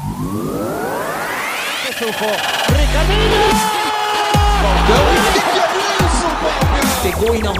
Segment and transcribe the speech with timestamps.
[0.00, 0.06] They
[7.12, 7.52] go in a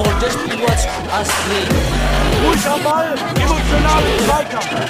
[4.24, 4.88] Zweikampf.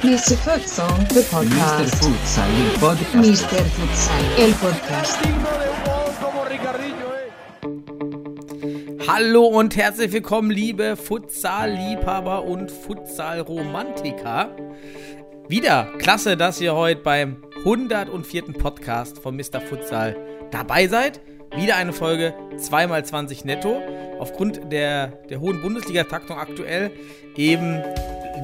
[0.00, 0.36] Mr.
[0.38, 1.30] Futsal, the Mr.
[1.30, 1.94] podcast.
[1.96, 3.14] Futsal, il podcast.
[3.14, 3.62] Mr.
[3.76, 5.18] Futsal, el podcast.
[9.06, 14.56] Hallo und herzlich willkommen, liebe Futsal-Liebhaber und Futsal-Romantiker.
[15.50, 18.52] Wieder klasse, dass ihr heute beim 104.
[18.56, 19.60] Podcast von Mr.
[19.60, 20.16] Futsal
[20.52, 21.20] dabei seid.
[21.56, 23.82] Wieder eine Folge 2x20 netto.
[24.20, 26.92] Aufgrund der, der hohen Bundesliga-Taktung aktuell
[27.34, 27.82] eben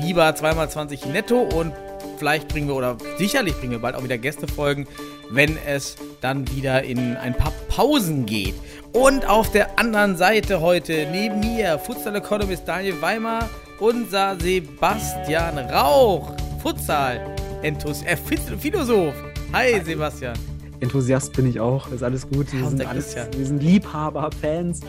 [0.00, 1.72] lieber 2x20 netto und
[2.18, 4.88] vielleicht bringen wir oder sicherlich bringen wir bald auch wieder Gästefolgen,
[5.30, 8.56] wenn es dann wieder in ein paar Pausen geht.
[8.92, 16.32] Und auf der anderen Seite heute neben mir Futsal Economist Daniel Weimer, unser Sebastian Rauch,
[16.66, 17.20] Futsal
[17.62, 19.14] Enthus äh, Philosoph.
[19.52, 20.36] Hi Sebastian.
[20.80, 22.52] Enthusiast bin ich auch, ist alles gut.
[22.52, 24.80] Wir Ja, sind, alles, wir sind Liebhaber, Fans.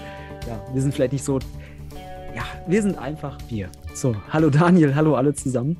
[0.47, 1.37] Ja, wir sind vielleicht nicht so.
[2.35, 3.69] Ja, wir sind einfach wir.
[3.93, 5.77] So, hallo Daniel, hallo alle zusammen.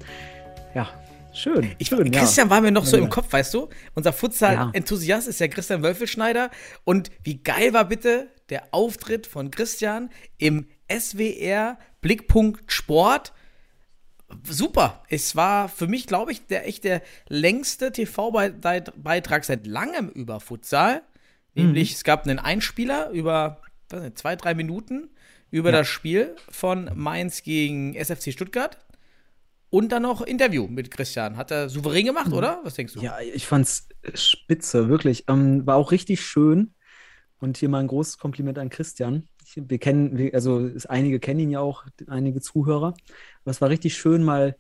[0.75, 0.87] Ja,
[1.33, 1.71] schön.
[1.79, 2.51] Ich, schön, Christian ja.
[2.51, 3.01] war mir noch so Ja.
[3.01, 3.67] im Kopf, weißt du?
[3.95, 6.51] Unser Futsal-Enthusiast ist ja Christian Wölfelschneider.
[6.83, 13.33] Und wie geil war bitte der Auftritt von Christian im SWR Blickpunkt Sport?
[14.43, 15.03] Super.
[15.09, 21.01] Es war für mich, glaube ich, der echt der längste TV-Beitrag seit langem über Futsal.
[21.55, 23.61] Nämlich, es gab einen Einspieler über
[23.91, 25.09] nicht, zwei, drei Minuten
[25.49, 28.77] über das Spiel von Mainz gegen SFC Stuttgart.
[29.69, 31.35] Und dann noch Interview mit Christian.
[31.35, 32.61] Hat er souverän gemacht, oder?
[32.63, 33.01] Was denkst du?
[33.01, 35.25] Ja, ich fand's spitze, wirklich.
[35.27, 36.73] Ähm, war auch richtig schön.
[37.39, 39.27] Und hier mal ein großes Kompliment an Christian.
[39.45, 42.93] Ich, wir kennen, wir, also es, einige kennen ihn ja auch, einige Zuhörer.
[43.47, 44.57] Aber war richtig schön, mal,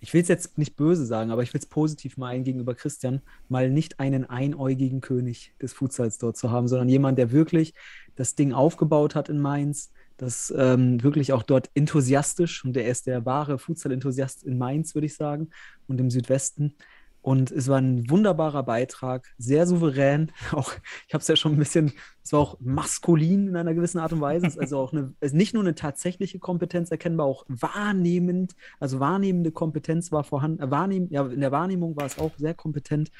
[0.00, 3.22] ich will es jetzt nicht böse sagen, aber ich will es positiv meinen gegenüber Christian,
[3.48, 7.74] mal nicht einen einäugigen König des Futsals dort zu haben, sondern jemand, der wirklich
[8.16, 13.06] das Ding aufgebaut hat in Mainz, das ähm, wirklich auch dort enthusiastisch, und der ist
[13.06, 15.50] der wahre Futsal-Enthusiast in Mainz, würde ich sagen,
[15.86, 16.74] und im Südwesten.
[17.24, 20.30] Und es war ein wunderbarer Beitrag, sehr souverän.
[20.52, 20.74] Auch,
[21.08, 24.12] ich habe es ja schon ein bisschen, es war auch maskulin in einer gewissen Art
[24.12, 24.46] und Weise.
[24.46, 29.00] Es ist also auch eine, ist nicht nur eine tatsächliche Kompetenz erkennbar, auch wahrnehmend, also
[29.00, 30.62] wahrnehmende Kompetenz war vorhanden.
[30.62, 33.10] Äh, wahrnehmen, ja, in der Wahrnehmung war es auch sehr kompetent.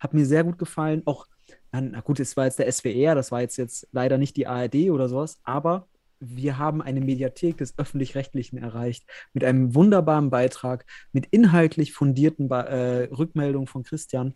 [0.00, 1.02] Hat mir sehr gut gefallen.
[1.04, 1.28] Auch,
[1.70, 4.90] na gut, es war jetzt der SWR, das war jetzt, jetzt leider nicht die ARD
[4.90, 5.86] oder sowas, aber
[6.26, 12.66] wir haben eine Mediathek des Öffentlich-Rechtlichen erreicht mit einem wunderbaren Beitrag, mit inhaltlich fundierten Be
[12.66, 14.34] äh, Rückmeldungen von Christian.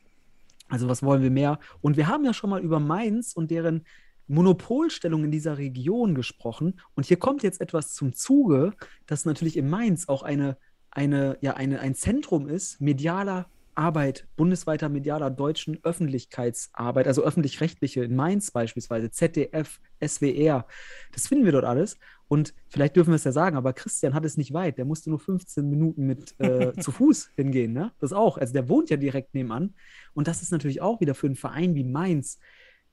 [0.68, 1.58] Also was wollen wir mehr?
[1.80, 3.84] Und wir haben ja schon mal über Mainz und deren
[4.26, 6.80] Monopolstellung in dieser Region gesprochen.
[6.94, 8.74] Und hier kommt jetzt etwas zum Zuge,
[9.06, 10.58] das natürlich in Mainz auch eine,
[10.90, 18.16] eine, ja, eine, ein Zentrum ist, medialer Arbeit, bundesweiter medialer deutschen Öffentlichkeitsarbeit, also öffentlich-rechtliche in
[18.16, 20.66] Mainz beispielsweise, ZDF, SWR.
[21.12, 21.96] Das finden wir dort alles.
[22.26, 24.76] Und vielleicht dürfen wir es ja sagen, aber Christian hat es nicht weit.
[24.78, 27.72] Der musste nur 15 Minuten mit äh, zu Fuß hingehen.
[27.72, 27.92] Ne?
[28.00, 28.36] Das auch.
[28.36, 29.74] Also der wohnt ja direkt nebenan.
[30.12, 32.38] Und das ist natürlich auch wieder für einen Verein wie Mainz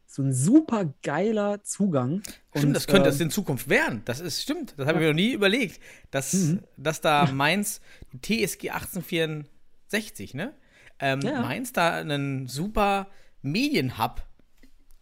[0.07, 2.22] so ein super geiler Zugang.
[2.52, 4.03] Stimmt, Und, das könnte es ähm, in Zukunft werden.
[4.06, 4.75] Das ist stimmt.
[4.78, 5.81] Das habe ich mir noch nie überlegt,
[6.12, 6.59] dass, Mhm.
[6.78, 7.81] dass da Mainz
[8.22, 10.53] TSG 1864, ne?
[11.00, 11.42] Ähm, Ja.
[11.42, 13.08] Mainz da einen super
[13.42, 14.22] Medienhub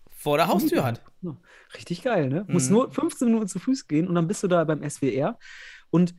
[0.10, 1.02] vor der Haustür hat.
[1.76, 2.46] Richtig geil, ne?
[2.48, 2.74] Muss Mhm.
[2.76, 5.38] nur 15 Minuten zu Fuß gehen und dann bist du da beim SWR.
[5.90, 6.16] Und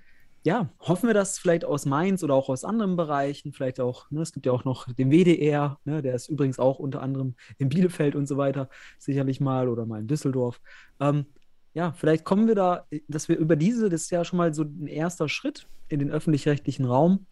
[0.47, 4.21] ja, hoffen wir, dass vielleicht aus Mainz oder auch aus anderen Bereichen, vielleicht auch, ne,
[4.21, 7.71] es gibt ja auch noch den WDR, ne, der ist übrigens auch unter anderem in
[7.71, 8.69] Bielefeld und so weiter,
[8.99, 10.61] sicherlich mal oder mal in Düsseldorf.
[11.01, 11.27] Ähm,
[11.73, 14.65] ja, vielleicht kommen wir da, dass wir über diese, das ist ja schon mal so
[14.65, 17.27] ein erster Schritt in den öffentlich-rechtlichen Raum.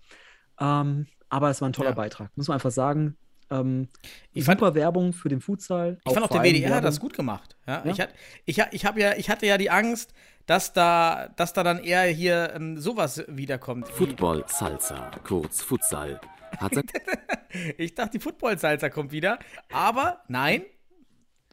[0.59, 1.94] Ähm, aber es war ein toller Ja.
[1.97, 3.16] Beitrag, muss man einfach sagen.
[3.50, 3.88] Ähm,
[4.32, 5.98] Ich fand- super Werbung für den Futsal.
[6.06, 7.56] Ich fand auch der WDR hat das gut gemacht.
[7.66, 7.91] Ja, Ja.
[7.91, 8.09] Ich, hat,
[8.44, 10.12] ich, ich, ja, ich hatte ja die Angst,
[10.47, 13.88] dass da, dass da dann eher hier ähm, sowas wiederkommt.
[13.88, 16.20] wie- Football Salsa, kurz Futsal,
[17.78, 19.38] Ich dachte, die Football-Salsa kommt wieder.
[19.73, 20.62] Aber nein,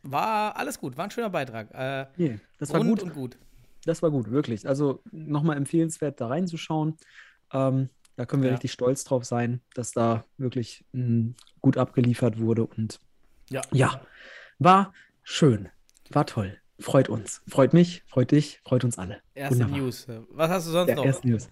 [0.04, 0.98] war alles gut.
[0.98, 1.70] War ein schöner Beitrag.
[1.74, 3.04] Äh, Nee, das war gut.
[3.04, 3.38] und gut.
[3.86, 4.68] Das war gut, wirklich.
[4.68, 6.98] Also nochmal empfehlenswert, da reinzuschauen.
[7.54, 7.90] Ähm,
[8.20, 8.56] da können wir Ja.
[8.56, 12.66] richtig stolz drauf sein, dass da wirklich mh, gut abgeliefert wurde.
[12.66, 13.00] Und
[13.50, 13.62] Ja.
[13.72, 14.02] ja,
[14.60, 14.94] war
[15.24, 15.70] schön.
[16.10, 16.58] War toll.
[16.82, 17.42] Freut uns.
[17.48, 19.22] Freut mich, freut dich, freut uns alle.
[19.36, 19.78] Erste Wunderbar.
[19.78, 20.08] News.
[20.32, 21.06] Was hast du sonst Ja, noch?
[21.06, 21.50] erste News.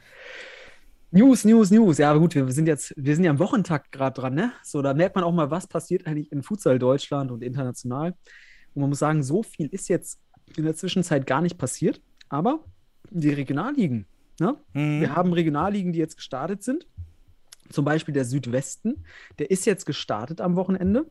[1.11, 1.97] News, News, News.
[1.99, 4.51] Ja, gut, wir sind jetzt, wir sind ja am Wochentakt gerade dran, ne?
[4.61, 8.13] So, da merkt man auch mal, was passiert eigentlich in Futsal Deutschland und international.
[8.73, 10.19] Und man muss sagen, so viel ist jetzt
[10.57, 12.59] in der Zwischenzeit gar nicht passiert, aber
[13.09, 14.05] die Regionalligen,
[14.39, 14.57] ne?
[14.73, 15.01] Mhm.
[15.01, 16.87] Wir haben Regionalligen, die jetzt gestartet sind.
[17.69, 19.03] Zum Beispiel der Südwesten,
[19.39, 21.05] der ist jetzt gestartet am Wochenende.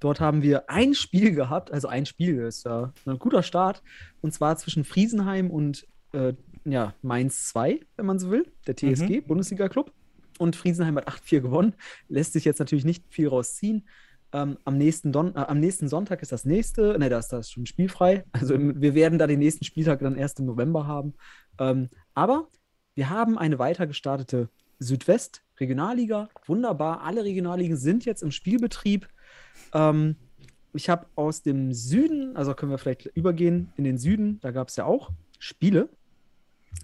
[0.00, 3.82] Dort haben wir ein Spiel gehabt, also ein Spiel ist ja ein guter Start,
[4.20, 6.34] und zwar zwischen Friesenheim und äh,
[6.64, 9.92] ja, Mainz 2, wenn man so will, der TSG, Bundesliga-Club.
[10.38, 11.74] Und Friesenheim hat 8-4 gewonnen.
[12.08, 13.86] Lässt sich jetzt natürlich nicht viel rausziehen.
[14.32, 17.50] Ähm, am, nächsten Don äh, am nächsten Sonntag ist das nächste, ne, da ist das
[17.50, 18.24] schon spielfrei.
[18.32, 21.14] Also wir werden da den nächsten Spieltag dann erst im November haben.
[21.58, 22.48] Ähm, aber
[22.94, 24.48] wir haben eine weiter gestartete
[24.78, 26.28] Südwest Regionalliga.
[26.46, 29.08] Wunderbar, alle Regionalligen sind jetzt im Spielbetrieb.
[29.72, 30.16] Ähm,
[30.72, 34.68] ich habe aus dem Süden, also können wir vielleicht übergehen in den Süden, da gab
[34.68, 35.88] es ja auch Spiele.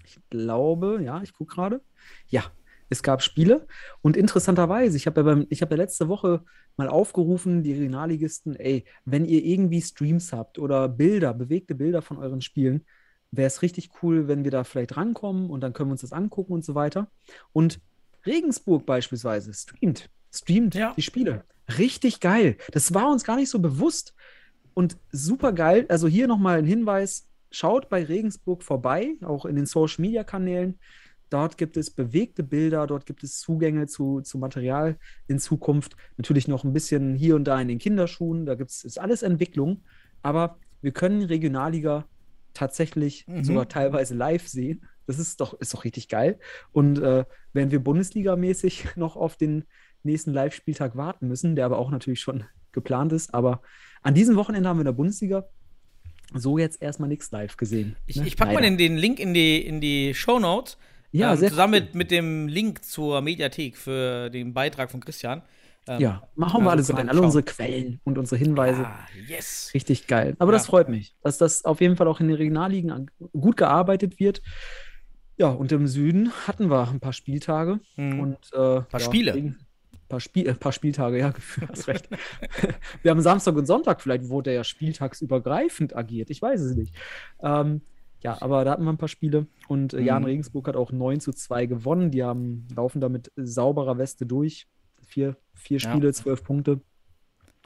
[0.05, 1.81] Ich glaube, ja, ich gucke gerade.
[2.29, 2.43] Ja,
[2.89, 3.67] es gab Spiele
[4.01, 6.43] und interessanterweise, ich habe ja, hab ja letzte Woche
[6.77, 12.17] mal aufgerufen, die Regionalligisten, ey, wenn ihr irgendwie Streams habt oder Bilder, bewegte Bilder von
[12.17, 12.85] euren Spielen,
[13.31, 16.13] wäre es richtig cool, wenn wir da vielleicht rankommen und dann können wir uns das
[16.13, 17.09] angucken und so weiter.
[17.53, 17.79] Und
[18.25, 20.93] Regensburg beispielsweise streamt, streamt Ja.
[20.95, 21.43] die Spiele.
[21.77, 22.57] Richtig geil.
[22.71, 24.13] Das war uns gar nicht so bewusst
[24.73, 25.85] und super geil.
[25.89, 30.79] Also hier nochmal ein Hinweis: Schaut bei Regensburg vorbei, auch in den Social Media Kanälen.
[31.29, 34.97] Dort gibt es bewegte Bilder, dort gibt es Zugänge zu, zu Material
[35.27, 35.97] in Zukunft.
[36.15, 38.45] Natürlich noch ein bisschen hier und da in den Kinderschuhen.
[38.45, 39.81] Da gibt es ist alles Entwicklung.
[40.23, 42.05] Aber wir können Regionalliga
[42.57, 43.43] tatsächlich Mhm.
[43.43, 44.85] sogar teilweise live sehen.
[45.05, 46.39] Das ist doch, ist doch richtig geil.
[46.71, 47.23] Und äh,
[47.53, 49.63] während wir Bundesliga-mäßig noch auf den
[50.03, 53.33] nächsten Live-Spieltag warten müssen, der aber auch natürlich schon geplant ist.
[53.33, 53.61] Aber
[54.01, 55.45] an diesem Wochenende haben wir in der Bundesliga
[56.33, 57.95] so jetzt erstmal nichts live gesehen.
[58.05, 58.27] Ich, ne?
[58.27, 60.77] ich packe mal den, den Link in die, in die Show Notes.
[61.11, 61.79] Ja, ähm, Zusammen cool.
[61.81, 65.41] mit, mit dem Link zur Mediathek für den Beitrag von Christian.
[65.87, 67.09] Ähm, Ja, machen wir alles rein.
[67.09, 68.85] Alle unsere Quellen und unsere Hinweise.
[68.85, 69.71] Ah, yes.
[69.73, 70.35] Richtig geil.
[70.39, 70.71] Aber das Ja.
[70.71, 74.41] freut mich, dass das auf jeden Fall auch in den Regionalligen gut gearbeitet wird.
[75.37, 78.19] Ja, und im Süden hatten wir ein paar Spieltage Mhm.
[78.19, 79.33] und äh, paar Spiele.
[79.33, 79.57] Ein
[80.09, 81.33] paar, Spiel, äh, paar Spieltage, ja,
[81.69, 82.09] hast recht.
[83.03, 86.95] wir haben Samstag und Sonntag, vielleicht wurde ja spieltagsübergreifend agiert, ich weiß es nicht.
[87.41, 87.81] Ähm,
[88.23, 90.27] ja, aber da hatten wir ein paar Spiele und äh, Jan Mhm.
[90.27, 92.09] Regensburg hat auch 9 zu 2 gewonnen.
[92.09, 94.65] Die haben, laufen da mit sauberer Weste durch.
[95.07, 95.89] Vier, vier Ja.
[95.91, 96.81] Spiele, zwölf Punkte.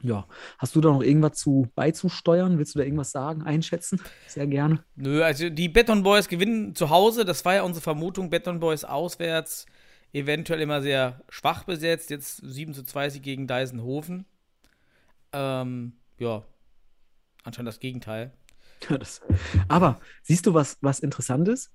[0.04, 0.28] Ja,
[0.58, 2.58] hast du da noch irgendwas zu beizusteuern?
[2.58, 4.02] Willst du da irgendwas sagen, einschätzen?
[4.28, 4.84] Sehr gerne.
[4.96, 7.24] Nö, also die Beton Boys gewinnen zu Hause.
[7.24, 8.30] Das war ja unsere Vermutung.
[8.32, 9.68] Beton Boys auswärts
[10.14, 12.10] eventuell immer sehr schwach besetzt.
[12.10, 14.26] Jetzt 7 zu 2 sie gegen Deisenhofen.
[15.34, 16.44] Ähm, ja,
[17.44, 18.32] anscheinend das Gegenteil.
[18.90, 19.22] Ja, das.
[19.68, 21.70] Aber siehst du, was, was interessant ist?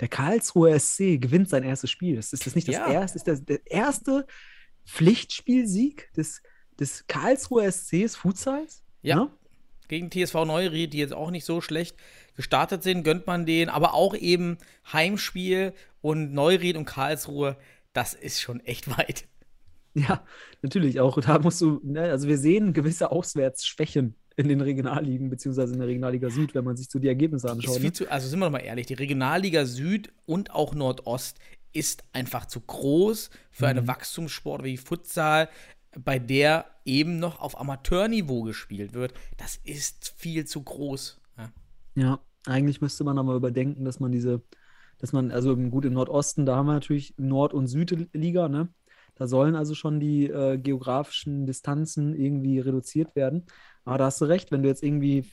[0.00, 2.16] Der Karlsruher SC gewinnt sein erstes Spiel.
[2.16, 2.88] Das ist das nicht das Ja.
[2.92, 4.26] erste, ist das der erste
[4.84, 6.42] Pflichtspielsieg des,
[6.78, 8.82] des Karlsruher SCs Futsals?
[9.02, 9.16] Ja.
[9.16, 9.30] Ne?
[9.88, 11.96] Gegen TSV Neuried, die jetzt auch nicht so schlecht
[12.34, 13.68] gestartet sind, gönnt man denen.
[13.68, 14.56] Aber auch eben
[14.90, 17.56] Heimspiel und Neuried und Karlsruhe,
[17.92, 19.26] das ist schon echt weit.
[19.94, 20.24] Ja,
[20.62, 21.20] natürlich auch.
[21.20, 25.88] Da musst du, ne, also wir sehen gewisse Auswärtsschwächen in den Regionalligen, beziehungsweise in der
[25.88, 27.82] Regionalliga Süd, wenn man sich so die Ergebnisse anschaut.
[27.82, 27.92] Ne?
[27.92, 31.38] zu, also sind wir doch mal ehrlich, die Regionalliga Süd und auch Nordost
[31.72, 33.70] ist einfach zu groß für Mhm.
[33.70, 35.48] eine Wachstumssport wie Futsal,
[35.98, 39.14] bei der eben noch auf Amateurniveau gespielt wird.
[39.36, 41.20] Das ist viel zu groß.
[41.38, 41.52] Ja.
[41.94, 44.42] Ja, eigentlich müsste man aber überdenken, dass man diese,
[44.98, 48.68] dass man, also gut im Nordosten, da haben wir natürlich Nord- und Südliga, ne?
[49.14, 53.44] Da sollen also schon die äh, geografischen Distanzen irgendwie reduziert werden.
[53.84, 55.24] Aber da hast du recht, wenn du jetzt irgendwie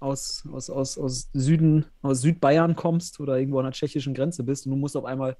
[0.00, 4.66] aus, aus, aus, aus Süden, aus Südbayern kommst oder irgendwo an der tschechischen Grenze bist
[4.66, 5.36] und du musst auf einmal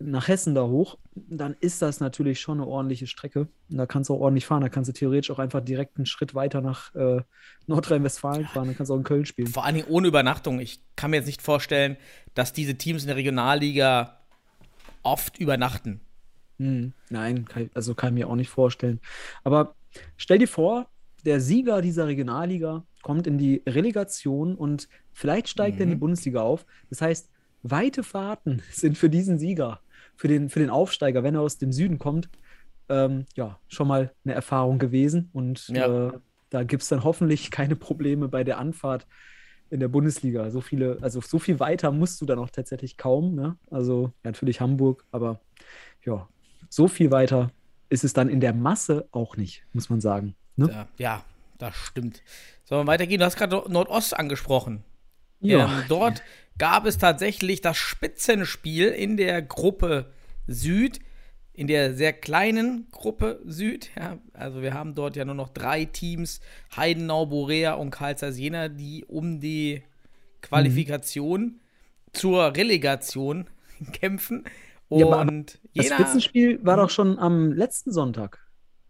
[0.00, 3.48] nach Hessen da hoch, dann ist das natürlich schon eine ordentliche Strecke.
[3.68, 4.60] Und da kannst du auch ordentlich fahren.
[4.60, 7.22] Da kannst du theoretisch auch einfach direkt einen Schritt weiter nach äh,
[7.66, 8.68] Nordrhein-Westfalen fahren.
[8.68, 9.48] Dann kannst du auch in Köln spielen.
[9.48, 10.60] Vor allen Dingen ohne Übernachtung.
[10.60, 11.96] Ich kann mir jetzt nicht vorstellen,
[12.34, 14.20] dass diese Teams in der Regionalliga
[15.02, 16.00] oft übernachten.
[16.58, 19.00] Hm, nein, kann, also kann ich mir auch nicht vorstellen.
[19.42, 19.74] Aber
[20.16, 20.88] stell dir vor,
[21.28, 26.40] der Sieger dieser Regionalliga kommt in die Relegation und vielleicht steigt er in die Bundesliga
[26.40, 26.64] auf.
[26.88, 27.30] Das heißt,
[27.62, 29.80] weite Fahrten sind für diesen Sieger,
[30.16, 32.30] für den, für den Aufsteiger, wenn er aus dem Süden kommt,
[32.88, 35.28] ähm, ja, schon mal eine Erfahrung gewesen.
[35.34, 36.08] Und Ja.
[36.08, 36.12] äh,
[36.48, 39.06] da gibt es dann hoffentlich keine Probleme bei der Anfahrt
[39.68, 40.50] in der Bundesliga.
[40.50, 43.34] So viele, also so viel weiter musst du dann auch tatsächlich kaum.
[43.34, 43.58] Ne?
[43.70, 45.40] Also ja, natürlich Hamburg, aber
[46.06, 46.26] ja,
[46.70, 47.50] so viel weiter
[47.90, 50.34] ist es dann in der Masse auch nicht, muss man sagen.
[50.58, 50.68] Ne?
[50.70, 51.24] Ja, ja,
[51.58, 52.22] das stimmt.
[52.64, 53.18] Sollen wir weitergehen?
[53.20, 54.84] Du hast gerade Nordost angesprochen.
[55.40, 55.64] Ja.
[55.66, 56.22] Ähm, dort
[56.58, 60.10] gab es tatsächlich das Spitzenspiel in der Gruppe
[60.46, 60.98] Süd,
[61.52, 63.90] in der sehr kleinen Gruppe Süd.
[63.96, 66.40] Ja, also wir haben dort ja nur noch drei Teams,
[66.76, 69.82] Heidenau, Borea und Karlsruhe Jena, die um die
[70.42, 71.60] Qualifikation
[72.12, 73.46] zur Relegation
[73.92, 74.44] kämpfen.
[74.90, 78.40] Ja, Und Das Jena- Spitzenspiel war doch schon am letzten Sonntag.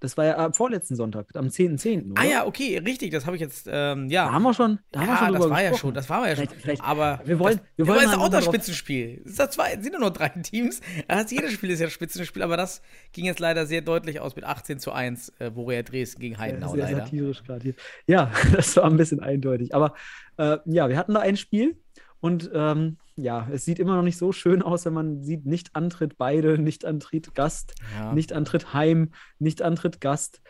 [0.00, 2.12] Das war ja am vorletzten Sonntag, am 10.10.
[2.12, 2.21] oder?
[2.21, 4.26] Ah ja, okay, richtig, das habe ich jetzt, ähm, ja.
[4.26, 5.81] Da haben wir schon, da haben wir ja, schon das war ja gesprochen.
[5.88, 6.47] schon, das war ja schon.
[6.47, 9.23] Vielleicht- vielleicht- aber wir wollen- das, wir ja, wollen mal ist auch noch das Spitzenspiel.
[9.26, 10.81] Es das sind ja nur drei Teams.
[11.09, 12.81] Das jedes Spiel ist ja ein Spitzenspiel, aber das
[13.12, 16.75] ging jetzt leider sehr deutlich aus mit 18 zu 1, äh, Borussia Dresden gegen Heidenau
[16.75, 16.99] Sehr leider.
[16.99, 17.75] satirisch gerade hier.
[18.07, 19.75] Ja, das war ein bisschen eindeutig.
[19.75, 19.95] Aber
[20.37, 21.76] äh, ja, wir hatten da ein Spiel
[22.21, 25.75] und ähm, ja, es sieht immer noch nicht so schön aus, wenn man sieht, nicht
[25.75, 28.12] Antritt beide, nicht Antritt Gast, Ja.
[28.14, 30.40] nicht Antritt Heim, nicht Antritt Gast.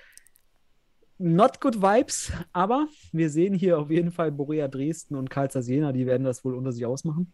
[1.21, 5.67] Not good vibes, aber wir sehen hier auf jeden Fall Borussia Dresden und Karl Zeiss
[5.67, 7.33] Jena, die werden das wohl unter sich ausmachen.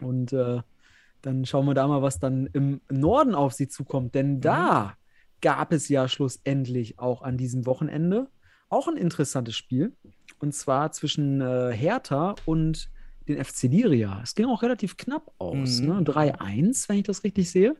[0.00, 0.60] Und äh,
[1.22, 4.14] dann schauen wir da mal, was dann im Norden auf sie zukommt.
[4.14, 4.94] Denn da
[5.40, 8.28] gab es ja schlussendlich auch an diesem Wochenende
[8.68, 9.96] auch ein interessantes Spiel.
[10.38, 12.90] Und zwar zwischen äh, Hertha und
[13.28, 14.20] den FC Liria.
[14.22, 15.80] Es ging auch relativ knapp aus.
[15.80, 15.86] Mhm.
[15.88, 15.94] Ne?
[16.02, 17.76] 3-1, wenn ich das richtig sehe.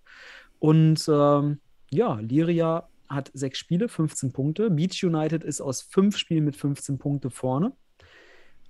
[0.59, 1.61] Und ähm,
[1.91, 4.71] ja, Liria hat sechs Spiele, 15 Punkte.
[4.71, 7.73] Beach United ist aus fünf Spielen mit 15 Punkte vorne.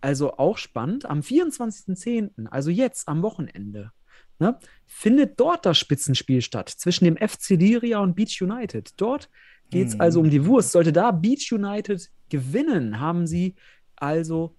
[0.01, 1.07] Also auch spannend.
[1.07, 3.93] Am 24.10., also jetzt am Wochenende,
[4.39, 8.93] ne, findet dort das Spitzenspiel statt zwischen dem FC Liria und Beach United.
[9.01, 9.31] Dort
[9.71, 10.01] geht es Mhm.
[10.01, 10.73] also um die Wurst.
[10.73, 13.55] Sollte da Beach United gewinnen, haben sie
[13.97, 14.55] also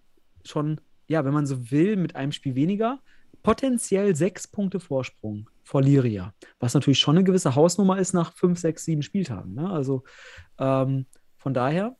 [0.46, 3.00] schon, ja, wenn man so will, mit einem Spiel weniger,
[3.44, 6.34] potenziell sechs Punkte Vorsprung vor Liria.
[6.60, 9.54] Was natürlich schon eine gewisse Hausnummer ist nach fünf, sechs, sieben Spieltagen.
[9.54, 9.70] Ne?
[9.70, 10.04] Also
[10.58, 11.06] ähm,
[11.38, 11.96] von daher,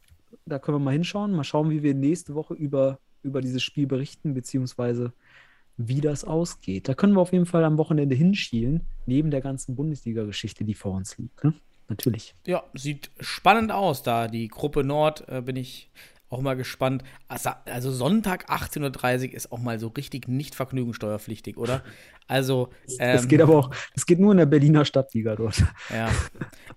[0.46, 3.86] da können wir mal hinschauen, mal schauen, wie wir nächste Woche über, über dieses Spiel
[3.88, 5.14] berichten, beziehungsweise
[5.78, 6.88] wie das ausgeht.
[6.88, 10.94] Da können wir auf jeden Fall am Wochenende hinschielen, neben der ganzen Bundesliga-Geschichte, die vor
[10.94, 11.44] uns liegt.
[11.44, 11.54] Ne?
[11.88, 12.34] Natürlich.
[12.48, 14.28] Ja, sieht spannend aus da.
[14.28, 15.92] Die Gruppe Nord äh, bin ich
[16.30, 17.04] auch mal gespannt.
[17.28, 21.84] Also, also Sonntag 18.30 Uhr ist auch mal so richtig nicht vergnügungssteuerpflichtig, oder?
[22.28, 25.64] Also, Das ähm, geht aber auch, das geht nur in der Berliner Stadtliga dort.
[25.90, 26.10] Ja.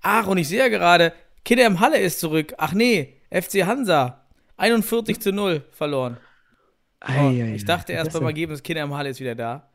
[0.03, 1.13] Ach, und ich sehe ja gerade,
[1.45, 2.55] Kidem Halle ist zurück.
[2.59, 4.25] Ach nee, FC Hansa.
[4.59, 6.19] 41 zu 0 verloren.
[7.01, 7.55] Oh, Eieiei.
[7.55, 9.71] ich dachte erst Das beim Ergebnis, Kidem Halle ist wieder da.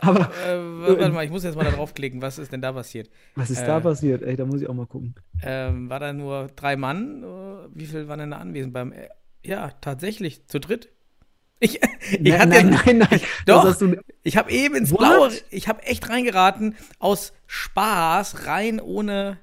[0.00, 2.20] Aber- äh, wa- warte mal, ich muss jetzt mal da draufklicken.
[2.22, 3.10] Was ist denn da passiert?
[3.36, 4.22] Was ist äh, da passiert?
[4.22, 5.14] Ey, da muss ich auch mal gucken.
[5.42, 7.22] Ähm, war da nur drei Mann?
[7.22, 8.92] Äh, Wie viel waren denn da anwesend beim.
[8.92, 9.08] Äh,
[9.44, 10.90] ja, tatsächlich, zu dritt.
[11.60, 13.20] Ich, ich nein, hatte- nein, nein, nein.
[13.46, 14.98] Das Doch, ich habe eben ins What?
[15.00, 19.38] Blaue, ich habe echt reingeraten, aus Spaß, rein ohne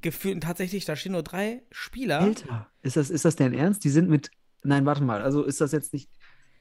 [0.00, 0.34] Gefühl.
[0.34, 2.20] Und tatsächlich, da stehen nur drei Spieler.
[2.20, 3.84] Alter, ist das, ist das dein Ernst?
[3.84, 4.30] Die sind mit.
[4.64, 5.22] Nein, warte mal.
[5.22, 6.10] Also ist das jetzt nicht.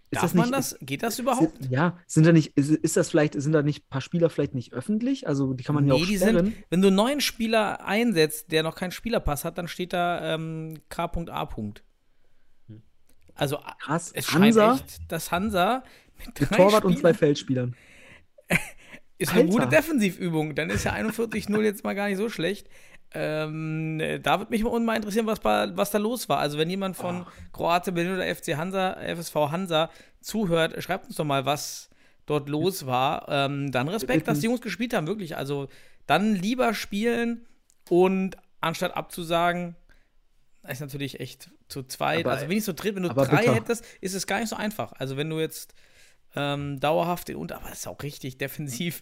[0.09, 0.77] Ist Darf das man nicht, das?
[0.79, 1.57] Geht das überhaupt?
[1.57, 4.29] Sind, ja, sind da nicht, ist, ist das vielleicht, sind da nicht ein paar Spieler
[4.29, 5.27] vielleicht nicht öffentlich?
[5.27, 6.45] Also die kann man ja auch die sperren.
[6.45, 10.33] sind, wenn du einen neuen Spieler einsetzt, der noch keinen Spielerpass hat, dann steht da
[10.35, 11.49] ähm, K.A.
[13.35, 14.11] Also Krass.
[14.13, 15.83] es scheint Hansa echt, dass Hansa
[16.17, 17.75] mit mit drei Torwart und zwei Spielern- Feldspielern.
[19.19, 19.77] Ist eine gute Alter.
[19.77, 20.53] Defensivübung.
[20.53, 22.69] Dann ist ja 41-0 jetzt mal gar nicht so schlecht.
[23.13, 26.39] Ähm, äh, da würde mich mal, mal interessieren, was, was da los war.
[26.39, 29.89] Also, wenn jemand von Kroatien Berlin oder FC Hansa, FSV Hansa
[30.21, 31.89] zuhört, schreibt uns doch mal, was
[32.25, 33.27] dort los war.
[33.29, 35.37] Ähm, dann Respekt, dass die Jungs gespielt haben, wirklich.
[35.37, 35.69] Also,
[36.05, 37.45] dann lieber spielen
[37.89, 39.75] und anstatt abzusagen,
[40.67, 42.25] ist natürlich echt zu zweit.
[42.25, 43.55] Aber- also, wenn ich so dritt, wenn du drei bitter.
[43.55, 44.91] hättest, ist es gar nicht so einfach.
[44.93, 45.73] Also, wenn du jetzt
[46.35, 49.01] ähm, dauerhaft den Unter, aber das ist auch richtig defensiv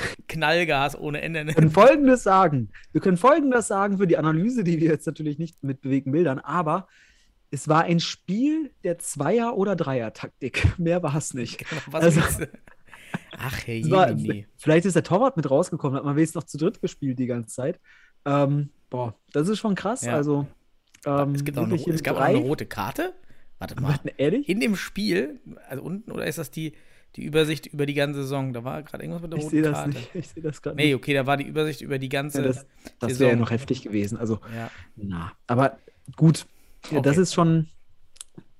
[0.28, 1.46] Knallgas ohne Ende.
[1.46, 2.70] Wir können Folgendes sagen.
[2.92, 6.38] Wir können Folgendes sagen für die Analyse, die wir jetzt natürlich nicht mit bewegten Bildern,
[6.38, 6.88] aber
[7.50, 10.66] es war ein Spiel der Zweier- oder Dreier-Taktik.
[10.78, 11.64] Mehr war es nicht.
[11.90, 12.46] Was Also-?
[13.38, 14.14] Ach, Es war,
[14.56, 17.54] vielleicht ist der Torwart mit rausgekommen, hat man wenigstens noch zu dritt gespielt die ganze
[17.54, 17.78] Zeit.
[18.24, 20.02] Ähm, boah, das ist schon krass.
[20.02, 20.14] Ja.
[20.14, 20.46] Also,
[21.06, 23.14] ähm, Es, gibt auch eine, es gab auch drei- eine rote Karte.
[23.58, 23.90] Warte mal.
[23.90, 24.48] Warte, ehrlich?
[24.48, 26.72] In dem Spiel, also unten, oder ist das die,
[27.16, 28.52] die Übersicht über die ganze Saison?
[28.52, 29.98] Da war gerade irgendwas mit der Ich roten sehe das Karte.
[29.98, 30.14] nicht.
[30.14, 32.42] Ich sehe das gerade Nee, okay, da war die Übersicht über die ganze.
[32.42, 32.66] Ja, das
[32.98, 34.18] das wäre ja noch heftig gewesen.
[34.18, 34.70] Also, ja.
[34.96, 35.78] na, aber
[36.16, 36.46] gut.
[36.90, 37.22] Ja, Das Okay.
[37.22, 37.68] ist schon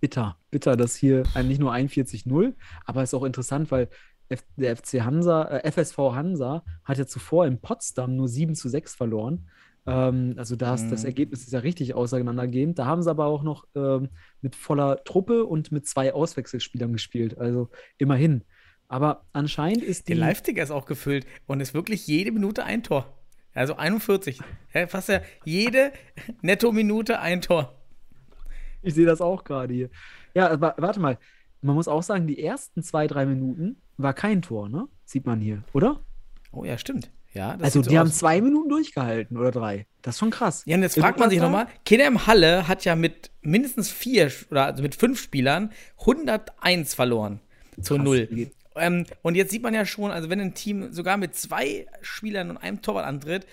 [0.00, 0.36] bitter.
[0.50, 3.88] Bitter, dass hier nicht nur 41-0, aber ist auch interessant, weil
[4.28, 8.68] F der FC Hansa, äh, FSV Hansa hat ja zuvor in Potsdam nur 7 zu
[8.68, 9.48] 6 verloren.
[9.86, 11.06] Ähm, also das, das Mhm.
[11.06, 12.78] Ergebnis ist ja richtig auseinandergehend.
[12.78, 14.08] Da haben sie aber auch noch ähm,
[14.40, 17.38] mit voller Truppe und mit zwei Auswechselspielern gespielt.
[17.38, 18.44] Also immerhin.
[18.88, 20.12] Aber anscheinend ist die.
[20.14, 23.12] Der Live-Ticker ist auch gefüllt und ist wirklich jede Minute ein Tor.
[23.54, 24.40] Also 41.
[24.74, 25.92] Ja, fast ja jede
[26.42, 27.74] Netto-Minute ein Tor.
[28.82, 29.90] Ich sehe das auch gerade hier.
[30.34, 31.18] Ja, wa warte mal.
[31.62, 34.86] Man muss auch sagen, die ersten zwei, drei Minuten war kein Tor, ne?
[35.04, 36.00] Sieht man hier, oder?
[36.52, 37.10] Oh ja, stimmt.
[37.36, 39.86] Ja, also, sieht so die haben zwei Minuten durchgehalten oder drei.
[40.02, 40.62] Das ist schon krass.
[40.66, 44.64] Ja, und jetzt fragt man sich nochmal, Kidem Halle hat ja mit mindestens vier oder
[44.66, 47.40] also mit fünf Spielern 101 verloren
[47.80, 48.04] zu Krass.
[48.04, 48.50] null.
[48.76, 52.50] Ähm, und jetzt sieht man ja schon, also wenn ein Team sogar mit zwei Spielern
[52.50, 53.46] und einem Torwart antritt,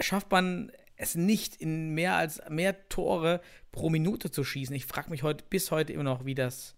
[0.00, 4.74] schafft man es nicht in mehr als mehr Tore pro Minute zu schießen.
[4.74, 6.74] Ich frage mich heute bis heute immer noch, wie das,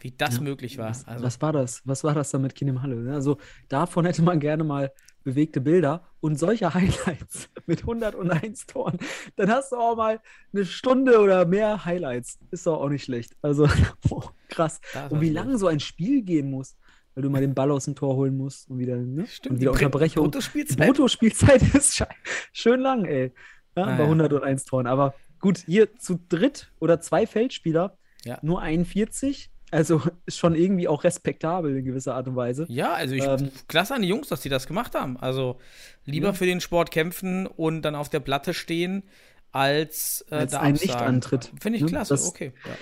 [0.00, 0.90] wie das Ja, möglich war.
[0.90, 1.82] Was, Also, was war das?
[1.84, 3.12] Was war das da mit Kinem Halle?
[3.12, 3.38] Also
[3.68, 4.92] davon hätte man gerne mal
[5.24, 8.98] bewegte Bilder und solche Highlights mit 101 Toren.
[9.36, 10.20] Dann hast du auch mal
[10.52, 12.38] eine Stunde oder mehr Highlights.
[12.50, 13.36] Ist doch auch nicht schlecht.
[13.42, 13.68] Also
[14.10, 14.80] oh, krass.
[15.10, 16.76] Und wie lange so ein Spiel gehen muss,
[17.14, 19.26] weil du mal den Ball aus dem Tor holen musst und wieder, ne?
[19.26, 20.24] Stimmt, und wieder Unterbrechung.
[20.24, 20.86] Die Bruttospielzeit.
[20.86, 22.04] Bruttospielzeit ist
[22.52, 23.32] schön lang, ey.
[23.76, 24.04] Ja, Ah, bei ja.
[24.04, 24.86] 101 Toren.
[24.86, 28.38] Aber gut, hier zu dritt oder zwei Feldspieler, Ja.
[28.42, 29.50] nur 41.
[29.70, 32.66] Also ist schon irgendwie auch respektabel in gewisser Art und Weise.
[32.68, 35.16] Ja, also ich Ähm, klasse an die Jungs, dass die das gemacht haben.
[35.16, 35.58] Also
[36.04, 36.32] lieber Ja.
[36.32, 39.02] für den Sport kämpfen und dann auf der Platte stehen,
[39.52, 40.72] als, äh, Als da ein.
[40.74, 41.50] Nichtantritt.
[41.60, 41.88] Finde ich Ne?
[41.90, 42.52] klasse, Das- okay.
[42.66, 42.72] Ja.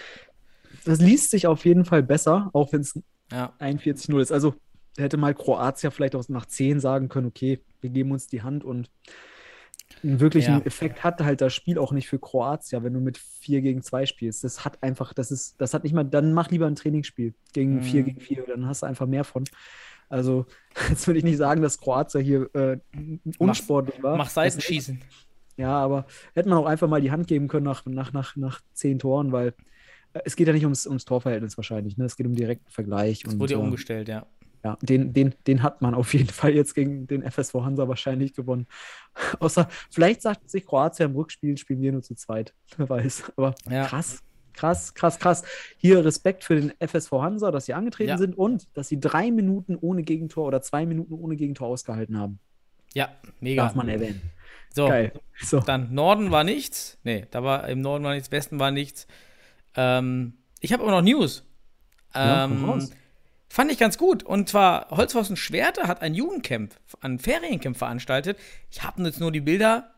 [0.84, 2.98] Das liest sich auf jeden Fall besser, auch wenn es
[3.32, 3.52] ja.
[3.58, 4.32] 41-0 ist.
[4.32, 4.54] Also
[4.96, 8.64] hätte mal Kroatien vielleicht auch nach 10 sagen können, okay, wir geben uns die Hand
[8.64, 8.90] und
[10.02, 10.64] einen wirklichen Ja.
[10.64, 14.06] Effekt hat halt das Spiel auch nicht für Kroatien, wenn du mit 4 gegen 2
[14.06, 14.44] spielst.
[14.44, 17.76] Das hat einfach, das ist, das hat nicht mal, dann mach lieber ein Trainingsspiel gegen
[17.76, 17.82] Mhm.
[17.82, 19.44] 4 gegen 4, dann hast du einfach mehr von.
[20.08, 20.46] Also,
[20.88, 22.78] jetzt will ich nicht sagen, dass Kroatien hier äh,
[23.38, 24.16] unsportlich war.
[24.16, 25.00] Mach Seitenschießen.
[25.56, 28.60] Ja, aber hätte man auch einfach mal die Hand geben können nach, nach, nach, nach
[28.74, 29.54] zehn Toren, weil
[30.12, 32.04] äh, es geht ja nicht ums, ums Torverhältnis wahrscheinlich, ne?
[32.04, 33.26] Es geht um direkten Vergleich.
[33.26, 34.26] Und, wurde ja äh, umgestellt, ja.
[34.64, 38.34] Ja, den, den, den hat man auf jeden Fall jetzt gegen den FSV Hansa wahrscheinlich
[38.34, 38.66] gewonnen.
[39.40, 42.54] Außer, vielleicht sagt sich Kroatien im Rückspiel, spielen wir nur zu zweit.
[42.76, 43.32] Wer weiß.
[43.36, 43.86] Aber Ja.
[43.86, 44.20] krass,
[44.54, 45.44] krass, krass, krass.
[45.76, 48.18] Hier Respekt für den FSV Hansa, dass sie angetreten Ja.
[48.18, 52.40] sind und dass sie drei Minuten ohne Gegentor oder zwei Minuten ohne Gegentor ausgehalten haben.
[52.94, 53.10] Ja,
[53.40, 53.62] mega.
[53.64, 54.20] Darf man erwähnen.
[54.70, 54.92] So.
[55.40, 55.60] So.
[55.60, 56.98] dann Norden war nichts.
[57.04, 59.06] Nee, da war im Norden war nichts, Westen war nichts.
[59.76, 61.44] Ähm, ich habe aber noch News.
[62.14, 62.90] Ja, Ähm, raus.
[63.48, 64.22] Fand ich ganz gut.
[64.22, 68.38] Und zwar Holzhausen Schwerte hat ein Jugendcamp, ein Feriencamp veranstaltet.
[68.70, 69.94] Ich habe jetzt nur die Bilder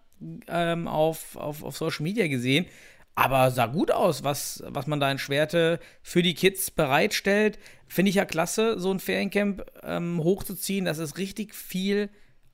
[0.48, 2.66] ähm, auf, auf, auf Social Media gesehen.
[3.14, 7.58] Aber sah gut aus, was, was man da in Schwerte für die Kids bereitstellt.
[7.88, 10.84] Finde ich ja klasse, so ein Feriencamp ähm, hochzuziehen.
[10.84, 12.08] Das ist richtig viel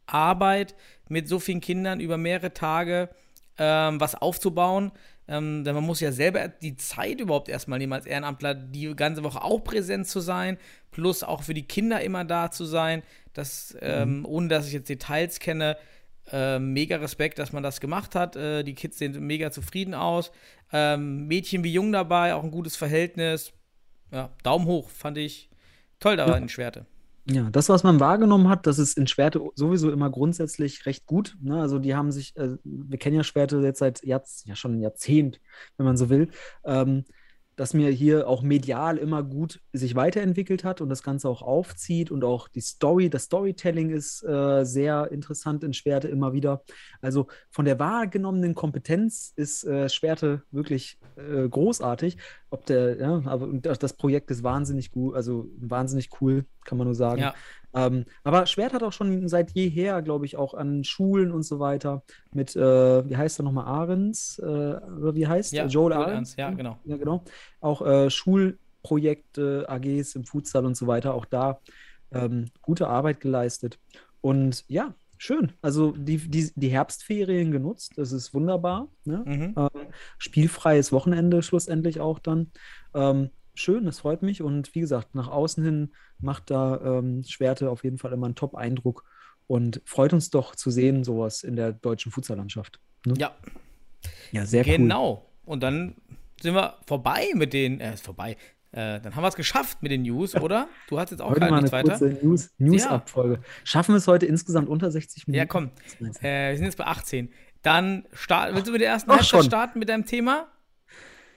[0.06, 0.74] Arbeit
[1.08, 3.10] mit so vielen Kindern über mehrere Tage
[3.58, 4.92] ähm, was aufzubauen.
[5.28, 9.24] Ähm, denn man muss ja selber die Zeit überhaupt erstmal nehmen, als Ehrenamtler die ganze
[9.24, 10.56] Woche auch präsent zu sein,
[10.92, 13.02] plus auch für die Kinder immer da zu sein.
[13.32, 15.76] Das, ähm, ohne dass ich jetzt Details kenne,
[16.32, 18.36] äh, mega Respekt, dass man das gemacht hat.
[18.36, 20.30] Äh, die Kids sehen mega zufrieden aus.
[20.72, 23.52] Ähm, Mädchen wie Jung dabei, auch ein gutes Verhältnis.
[24.12, 25.50] Ja, Daumen hoch, fand ich
[26.00, 26.36] toll da Ja.
[26.36, 26.86] in Schwerte.
[27.28, 31.36] Ja, das, was man wahrgenommen hat, das ist in Schwerte sowieso immer grundsätzlich recht gut.
[31.40, 31.60] Ne?
[31.60, 34.80] Also die haben sich, äh, wir kennen ja Schwerte jetzt seit Jahrz ja schon ein
[34.80, 35.40] Jahrzehnt,
[35.76, 36.30] wenn man so will,
[36.64, 37.04] ähm,
[37.56, 42.10] dass mir hier auch medial immer gut sich weiterentwickelt hat und das Ganze auch aufzieht
[42.10, 46.62] und auch die Story, das Storytelling ist äh, sehr interessant in Schwerte immer wieder.
[47.00, 52.18] Also von der wahrgenommenen Kompetenz ist äh, Schwerte wirklich äh, großartig.
[52.50, 56.94] Ob der, ja, aber das Projekt ist wahnsinnig gut, also wahnsinnig cool, kann man nur
[56.94, 57.22] sagen.
[57.22, 57.34] Ja.
[57.76, 61.60] Ähm, aber Schwert hat auch schon seit jeher, glaube ich, auch an Schulen und so
[61.60, 64.38] weiter mit, äh, wie heißt er nochmal, Ahrens?
[64.38, 65.66] Äh, oder wie heißt Ja?
[65.66, 65.92] Joel?
[65.92, 66.78] Ahrens, ja, genau.
[66.84, 67.22] Ja, genau.
[67.60, 71.60] Auch äh, Schulprojekte, AGs im Futsal und so weiter, auch da
[72.12, 73.78] ähm, gute Arbeit geleistet.
[74.22, 75.52] Und ja, schön.
[75.60, 78.88] Also die, die, die Herbstferien genutzt, das ist wunderbar.
[79.04, 79.22] Ne?
[79.26, 79.54] Mhm.
[79.54, 79.86] Ähm,
[80.16, 82.50] spielfreies Wochenende schlussendlich auch dann.
[82.94, 84.42] Ähm, schön, das freut mich.
[84.42, 88.34] Und wie gesagt, nach außen hin macht da ähm, Schwerte auf jeden Fall immer einen
[88.34, 89.04] Top-Eindruck
[89.46, 92.80] und freut uns doch zu sehen, sowas in der deutschen Futsallandschaft.
[93.04, 93.14] Ne?
[93.18, 93.34] Ja,
[94.32, 94.76] Ja, sehr cool.
[94.78, 95.30] Genau.
[95.44, 95.94] Und dann
[96.40, 98.36] sind wir vorbei mit den, äh, ist vorbei.
[98.72, 100.68] Äh, dann haben wir es geschafft mit den News, oder?
[100.88, 101.90] Du hast jetzt auch Heute mal eine nichts weiter.
[101.98, 103.40] kurze News- News-Abfolge.
[103.64, 105.38] Schaffen wir es heute insgesamt unter 60 Minuten?
[105.38, 105.70] Ja, komm.
[106.20, 107.30] Äh, wir sind jetzt bei 18.
[107.62, 109.44] Dann start, willst du mit der ersten Ach, Halbzeit schon.
[109.44, 110.48] starten mit deinem Thema?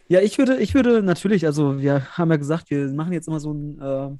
[0.09, 3.39] Ja, ich würde, ich würde natürlich, also wir haben ja gesagt, wir machen jetzt immer
[3.39, 4.17] so eine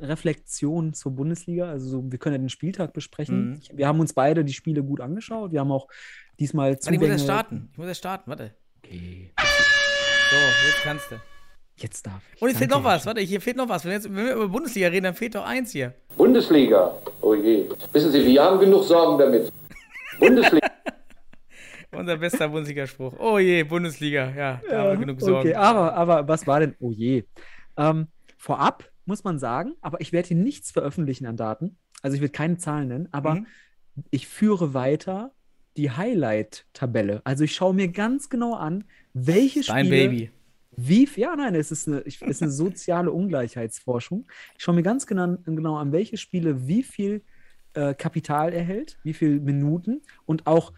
[0.00, 1.68] äh, Reflexion zur Bundesliga.
[1.68, 3.50] Also so, wir können ja den Spieltag besprechen.
[3.50, 3.60] Mhm.
[3.76, 5.50] Wir haben uns beide die Spiele gut angeschaut.
[5.50, 5.88] Wir haben auch
[6.38, 7.68] diesmal Warte, ich muss erst starten.
[7.72, 8.54] Ich muss erst starten, warte.
[8.84, 10.36] Okay, So,
[10.68, 11.16] jetzt kannst du.
[11.78, 12.40] jetzt darf ich.
[12.40, 13.84] Und es fehlt noch was, warte, hier fehlt noch was.
[13.84, 15.92] Wenn wir, jetzt, wenn wir über Bundesliga reden, dann fehlt doch eins hier.
[16.16, 16.96] Bundesliga.
[17.20, 17.68] Oh je.
[17.92, 19.52] Wissen Sie, wir haben genug Sorgen damit.
[20.20, 20.68] Bundesliga.
[21.90, 23.14] Unser bester Bundesliga-Spruch.
[23.18, 24.30] Oh je, Bundesliga.
[24.36, 25.48] Ja, da haben wir genug Sorgen.
[25.48, 26.74] Okay, aber, aber was war denn?
[26.80, 27.24] Oh je.
[27.76, 31.76] Ähm, vorab muss man sagen, aber ich werde hier nichts veröffentlichen an Daten.
[32.02, 33.46] Also ich werde keine Zahlen nennen, aber Mhm.
[34.10, 35.32] ich führe weiter
[35.76, 37.22] die Highlight-Tabelle.
[37.24, 40.30] Also ich schaue mir ganz genau an, welche Dein Spiele Baby.
[40.76, 44.26] wie ja, nein, es ist eine, es ist eine soziale Ungleichheitsforschung.
[44.56, 47.22] Ich schaue mir ganz genau, genau an, welche Spiele wie viel
[47.74, 50.72] äh, Kapital erhält, wie viele Minuten und auch,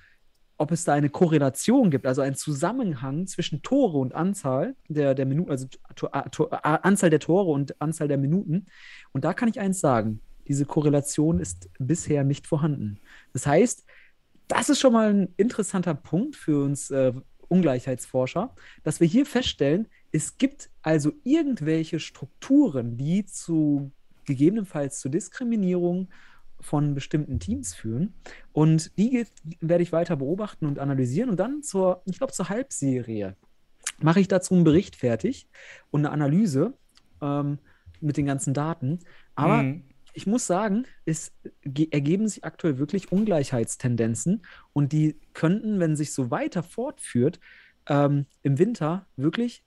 [0.61, 5.25] ob es da eine Korrelation gibt, also einen Zusammenhang zwischen Tore und Anzahl der, der
[5.25, 8.67] Minuten, also Tor, Tor, Anzahl der Tore und Anzahl der Minuten.
[9.13, 13.01] Und da kann ich eins sagen, diese Korrelation ist bisher nicht vorhanden.
[13.33, 13.87] Das heißt,
[14.49, 17.15] das ist schon mal ein interessanter Punkt für uns äh,
[17.49, 23.93] Ungleichheitsforscher, dass wir hier feststellen, es gibt also irgendwelche Strukturen, die zu
[24.27, 26.09] gegebenenfalls zu Diskriminierung
[26.61, 28.15] von bestimmten Teams führen.
[28.53, 29.29] Und die geht,
[29.61, 31.31] werde ich weiter beobachten und analysieren.
[31.31, 33.37] Und dann zur, ich glaube, zur Halbserie
[34.01, 35.49] mache ich dazu einen Bericht fertig
[35.91, 36.75] und eine Analyse
[37.21, 37.59] ähm,
[38.01, 39.01] mit den ganzen Daten.
[39.35, 39.85] Aber Mhm.
[40.15, 44.43] ich muss sagen, es ge- ergeben sich aktuell wirklich Ungleichheitstendenzen
[44.73, 47.41] und die könnten, wenn sich so weiter fortführt,
[47.87, 49.65] ähm, im Winter wirklich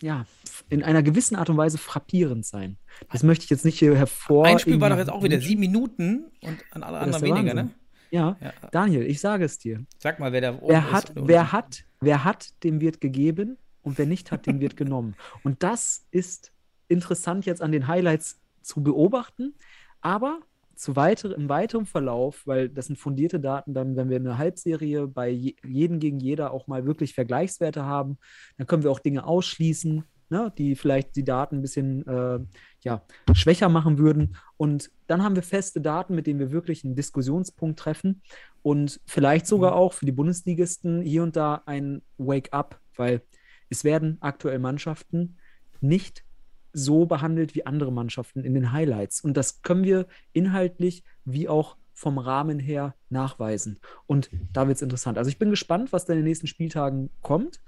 [0.00, 0.26] ja,
[0.68, 2.76] in einer gewissen Art und Weise frappierend sein.
[3.10, 4.46] Das möchte ich jetzt nicht hier hervor.
[4.46, 7.36] Ein Spiel war doch jetzt auch wieder sieben Minuten und an alle anderen ist der
[7.36, 7.60] weniger, ne?
[7.62, 7.74] Wahnsinn.
[8.10, 8.52] Ja, Ja.
[8.70, 9.84] Daniel, ich sage es dir.
[9.98, 11.28] Sag mal, wer da oben Wer ist hat, unten.
[11.28, 15.14] wer hat, wer hat, dem wird gegeben und wer nicht hat, dem wird genommen.
[15.44, 16.52] Und das ist
[16.88, 19.54] interessant jetzt an den Highlights zu beobachten,
[20.02, 20.40] aber
[20.82, 25.06] zu weiter, im weiteren Verlauf, weil das sind fundierte Daten, dann, wenn wir eine Halbserie
[25.06, 28.18] bei je, jeden gegen jeder auch mal wirklich Vergleichswerte haben,
[28.58, 32.40] dann können wir auch Dinge ausschließen, ne, die vielleicht die Daten ein bisschen äh,
[32.80, 34.34] ja, schwächer machen würden.
[34.56, 38.20] Und dann haben wir feste Daten, mit denen wir wirklich einen Diskussionspunkt treffen
[38.62, 43.22] und vielleicht sogar auch für die Bundesligisten hier und da ein Wake-up, weil
[43.70, 45.38] es werden aktuell Mannschaften
[45.80, 46.24] nicht
[46.72, 49.20] so behandelt wie andere Mannschaften in den Highlights.
[49.20, 53.78] Und das können wir inhaltlich wie auch vom Rahmen her nachweisen.
[54.06, 55.18] Und da wird es interessant.
[55.18, 57.60] Also ich bin gespannt, was da in den nächsten Spieltagen kommt.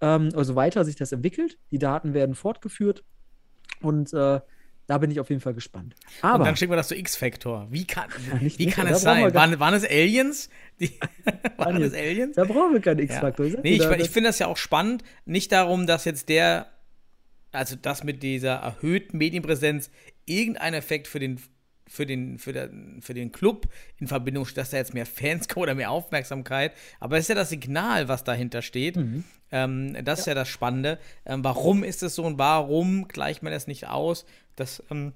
[0.00, 1.58] Ähm, also weiter sich das entwickelt.
[1.70, 3.04] Die Daten werden fortgeführt.
[3.80, 4.40] Und äh,
[4.88, 5.94] da bin ich auf jeden Fall gespannt.
[6.22, 7.68] Und Aber dann schicken wir das zu X-Factor.
[7.70, 8.08] Wie kann,
[8.40, 9.32] nicht- wie nicht- kann es sein?
[9.34, 10.48] Waren, waren es Aliens?
[10.80, 10.90] Die,
[11.56, 12.36] waren es Aliens?
[12.36, 13.04] da brauchen wir keinen Ja.
[13.04, 13.46] X-Faktor.
[13.46, 15.04] Ich sag Nee, ich, ich finde das ja auch spannend.
[15.24, 16.66] Nicht darum, dass jetzt der,
[17.52, 19.90] also das mit dieser erhöhten Medienpräsenz
[20.26, 21.40] irgendeinen Effekt für den,
[21.86, 25.48] für den, für den, für den Club in Verbindung steht, dass da jetzt mehr Fans
[25.48, 26.72] kommen oder mehr Aufmerksamkeit.
[27.00, 28.96] Aber es ist ja das Signal, was dahinter steht.
[28.96, 29.24] Mhm.
[29.50, 30.98] Ähm, das ist ja das Spannende.
[31.24, 34.26] Ähm, warum ist es so und warum gleicht man das nicht aus?
[34.56, 35.12] Das ähm,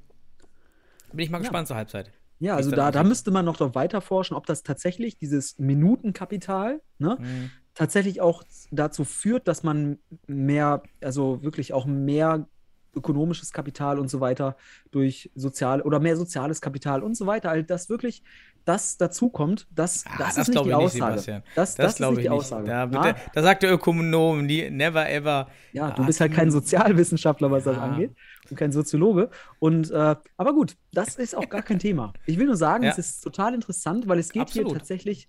[1.12, 2.10] bin ich mal gespannt zur Halbzeit.
[2.38, 6.80] Ja, also da, da müsste man noch doch weiter forschen, ob das tatsächlich dieses Minutenkapital
[6.98, 7.50] ne, Mhm.
[7.82, 12.46] Tatsächlich auch dazu führt, dass man mehr, also wirklich auch mehr
[12.94, 14.54] ökonomisches Kapital und so weiter
[14.90, 18.22] durch sozial oder mehr soziales Kapital und so weiter, also dass wirklich
[18.66, 21.12] das dazukommt, das, Ah, das, das ist nicht die nicht, Aussage.
[21.18, 21.42] Sebastian.
[21.56, 22.44] Das, Das, das, ist glaube nicht ich die nicht.
[22.44, 22.66] Aussage.
[22.66, 25.48] Da, bitte, da sagt der Ökonom, nie, never ever.
[25.72, 27.82] ja, du Ah, bist halt kein Sozialwissenschaftler, was das Ja.
[27.82, 28.14] angeht,
[28.50, 29.30] und kein Soziologe.
[29.58, 32.12] Und äh, aber gut, das ist auch gar kein Thema.
[32.26, 32.90] Ich will nur sagen, Ja.
[32.90, 34.68] es ist total interessant, weil es geht Absolut.
[34.68, 35.28] hier tatsächlich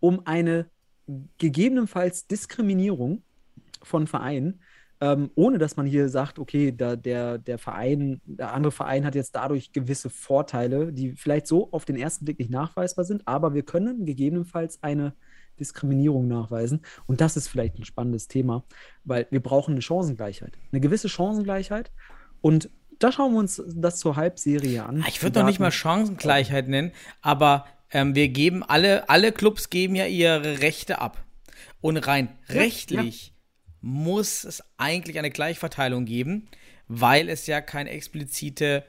[0.00, 0.68] um eine
[1.38, 3.22] gegebenenfalls Diskriminierung
[3.82, 4.60] von Vereinen,
[5.00, 9.14] ähm, ohne dass man hier sagt, okay, da, der, der Verein, der andere Verein hat
[9.14, 13.54] jetzt dadurch gewisse Vorteile, die vielleicht so auf den ersten Blick nicht nachweisbar sind, aber
[13.54, 15.14] wir können gegebenenfalls eine
[15.58, 16.80] Diskriminierung nachweisen.
[17.06, 18.64] Und das ist vielleicht ein spannendes Thema,
[19.04, 21.90] weil wir brauchen eine Chancengleichheit, eine gewisse Chancengleichheit.
[22.40, 25.02] Und da schauen wir uns das zur Halbserie an.
[25.02, 26.92] Ah, Ich würde doch nicht mal Chancengleichheit nennen,
[27.22, 31.24] aber ähm, wir geben alle, alle Clubs geben ja ihre Rechte ab.
[31.80, 33.32] Und rein rechtlich
[33.80, 36.48] muss es eigentlich eine Gleichverteilung geben,
[36.88, 38.84] weil es ja keine explizite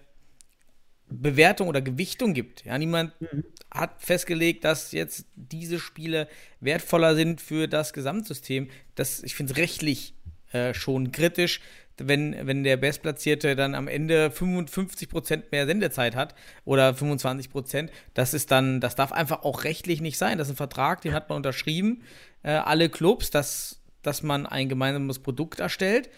[1.08, 2.66] Bewertung oder Gewichtung gibt.
[2.66, 3.44] Ja, niemand Mhm.
[3.74, 6.28] hat festgelegt, dass jetzt diese Spiele
[6.60, 8.70] wertvoller sind für das Gesamtsystem.
[8.96, 10.14] Das, ich finde es rechtlich
[10.52, 11.62] äh, schon kritisch,
[12.08, 16.36] wenn, wenn der Bestplatzierte dann am Ende 55% mehr Sendezeit hat
[16.66, 17.90] oder 25%.
[18.14, 20.38] Das ist dann, das darf einfach auch rechtlich nicht sein.
[20.38, 22.04] Das ist ein Vertrag, den hat man unterschrieben,
[22.44, 26.10] äh, alle Clubs, dass, dass man ein gemeinsames Produkt erstellt.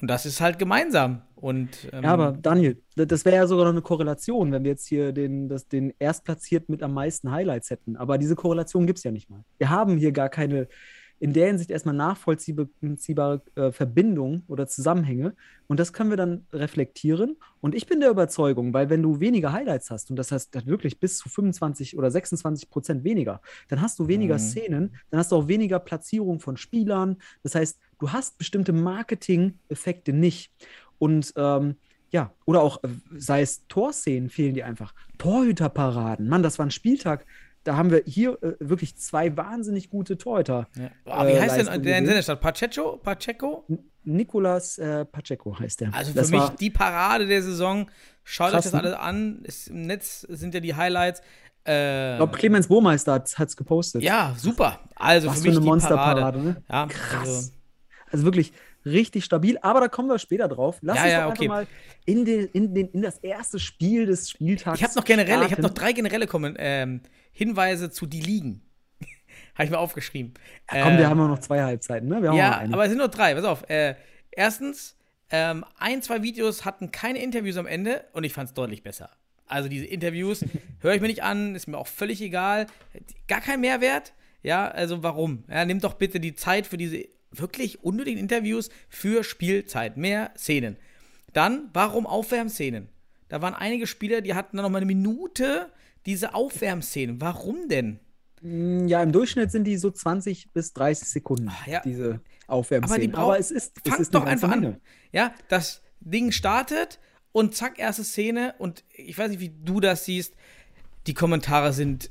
[0.00, 1.22] Und das ist halt gemeinsam.
[1.36, 4.86] Und, ähm, Ja, aber Daniel, das wäre ja sogar noch eine Korrelation, wenn wir jetzt
[4.86, 7.96] hier den, das, den Erstplatzierten mit am meisten Highlights hätten.
[7.96, 9.44] Aber diese Korrelation gibt es ja nicht mal.
[9.58, 10.68] Wir haben hier gar keine
[11.18, 15.34] in der Hinsicht erstmal nachvollziehbare äh, Verbindungen oder Zusammenhänge.
[15.66, 17.36] Und das können wir dann reflektieren.
[17.60, 21.00] Und ich bin der Überzeugung, weil wenn du weniger Highlights hast, und das heißt wirklich
[21.00, 24.40] bis zu 25 oder 26 Prozent weniger, dann hast du weniger Mhm.
[24.40, 27.16] Szenen, dann hast du auch weniger Platzierung von Spielern.
[27.42, 30.52] Das heißt, du hast bestimmte Marketing-Effekte nicht.
[30.98, 31.76] Und ähm,
[32.10, 34.94] ja, oder auch, äh, sei es Torszenen, fehlen dir einfach.
[35.18, 36.28] Torhüterparaden.
[36.28, 37.26] Mann, das war ein Spieltag.
[37.66, 40.68] Da haben wir hier äh, wirklich zwei wahnsinnig gute Torhüter.
[40.76, 40.90] Ja.
[41.04, 42.06] Aber wie äh, heißt denn der in.
[42.06, 42.40] Sennestadt?
[42.40, 42.96] Pacheco?
[42.98, 43.64] Pacheco?
[44.04, 45.92] Nicolas äh, Pacheco heißt der.
[45.94, 47.90] Also für Das mich die Parade der Saison.
[48.22, 49.40] Schaut euch das alles an.
[49.44, 51.20] Ist, Im Netz sind ja die Highlights.
[51.66, 54.02] Äh, Ich glaube, Clemens Burmeister hat es gepostet.
[54.02, 54.78] ja, super.
[54.94, 56.38] Also Was für für mich eine Monsterparade, Parade.
[56.42, 56.62] ne?
[56.70, 57.20] Ja, Krass.
[57.28, 57.50] Also,
[58.12, 58.52] Also wirklich
[58.84, 60.78] richtig stabil, aber da kommen wir später drauf.
[60.82, 61.48] Lass Ja, uns ja, doch einfach okay.
[61.48, 61.66] mal
[62.04, 65.50] in, den, in, den, in das erste Spiel des Spieltags ich habe noch generelle, ich
[65.50, 65.74] habe noch starten.
[65.80, 67.00] drei generelle Kommen, ähm,
[67.36, 68.62] Hinweise zu die Ligen.
[69.54, 70.32] habe ich mir aufgeschrieben.
[70.72, 72.22] Ja, komm, wir Ähm, haben ja noch zwei Halbzeiten, ne?
[72.22, 73.34] Wir haben Ja, aber es sind nur drei.
[73.34, 73.68] Pass auf.
[73.68, 73.94] Äh,
[74.30, 74.96] erstens,
[75.30, 79.10] ähm, ein, zwei Videos hatten keine Interviews am Ende und ich fand es deutlich besser.
[79.46, 80.44] Also diese Interviews
[80.80, 82.66] höre ich mir nicht an, ist mir auch völlig egal.
[83.28, 84.14] Gar kein Mehrwert.
[84.42, 85.44] Ja, also warum?
[85.48, 89.96] Ja, nimm doch bitte die Zeit für diese wirklich unnötigen Interviews für Spielzeit.
[89.96, 90.76] Mehr Szenen.
[91.32, 92.88] Dann, warum Aufwärmszenen?
[93.28, 95.68] Da waren einige Spieler, die hatten dann noch mal eine Minute
[96.06, 97.20] diese Aufwärmszenen.
[97.20, 98.00] Warum denn?
[98.42, 101.80] ja, im Durchschnitt sind die so 20 bis 30 Sekunden, Ach, ja.
[101.80, 103.10] diese Aufwärmszenen.
[103.10, 104.66] brau- Aber, es ist, es ist doch einfach Menge.
[104.68, 104.80] an.
[105.10, 107.00] Ja, das Ding startet
[107.32, 108.54] und zack, erste Szene.
[108.58, 110.34] Und ich weiß nicht, wie du das siehst.
[111.06, 112.10] Die Kommentare sind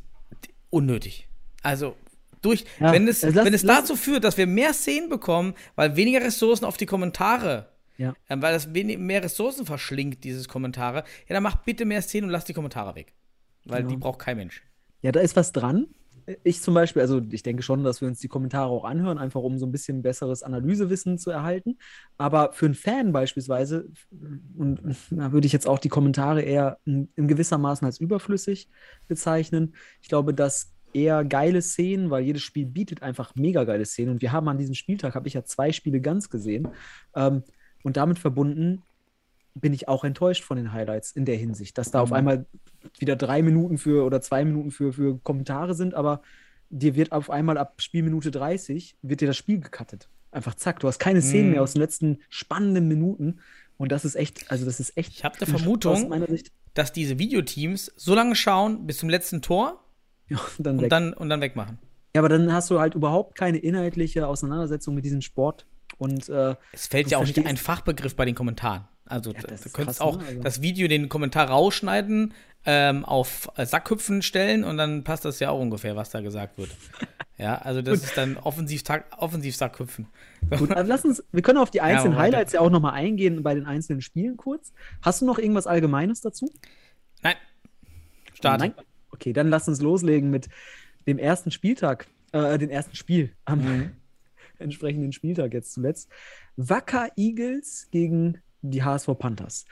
[0.71, 1.27] unnötig.
[1.61, 1.95] Also,
[2.41, 5.53] durch, Ja, wenn es, lass- wenn es lass- dazu führt, dass wir mehr Szenen bekommen,
[5.75, 8.13] weil weniger Ressourcen auf die Kommentare, Ja.
[8.29, 12.25] ähm, weil das wenig, mehr Ressourcen verschlingt, dieses Kommentare, ja, dann macht bitte mehr Szenen
[12.25, 13.13] und lasst die Kommentare weg.
[13.65, 13.89] Weil Genau.
[13.89, 14.63] die braucht kein Mensch.
[15.01, 15.87] Ja, da ist was dran.
[16.43, 19.41] Ich zum Beispiel, also ich denke schon, dass wir uns die Kommentare auch anhören, einfach
[19.41, 21.77] um so ein bisschen besseres Analysewissen zu erhalten.
[22.17, 23.89] Aber für einen Fan beispielsweise,
[24.57, 28.69] und da würde ich jetzt auch die Kommentare eher in, in gewissermaßen als überflüssig
[29.07, 29.75] bezeichnen.
[30.01, 34.11] Ich glaube, dass eher geile Szenen, weil jedes Spiel bietet einfach mega geile Szenen.
[34.11, 36.69] Und wir haben an diesem Spieltag, habe ich ja zwei Spiele ganz gesehen.
[37.15, 37.43] Ähm,
[37.83, 38.81] und damit verbunden
[39.55, 42.45] bin ich auch enttäuscht von den Highlights in der Hinsicht, dass da auf einmal
[42.99, 46.21] wieder drei Minuten für oder zwei Minuten für, für Kommentare sind, aber
[46.69, 50.09] dir wird auf einmal ab Spielminute 30 wird dir das Spiel gecuttet.
[50.31, 51.51] Einfach zack, du hast keine Szenen Mhm.
[51.53, 53.39] mehr aus den letzten spannenden Minuten
[53.77, 55.13] und das ist echt, also das ist echt.
[55.13, 56.51] Ich habe eine Vermutung, Aus meiner Sicht.
[56.73, 59.81] dass diese Videoteams so lange schauen bis zum letzten Tor
[60.27, 61.77] Ja, und dann und dann, und dann wegmachen.
[62.15, 65.65] ja, aber dann hast du halt überhaupt keine inhaltliche Auseinandersetzung mit diesem Sport
[65.97, 68.85] und äh, Es fällt ja auch nicht ein Fachbegriff bei den Kommentaren.
[69.07, 70.25] Also Ja, du könntest auch ne?
[70.27, 72.33] Also- das Video, den Kommentar rausschneiden,
[72.67, 76.57] ähm, auf äh, Sackhüpfen stellen und dann passt das ja auch ungefähr, was da gesagt
[76.57, 76.71] wird.
[77.37, 78.81] ja, also das ist dann offensiv,
[79.17, 80.07] offensiv Sackhüpfen.
[80.57, 82.23] Gut, also lass uns, wir können auf die einzelnen weiter.
[82.37, 84.73] Highlights ja auch nochmal eingehen bei den einzelnen Spielen kurz.
[85.03, 86.51] Hast du noch irgendwas Allgemeines dazu?
[87.21, 87.35] Nein.
[88.33, 88.59] Start.
[88.61, 88.73] Nein?
[89.11, 90.47] Okay, dann lass uns loslegen mit
[91.07, 93.91] dem ersten Spieltag, äh, den ersten Spiel am Mhm.
[94.57, 96.09] entsprechenden Spieltag jetzt zuletzt.
[96.57, 99.65] Wacker Eagles gegen die HSV Panthers.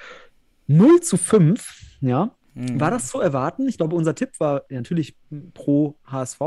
[0.67, 2.35] 0 zu 5, ja.
[2.53, 2.79] Mhm.
[2.79, 3.67] War das zu erwarten?
[3.67, 5.15] Ich glaube, unser Tipp war natürlich
[5.53, 6.41] pro HSV.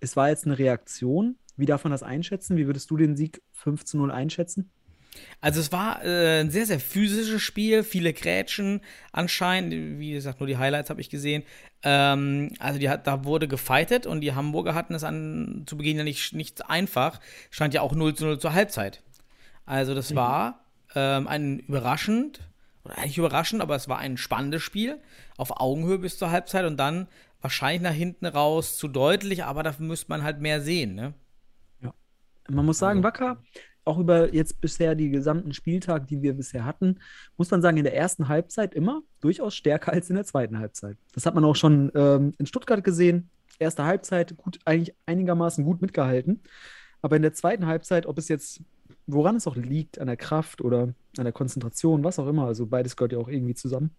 [0.00, 1.36] Es war jetzt eine Reaktion.
[1.56, 2.56] Wie darf man das einschätzen?
[2.56, 4.70] Wie würdest du den Sieg 5 zu 0 einschätzen?
[5.40, 8.80] Also es war äh, ein sehr, sehr physisches Spiel, viele Grätschen
[9.12, 11.44] anscheinend, wie gesagt, nur die Highlights habe ich gesehen.
[11.82, 16.04] Ähm, also die, da wurde gefightet und die Hamburger hatten es an, zu Beginn ja
[16.04, 17.20] nicht, nicht einfach.
[17.50, 19.02] Stand ja auch 0 zu 0 zur Halbzeit.
[19.66, 20.63] Also das war
[20.94, 22.40] ähm, ein überraschend,
[22.84, 25.00] oder eigentlich überraschend, aber es war ein spannendes Spiel,
[25.36, 27.08] auf Augenhöhe bis zur Halbzeit und dann
[27.40, 31.14] wahrscheinlich nach hinten raus zu deutlich, aber dafür müsste man halt mehr sehen, ne?
[32.48, 33.42] Man muss sagen, Also- Wacker,
[33.86, 37.00] auch über jetzt bisher die gesamten Spieltag, die wir bisher hatten,
[37.36, 40.96] muss man sagen, in der ersten Halbzeit immer durchaus stärker als in der zweiten Halbzeit.
[41.14, 43.30] Das hat man auch schon ähm, in Stuttgart gesehen.
[43.58, 46.42] Erste Halbzeit gut, eigentlich einigermaßen gut mitgehalten.
[47.02, 48.60] Aber in der zweiten Halbzeit, ob es jetzt,
[49.06, 52.66] woran es auch liegt, an der Kraft oder an der Konzentration, was auch immer, also
[52.66, 53.90] beides gehört ja auch irgendwie zusammen.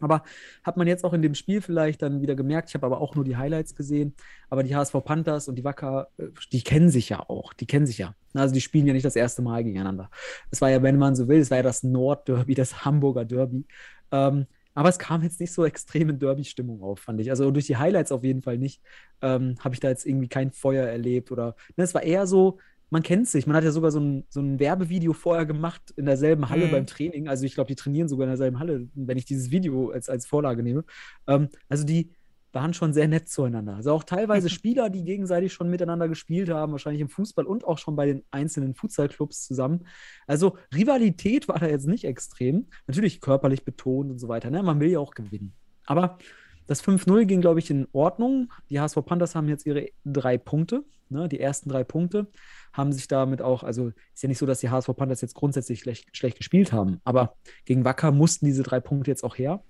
[0.00, 0.22] Aber
[0.62, 3.14] hat man jetzt auch in dem Spiel vielleicht dann wieder gemerkt, ich habe aber auch
[3.14, 4.14] nur die Highlights gesehen,
[4.48, 7.86] aber die HSV Panthers und die Wacker, äh, die kennen sich ja auch, die kennen
[7.86, 8.14] sich ja.
[8.32, 10.10] Also die spielen ja nicht das erste Mal gegeneinander.
[10.50, 13.66] Es war ja, wenn man so will, es war ja das Nordderby, das Hamburger Derby.
[14.10, 17.30] Ähm, aber es kam jetzt nicht so extrem in Derby-Stimmung auf, fand ich.
[17.30, 18.80] Also durch die Highlights auf jeden Fall nicht.
[19.20, 21.56] Ähm, habe ich da jetzt irgendwie kein Feuer erlebt oder.
[21.76, 22.58] Ne, es war eher so,
[22.90, 23.46] man kennt sich.
[23.46, 26.70] Man hat ja sogar so ein, so ein Werbevideo vorher gemacht in derselben Halle Mhm.
[26.72, 27.28] beim Training.
[27.28, 30.26] Also ich glaube, die trainieren sogar in derselben Halle, wenn ich dieses Video als, als
[30.26, 30.84] Vorlage nehme.
[31.26, 32.10] Ähm, also die
[32.52, 33.76] waren schon sehr nett zueinander.
[33.76, 37.78] Also auch teilweise Spieler, die gegenseitig schon miteinander gespielt haben, wahrscheinlich im Fußball und auch
[37.78, 39.86] schon bei den einzelnen Futsal-Clubs zusammen.
[40.26, 42.66] Also Rivalität war da jetzt nicht extrem.
[42.88, 44.50] Natürlich körperlich betont und so weiter.
[44.50, 44.62] Ne?
[44.64, 45.52] Man will ja auch gewinnen.
[45.86, 46.18] Aber
[46.66, 48.52] das 5-0 ging, glaube ich, in Ordnung.
[48.68, 51.28] Die HSV Panthers haben jetzt ihre drei Punkte, ne?
[51.28, 52.28] die ersten drei Punkte,
[52.72, 55.80] haben sich damit auch, also ist ja nicht so, dass die HSV Panthers jetzt grundsätzlich
[55.80, 59.62] schlecht, schlecht gespielt haben, aber gegen Wacker mussten diese drei Punkte jetzt auch her.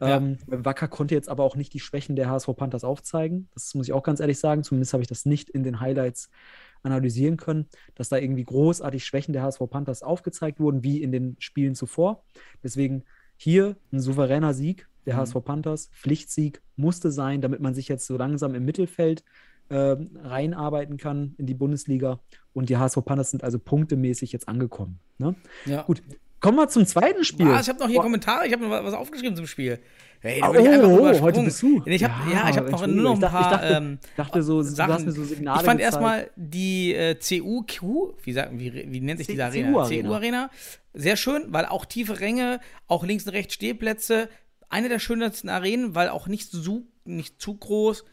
[0.00, 0.16] Ja.
[0.16, 3.48] Ähm, Wacker konnte jetzt aber auch nicht die Schwächen der HSV Panthers aufzeigen.
[3.54, 4.64] Das muss ich auch ganz ehrlich sagen.
[4.64, 6.28] Zumindest habe ich das nicht in den Highlights
[6.82, 11.36] analysieren können, dass da irgendwie großartig Schwächen der HSV Panthers aufgezeigt wurden, wie in den
[11.38, 12.24] Spielen zuvor.
[12.64, 13.04] Deswegen
[13.36, 15.20] hier ein souveräner Sieg der Mhm.
[15.20, 19.24] HSV Panthers, Pflichtsieg musste sein, damit man sich jetzt so langsam im Mittelfeld
[19.70, 22.20] ähm, reinarbeiten kann in die Bundesliga.
[22.52, 24.98] Und die HSV Panthers sind also punktemäßig jetzt angekommen.
[25.18, 25.34] Ne?
[25.64, 25.82] Ja.
[25.82, 26.02] Gut,
[26.40, 27.48] kommen wir zum zweiten Spiel.
[27.48, 28.02] Ah, ich habe noch hier Boah.
[28.02, 29.78] Kommentare, ich habe noch was aufgeschrieben zum Spiel.
[30.20, 31.20] Hey, oh, übersprungen.
[31.22, 31.82] heute bist du.
[31.84, 34.58] Ich hab, ja, ich habe noch nur noch ein paar ich dachte, ähm, dachte so,
[34.58, 34.92] du Sachen.
[34.92, 39.18] hast mir so Signale ich fand erstmal die äh, CUQ, wie, sagt, wie, wie nennt
[39.18, 39.72] sich C- diese Arena?
[39.72, 40.08] CU Arena.
[40.08, 40.50] CU Arena.
[40.94, 44.28] Sehr schön, weil auch tiefe Ränge, auch links und rechts Stehplätze.
[44.68, 48.04] Eine der schönsten Arenen, weil auch nicht, zu nicht zu groß.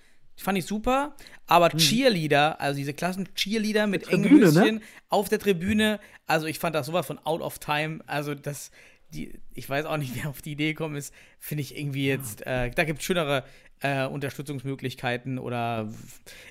[0.42, 1.16] Fand ich super.
[1.48, 4.30] Aber Cheerleader, also diese klassen Cheerleader mit engen Hm.
[4.40, 4.62] Tribüne, ne?
[4.62, 6.00] Höschen auf der Tribüne.
[6.28, 8.00] Also ich fand das sowas von out of time.
[8.08, 8.72] Also das,
[9.14, 11.14] die, ich weiß auch nicht, wer auf die Idee gekommen ist.
[11.40, 13.44] Finde ich irgendwie jetzt, äh, da gibt es schönere
[13.82, 15.90] äh, Unterstützungsmöglichkeiten oder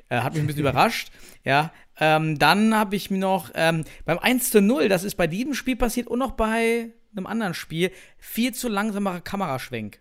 [0.09, 1.11] äh, hat mich ein bisschen überrascht.
[1.45, 5.27] Ja, ähm, dann habe ich mir noch ähm, beim 1 zu 0, das ist bei
[5.27, 10.01] diesem Spiel passiert und noch bei einem anderen Spiel, viel zu langsamer Kameraschwenk.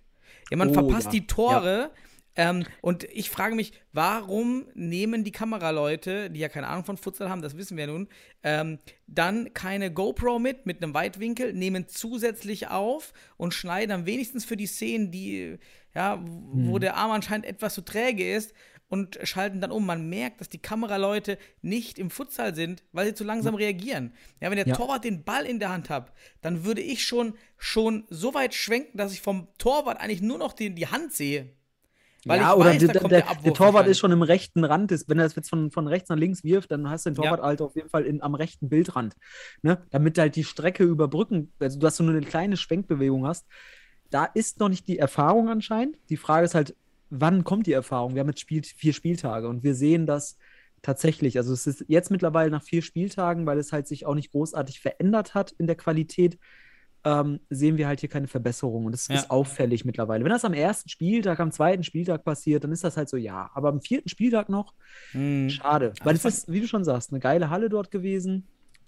[0.50, 1.12] Ja, man Oh, verpasst ja.
[1.12, 1.92] die Tore.
[2.38, 7.30] Ähm, und ich frage mich, warum nehmen die Kameraleute, die ja keine Ahnung von Futsal
[7.30, 8.08] haben, das wissen wir nun,
[8.44, 14.46] ähm, dann keine GoPro mit, mit einem Weitwinkel, nehmen zusätzlich auf und schneiden dann wenigstens
[14.46, 15.58] für die Szenen, die,
[15.96, 16.80] ja, wo Hm.
[16.80, 18.54] der Arm anscheinend etwas zu träge ist
[18.90, 19.86] und schalten dann um.
[19.86, 24.14] Man merkt, dass die Kameraleute nicht im Futsal sind, weil sie zu langsam reagieren.
[24.40, 24.76] Ja, wenn der Ja.
[24.76, 28.98] Torwart den Ball in der Hand hat, dann würde ich schon, schon so weit schwenken,
[28.98, 31.50] dass ich vom Torwart eigentlich nur noch die, die Hand sehe.
[32.26, 34.92] Weil ja, oder weiß, der, der, der der Torwart ist schon im rechten Rand.
[34.92, 37.16] Ist, wenn er das jetzt von, von rechts nach links wirft, dann hast du den
[37.16, 37.46] Torwart Ja.
[37.46, 39.16] halt auf jeden Fall in, am rechten Bildrand.
[39.62, 39.82] Ne?
[39.92, 43.46] Damit halt die Strecke überbrücken, also dass du nur eine kleine Schwenkbewegung hast.
[44.10, 45.98] Da ist noch nicht die Erfahrung anscheinend.
[46.10, 46.76] Die Frage ist halt,
[47.10, 48.16] wann kommt die Erfahrung?
[48.16, 50.38] Wir haben jetzt Spiel, vier Spieltage und wir sehen das
[50.82, 51.38] tatsächlich.
[51.38, 54.80] Also es ist jetzt mittlerweile nach vier Spieltagen, weil es halt sich auch nicht großartig
[54.80, 56.38] verändert hat in der Qualität,
[57.04, 58.86] ähm, sehen wir halt hier keine Verbesserung.
[58.86, 59.16] Und das Ja.
[59.16, 60.24] ist auffällig mittlerweile.
[60.24, 63.50] Wenn das am ersten Spieltag, am zweiten Spieltag passiert, dann ist das halt so, ja.
[63.54, 64.74] Aber am vierten Spieltag noch,
[65.12, 65.50] Hm.
[65.50, 65.94] schade.
[66.04, 68.48] Weil es ist, wie du schon sagst, eine geile Halle dort gewesen.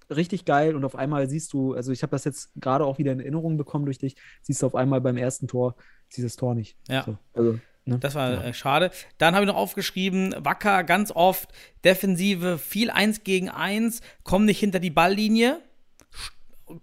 [0.10, 0.76] Richtig geil.
[0.76, 3.58] Und auf einmal siehst du, also ich habe das jetzt gerade auch wieder in Erinnerung
[3.58, 5.76] bekommen durch dich, siehst du auf einmal beim ersten Tor
[6.18, 6.76] dieses Tor nicht.
[6.88, 7.04] Ja.
[7.04, 8.00] So, also, ne?
[8.00, 8.90] Das war äh, schade.
[9.20, 11.52] Dann habe ich noch aufgeschrieben, Wacker ganz oft,
[11.86, 15.62] Defensive viel 1 gegen 1, kommen nicht hinter die Balllinie,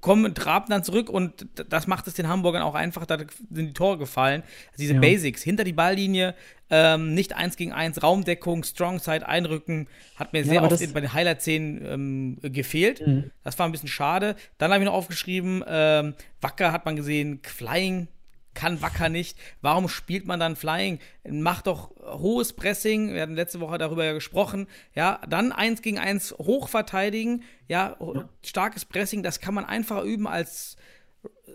[0.00, 3.72] kommen, traben dann zurück und das macht es den Hamburgern auch einfach, da sind die
[3.72, 4.42] Tore gefallen.
[4.72, 5.00] Also diese Ja.
[5.00, 6.34] Basics, hinter die Balllinie,
[6.70, 11.12] ähm, nicht 1 gegen 1, Raumdeckung, Strongside, Einrücken, hat mir Ja, sehr oft bei den
[11.12, 13.06] Highlight-Szenen ähm, gefehlt.
[13.06, 13.30] Mhm.
[13.44, 14.34] Das war ein bisschen schade.
[14.58, 18.08] Dann habe ich noch aufgeschrieben, ähm, Wacker hat man gesehen, Flying
[18.56, 19.38] kann Wacker nicht.
[19.60, 20.98] Warum spielt man dann Flying?
[21.28, 23.14] Macht doch hohes Pressing.
[23.14, 24.66] Wir hatten letzte Woche darüber ja gesprochen.
[24.94, 27.44] Ja, dann eins gegen eins hoch verteidigen.
[27.68, 27.96] Ja,
[28.42, 30.76] starkes Pressing, das kann man einfacher üben als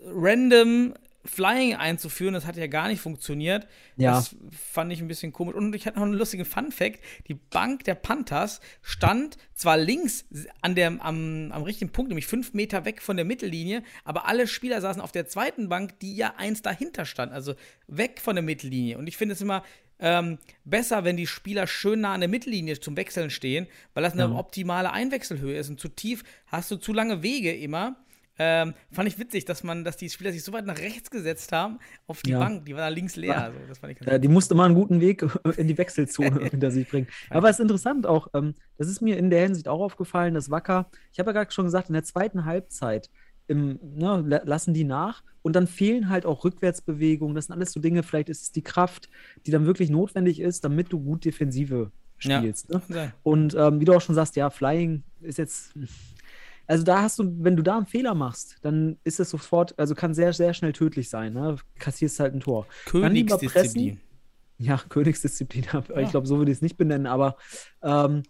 [0.06, 2.34] random Flying einzuführen.
[2.34, 3.66] Das hat ja gar nicht funktioniert.
[3.96, 4.12] Ja.
[4.12, 5.54] Das fand ich ein bisschen komisch.
[5.54, 10.24] Und ich hatte noch einen lustigen Fun-Fact: Die Bank der Panthers stand zwar links
[10.60, 14.46] an der, am, am richtigen Punkt, nämlich fünf Meter weg von der Mittellinie, aber alle
[14.48, 17.54] Spieler saßen auf der zweiten Bank, die ja eins dahinter stand, also
[17.86, 18.98] weg von der Mittellinie.
[18.98, 19.62] Und ich finde es immer
[20.00, 24.14] ähm, besser, wenn die Spieler schön nah an der Mittellinie zum Wechseln stehen, weil das
[24.14, 24.30] eine Ja.
[24.32, 25.70] optimale Einwechselhöhe ist.
[25.70, 27.94] Und zu tief hast du zu lange Wege immer.
[28.44, 31.52] Ähm, fand ich witzig, dass man, dass die Spieler sich so weit nach rechts gesetzt
[31.52, 31.78] haben
[32.08, 32.40] auf die Ja.
[32.40, 32.64] Bank.
[32.66, 33.34] Die war da links leer.
[33.34, 33.40] Ja.
[33.44, 35.24] Also, das fand ich ganz Äh, die musste mal einen guten Weg
[35.56, 37.06] in die Wechselzone hinter sich bringen.
[37.30, 40.50] Aber es ist interessant auch, ähm, das ist mir in der Hinsicht auch aufgefallen, dass
[40.50, 43.10] Wacker, ich habe ja gerade schon gesagt, in der zweiten Halbzeit
[43.46, 47.34] im, ne, la- lassen die nach und dann fehlen halt auch Rückwärtsbewegungen.
[47.34, 49.08] Das sind alles so Dinge, vielleicht ist es die Kraft,
[49.46, 52.38] die dann wirklich notwendig ist, damit du gut Defensive Ja.
[52.38, 52.70] spielst.
[52.70, 52.80] Ne?
[52.86, 53.12] Kann sein.
[53.22, 55.72] Und ähm, wie du auch schon sagst, ja, Flying ist jetzt.
[56.66, 59.94] Also da hast du, wenn du da einen Fehler machst, dann ist es sofort, also
[59.94, 61.32] kann sehr, sehr schnell tödlich sein.
[61.34, 61.56] Ne?
[61.78, 62.66] Kassierst halt ein Tor.
[62.86, 64.00] Königsdisziplin.
[64.58, 65.64] Ja, Königsdisziplin.
[65.98, 67.36] Ich glaube, so würde ich es nicht benennen, aber
[67.82, 68.22] ähm,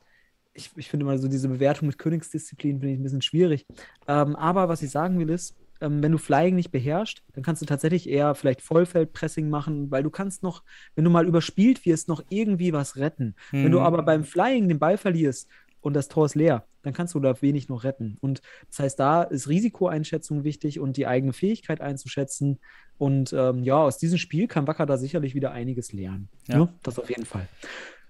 [0.55, 3.67] ich, ich finde mal so diese Bewertung mit Königsdisziplin finde ich ein bisschen schwierig.
[4.07, 7.61] Ähm, aber was ich sagen will ist, ähm, wenn du Flying nicht beherrschst, dann kannst
[7.63, 10.63] du tatsächlich eher vielleicht Vollfeldpressing machen, weil du kannst noch,
[10.95, 13.35] wenn du mal überspielt wirst, noch irgendwie was retten.
[13.51, 13.85] Wenn du Mhm.
[13.87, 15.49] aber beim Flying den Ball verlierst
[15.83, 18.17] und das Tor ist leer, dann kannst du da wenig noch retten.
[18.21, 22.59] Und das heißt, da ist Risikoeinschätzung wichtig und die eigene Fähigkeit einzuschätzen.
[22.99, 26.29] Und ähm, ja, aus diesem Spiel kann Wacker da sicherlich wieder einiges lernen.
[26.49, 26.59] Ja.
[26.59, 26.69] Ne?
[26.83, 27.49] Das auf jeden Fall.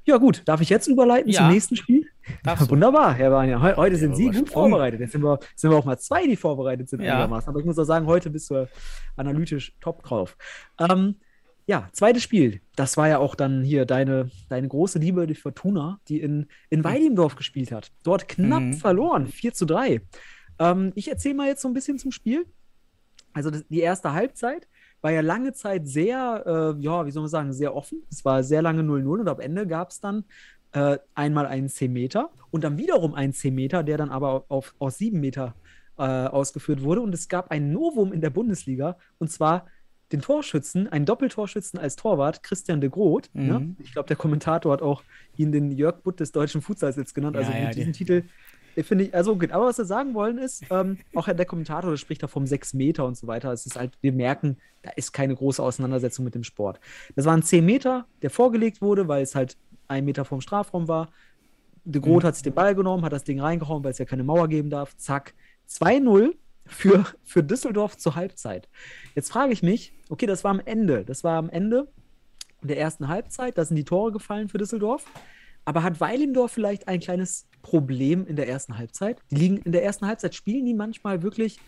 [0.05, 0.43] Ja, gut.
[0.47, 1.41] Darf ich jetzt überleiten Ja.
[1.41, 2.07] zum nächsten Spiel?
[2.45, 2.71] Du.
[2.71, 3.61] Wunderbar, Herr Wanja.
[3.61, 5.01] Heu heute sind Sie gut vorbereitet.
[5.01, 7.25] Jetzt sind wir, sind wir auch mal zwei, die vorbereitet sind Ja.
[7.25, 8.69] Aber ich muss auch sagen, heute bist du
[9.17, 10.37] analytisch top drauf.
[10.79, 11.17] Ähm,
[11.67, 12.61] Ja, zweites Spiel.
[12.75, 16.83] Das war ja auch dann hier deine, deine große Liebe, die Fortuna, die in, in
[16.83, 17.93] Weidendorf gespielt hat.
[18.03, 18.73] Dort knapp Mhm.
[18.75, 20.01] verloren, 4 zu 3.
[20.59, 22.47] Ähm, ich erzähle mal jetzt so ein bisschen zum Spiel.
[23.33, 24.67] Also das, die erste Halbzeit
[25.01, 28.03] war ja lange Zeit sehr, äh, ja, wie soll man sagen, sehr offen.
[28.11, 30.25] Es war sehr lange 0-0 und am Ende gab es dann
[30.73, 34.75] äh, einmal einen 10 Meter und dann wiederum einen 10 Meter, der dann aber auf,
[34.79, 35.55] aus 7 Meter
[35.99, 37.01] äh, ausgeführt wurde.
[37.03, 39.67] Und es gab ein Novum in der Bundesliga und zwar
[40.13, 43.31] den Torschützen, einen Doppeltorschützen als Torwart, Christian de Groot.
[43.33, 43.47] Mhm.
[43.47, 43.77] Ne?
[43.81, 45.03] Ich glaube, der Kommentator hat auch
[45.37, 47.37] ihn den Jörg Butt des deutschen Futsals jetzt genannt.
[47.37, 48.23] Also Ja, ja, mit diesem der- Titel
[48.85, 49.51] finde ich, also gut.
[49.53, 52.73] Aber was wir sagen wollen ist, ähm, auch der Kommentator der spricht da vom 6
[52.75, 53.53] Meter und so weiter.
[53.53, 56.81] Es ist halt, wir merken, da ist keine große Auseinandersetzung mit dem Sport.
[57.15, 59.57] Das waren 10 Meter, der vorgelegt wurde, weil es halt
[59.89, 61.11] ein Meter vom Strafraum war.
[61.85, 64.25] De Groot hat sich den Ball genommen, hat das Ding reingehauen, weil es ja keine
[64.25, 64.97] Mauer geben darf.
[64.97, 65.35] Zack.
[65.69, 66.35] 2-0
[66.67, 68.69] für, für Düsseldorf zur Halbzeit.
[69.15, 71.05] Jetzt frage ich mich, okay, das war am Ende.
[71.05, 71.89] Das war am Ende
[72.63, 73.59] der ersten Halbzeit.
[73.59, 75.05] Da sind die Tore gefallen für Düsseldorf.
[75.65, 79.21] Aber hat Weilendorf vielleicht ein kleines Problem in der ersten Halbzeit?
[79.31, 81.59] Die liegen in der ersten Halbzeit, spielen die manchmal wirklich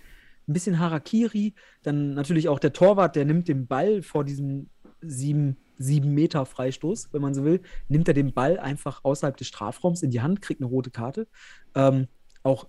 [0.48, 1.54] ein bisschen Harakiri.
[1.82, 4.68] Dann natürlich auch der Torwart, der nimmt den Ball vor diesem
[5.00, 9.48] sieben, sieben Meter Freistoß, wenn man so will, nimmt er den Ball einfach außerhalb des
[9.48, 11.28] Strafraums in die Hand, kriegt eine rote Karte.
[11.74, 12.08] Ähm,
[12.42, 12.66] auch,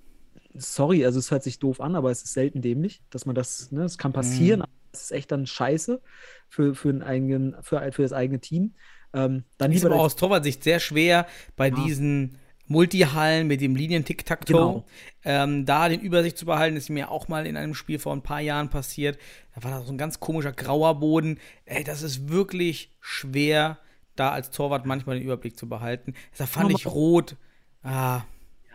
[0.58, 3.72] sorry, also es hört sich doof an, aber es ist selten dämlich, dass man das,
[3.72, 6.02] ne, es kann passieren, aber es ist echt dann scheiße
[6.50, 8.76] für, für, einen eigenen, für, für das eigene Team.
[9.14, 11.76] Ähm, dann Ist aber aus Torwartsicht sehr schwer bei Ja.
[11.76, 12.38] diesen
[12.68, 14.58] Multihallen mit dem Linien-Tic-Tac-Toe.
[14.58, 14.86] Genau.
[15.24, 18.24] Ähm, da den Übersicht zu behalten, ist mir auch mal in einem Spiel vor ein
[18.24, 19.20] paar Jahren passiert.
[19.54, 21.40] Da war da so ein ganz komischer grauer Boden.
[21.66, 23.80] Ey, das ist wirklich schwer,
[24.16, 26.14] da als Torwart manchmal den Überblick zu behalten.
[26.38, 27.36] Da fand ich rot.
[27.84, 28.24] Ah,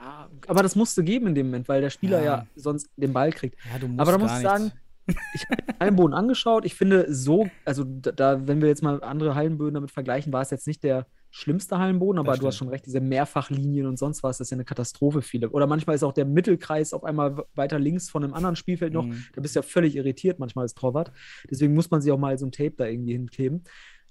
[0.00, 2.46] Ja, aber das musste geben in dem Moment, weil der Spieler ja, Ja.
[2.56, 3.56] sonst den Ball kriegt.
[3.70, 4.72] ja, du musst Aber da muss ich sagen,
[5.34, 6.64] ich habe den Hallenboden angeschaut.
[6.64, 10.50] Ich finde so, also da, wenn wir jetzt mal andere Hallenböden damit vergleichen, war es
[10.50, 14.38] jetzt nicht der schlimmste Hallenboden, aber du hast schon recht, diese Mehrfachlinien und sonst was,
[14.38, 15.50] das ist ja eine Katastrophe viele.
[15.50, 19.04] Oder manchmal ist auch der Mittelkreis auf einmal weiter links von einem anderen Spielfeld noch.
[19.06, 19.24] Mhm.
[19.34, 21.12] Da bist du ja völlig irritiert manchmal als Torwart.
[21.48, 23.62] Deswegen muss man sich auch mal so ein Tape da irgendwie hinkleben.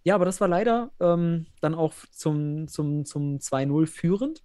[0.04, 4.42] Ja, aber das war leider ähm, dann auch zum, zum, zum 2-0 führend.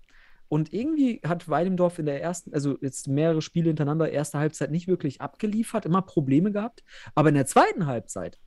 [0.48, 4.86] Und irgendwie hat Weidendorf in der ersten, also jetzt mehrere Spiele hintereinander, erste Halbzeit nicht
[4.88, 6.84] wirklich abgeliefert, immer Probleme gehabt.
[7.14, 8.38] Aber in der zweiten Halbzeit,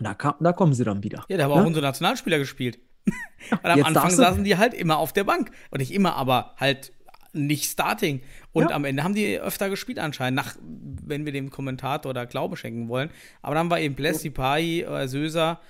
[0.00, 1.24] da, kam, da kommen sie dann wieder.
[1.28, 1.62] Ja, da war Ne?
[1.62, 2.78] auch unser Nationalspieler gespielt.
[3.62, 5.50] Weil am jetzt Anfang saßen die halt immer auf der Bank.
[5.70, 6.92] Und nicht immer, aber halt
[7.32, 8.20] nicht Starting.
[8.52, 8.76] Und Ja.
[8.76, 12.88] am Ende haben die öfter gespielt anscheinend, nach, wenn wir dem Kommentator da Glaube schenken
[12.88, 13.10] wollen.
[13.42, 15.60] Aber dann war eben Blessi, Pai, äh, Söser,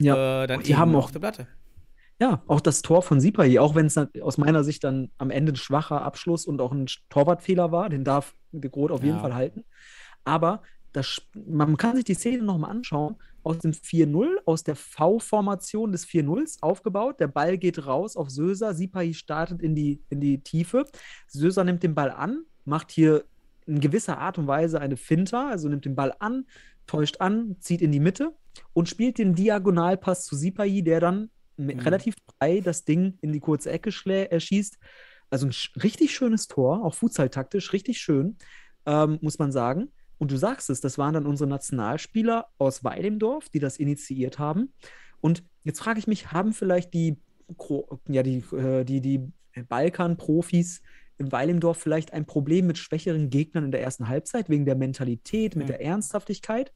[0.00, 1.46] Ja, äh, dann und die eben haben auf auch, der Platte.
[2.20, 5.52] Ja, auch das Tor von Sipahi, auch wenn es aus meiner Sicht dann am Ende
[5.52, 9.22] ein schwacher Abschluss und auch ein Torwartfehler war, den darf de Groot auf jeden Ja.
[9.22, 9.64] Fall halten.
[10.24, 13.16] Aber das, man kann sich die Szene nochmal anschauen.
[13.44, 17.18] Aus dem 4-0, aus der V-Formation des 4-0s aufgebaut.
[17.18, 18.72] Der Ball geht raus auf Söser.
[18.72, 20.84] Sipahi startet in die, in die Tiefe.
[21.26, 23.24] Söser nimmt den Ball an, macht hier
[23.66, 26.46] in gewisser Art und Weise eine Finta, also nimmt den Ball an,
[26.86, 28.32] täuscht an, zieht in die Mitte
[28.74, 31.30] und spielt den Diagonalpass zu Sipahi, der dann
[31.66, 31.80] Mhm.
[31.80, 34.78] relativ frei das Ding in die kurze Ecke schlä- äh, schießt.
[35.30, 38.36] Also ein sch- richtig schönes Tor, auch fußballtaktisch, richtig schön,
[38.86, 39.88] ähm, muss man sagen.
[40.18, 44.72] Und du sagst es, das waren dann unsere Nationalspieler aus Weidemdorf, die das initiiert haben.
[45.20, 47.16] Und jetzt frage ich mich, haben vielleicht die,
[48.08, 49.32] ja, die, äh, die, die
[49.68, 50.82] Balkan-Profis
[51.18, 55.56] in Weilendorf vielleicht ein Problem mit schwächeren Gegnern in der ersten Halbzeit, wegen der Mentalität,
[55.56, 55.70] mit Mhm.
[55.72, 56.72] der Ernsthaftigkeit?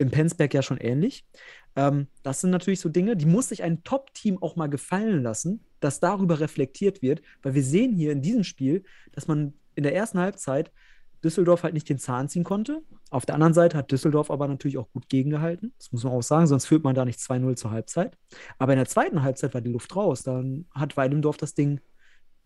[0.00, 1.26] Im Penzberg ja schon ähnlich.
[1.76, 5.62] Ähm, das sind natürlich so Dinge, die muss sich ein Top-Team auch mal gefallen lassen,
[5.78, 8.82] dass darüber reflektiert wird, weil wir sehen hier in diesem Spiel,
[9.12, 10.72] dass man in der ersten Halbzeit
[11.22, 12.82] Düsseldorf halt nicht den Zahn ziehen konnte.
[13.10, 15.74] Auf der anderen Seite hat Düsseldorf aber natürlich auch gut gegengehalten.
[15.76, 18.16] Das muss man auch sagen, sonst führt man da nicht 2-0 zur Halbzeit.
[18.58, 20.22] Aber in der zweiten Halbzeit war die Luft raus.
[20.22, 21.80] Dann hat Weidendorf das Ding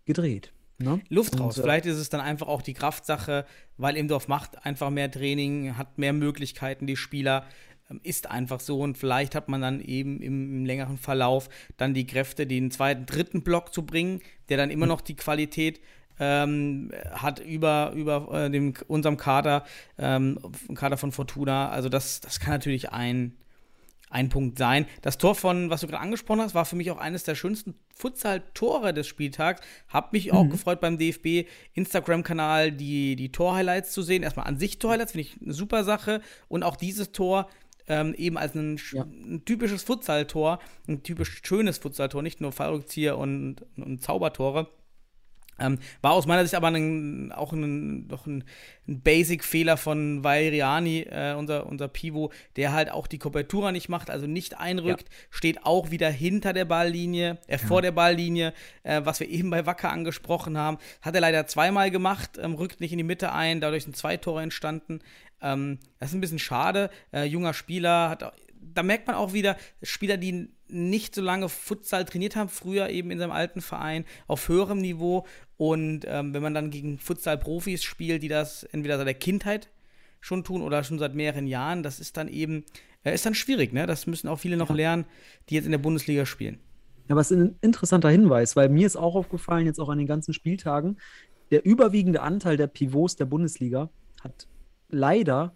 [0.07, 0.53] gedreht.
[0.79, 1.01] Ne?
[1.09, 1.59] Luft Und, raus.
[1.59, 3.47] äh, Vielleicht ist es dann einfach auch die Kraftsache,
[3.77, 7.45] weil Imdorf macht einfach mehr Training, hat mehr Möglichkeiten, die Spieler.
[7.91, 11.95] ähm, Ist einfach so und vielleicht hat man dann eben im, im längeren Verlauf dann
[11.95, 15.81] die Kräfte, den zweiten, dritten Block zu bringen, der dann immer noch die Qualität
[16.19, 19.65] ähm, hat über, über äh, dem, unserem Kader,
[19.99, 20.39] ähm,
[20.75, 21.71] Kader von Fortuna.
[21.71, 23.37] Also das, das kann natürlich ein,
[24.11, 24.87] ein Punkt sein.
[25.03, 27.75] Das Tor von, was du gerade angesprochen hast, war für mich auch eines der schönsten
[27.97, 29.61] Futsal-Tore des Spieltags.
[29.89, 34.23] Hab mich auch gefreut beim DFB Instagram-Kanal die, die Tor-Highlights zu sehen.
[34.23, 36.21] Erstmal an sich Tor-Highlights finde ich eine super Sache.
[36.49, 37.49] Und auch dieses Tor
[37.87, 39.03] ähm, eben als ein, Ja.
[39.03, 44.69] ein typisches Futsal-Tor, ein typisch schönes Futsal-Tor, nicht nur Fallrückzieher und, und Zaubertore.
[45.59, 48.45] Ähm, war aus meiner Sicht aber ein, auch ein, doch ein,
[48.89, 54.11] ein Basic-Fehler von Valeriani, äh, unser, unser Pivo, der halt auch die Kopertura nicht macht,
[54.11, 55.15] also nicht einrückt, ja.
[55.31, 58.53] steht auch wieder hinter der Balllinie, äh, vor der Balllinie,
[58.83, 60.79] äh, was wir eben bei Wacker angesprochen haben.
[61.03, 64.17] Hat er leider zweimal gemacht, ähm, rückt nicht in die Mitte ein, dadurch sind zwei
[64.17, 65.01] Tore entstanden.
[65.41, 66.91] Ähm, das ist ein bisschen schade.
[67.13, 68.33] Äh, junger Spieler, hat,
[68.75, 73.11] da merkt man auch wieder, Spieler, die nicht so lange Futsal trainiert haben, früher eben
[73.11, 75.27] in seinem alten Verein, auf höherem Niveau.
[75.57, 79.69] Und ähm, wenn man dann gegen Futsal-Profis spielt, die das entweder seit der Kindheit
[80.21, 82.65] schon tun oder schon seit mehreren Jahren, das ist dann eben,
[83.05, 83.87] äh, ist dann schwierig, ne?
[83.87, 84.77] Das müssen auch viele noch ja.
[84.77, 85.05] lernen,
[85.49, 86.59] die jetzt in der Bundesliga spielen.
[87.09, 89.99] Ja, aber es ist ein interessanter Hinweis, weil mir ist auch aufgefallen, jetzt auch an
[89.99, 90.97] den ganzen Spieltagen,
[91.51, 93.91] der überwiegende Anteil der Pivots der Bundesliga
[94.23, 94.49] hat
[94.89, 95.55] leider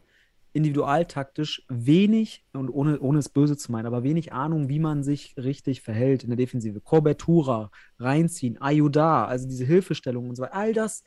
[0.52, 5.34] individualtaktisch wenig, und ohne, ohne es böse zu meinen, aber wenig Ahnung, wie man sich
[5.36, 6.80] richtig verhält in der Defensive.
[6.80, 11.04] Cobertura, reinziehen, Ayuda, also diese Hilfestellung und so weiter, all das.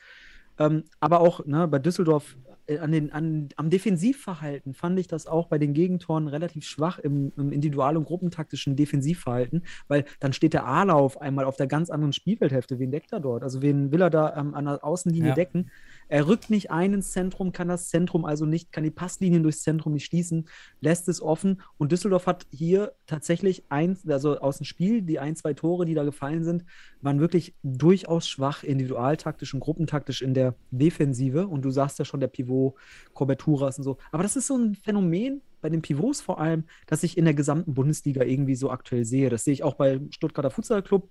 [0.59, 2.37] Ähm, aber auch ne, bei Düsseldorf
[2.67, 6.99] äh, an den, an, am Defensivverhalten fand ich das auch bei den Gegentoren relativ schwach
[6.99, 11.67] im, im individual- und gruppentaktischen Defensivverhalten, weil dann steht der Ala auf einmal auf der
[11.67, 12.79] ganz anderen Spielfeldhälfte.
[12.79, 13.43] Wen deckt er dort?
[13.43, 15.35] Also wen will er da ähm, an der Außenlinie ja.
[15.35, 15.71] decken?
[16.11, 19.61] Er rückt nicht ein ins Zentrum, kann das Zentrum also nicht, kann die Passlinien durchs
[19.61, 20.49] Zentrum nicht schließen,
[20.81, 21.61] lässt es offen.
[21.77, 25.93] Und Düsseldorf hat hier tatsächlich eins, also aus dem Spiel, die ein, zwei Tore, die
[25.93, 26.65] da gefallen sind,
[26.99, 31.47] waren wirklich durchaus schwach, individualtaktisch und gruppentaktisch in der Defensive.
[31.47, 32.75] Und du sagst ja schon, der Pivot,
[33.13, 33.97] Coberturas und so.
[34.11, 37.33] Aber das ist so ein Phänomen, bei den Pivots vor allem, dass ich in der
[37.33, 39.29] gesamten Bundesliga irgendwie so aktuell sehe.
[39.29, 41.09] Das sehe ich auch bei Stuttgarter Futsal Club.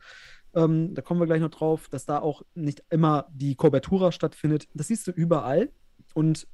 [0.55, 4.69] Ähm, da kommen wir gleich noch drauf, dass da auch nicht immer die Kobertura stattfindet.
[4.75, 5.71] Das siehst du überall.
[6.15, 6.47] Und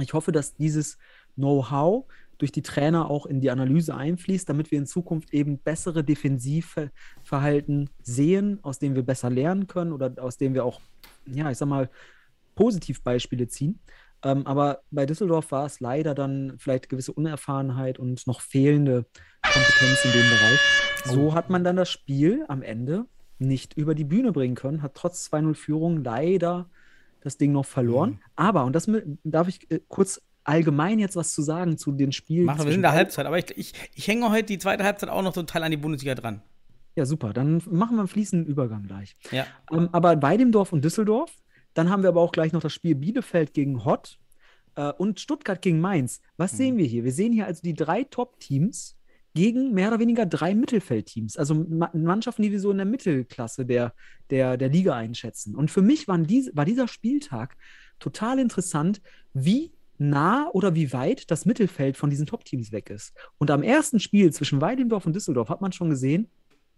[0.00, 0.98] ich hoffe, dass dieses
[1.34, 2.04] Know-how
[2.38, 7.90] durch die Trainer auch in die Analyse einfließt, damit wir in Zukunft eben bessere Defensivverhalten
[8.02, 10.80] sehen, aus denen wir besser lernen können oder aus denen wir auch,
[11.26, 11.90] ja, ich sag mal,
[12.54, 13.80] Positivbeispiele ziehen.
[14.22, 19.06] Ähm, aber bei Düsseldorf war es leider dann vielleicht gewisse Unerfahrenheit und noch fehlende
[19.42, 20.60] Kompetenz in dem Bereich.
[21.04, 21.34] So oh.
[21.34, 23.06] hat man dann das Spiel am Ende
[23.38, 26.68] nicht über die Bühne bringen können, hat trotz 2-0-Führung leider
[27.20, 28.10] das Ding noch verloren.
[28.10, 28.18] Mhm.
[28.36, 28.90] Aber, und das
[29.24, 32.46] darf ich äh, kurz allgemein jetzt was zu sagen zu den Spielen.
[32.46, 35.22] Machen wir in der Halbzeit, aber ich, ich, ich hänge heute die zweite Halbzeit auch
[35.22, 36.42] noch total an die Bundesliga dran.
[36.96, 37.32] Ja, super.
[37.32, 39.14] Dann machen wir einen fließenden Übergang gleich.
[39.30, 39.46] Ja.
[39.70, 41.30] Ähm, aber bei dem Dorf und Düsseldorf
[41.74, 44.18] dann haben wir aber auch gleich noch das Spiel Bielefeld gegen Hott
[44.74, 46.20] äh, und Stuttgart gegen Mainz.
[46.36, 46.56] Was mhm.
[46.56, 47.04] sehen wir hier?
[47.04, 48.96] Wir sehen hier also die drei Top-Teams
[49.34, 53.94] gegen mehr oder weniger drei Mittelfeldteams, also Mannschaften, die wir so in der Mittelklasse der,
[54.30, 55.54] der, der Liga einschätzen.
[55.54, 57.56] Und für mich waren dies, war dieser Spieltag
[58.00, 59.00] total interessant,
[59.34, 63.12] wie nah oder wie weit das Mittelfeld von diesen Top-Teams weg ist.
[63.38, 66.28] Und am ersten Spiel zwischen Weidendorf und Düsseldorf hat man schon gesehen,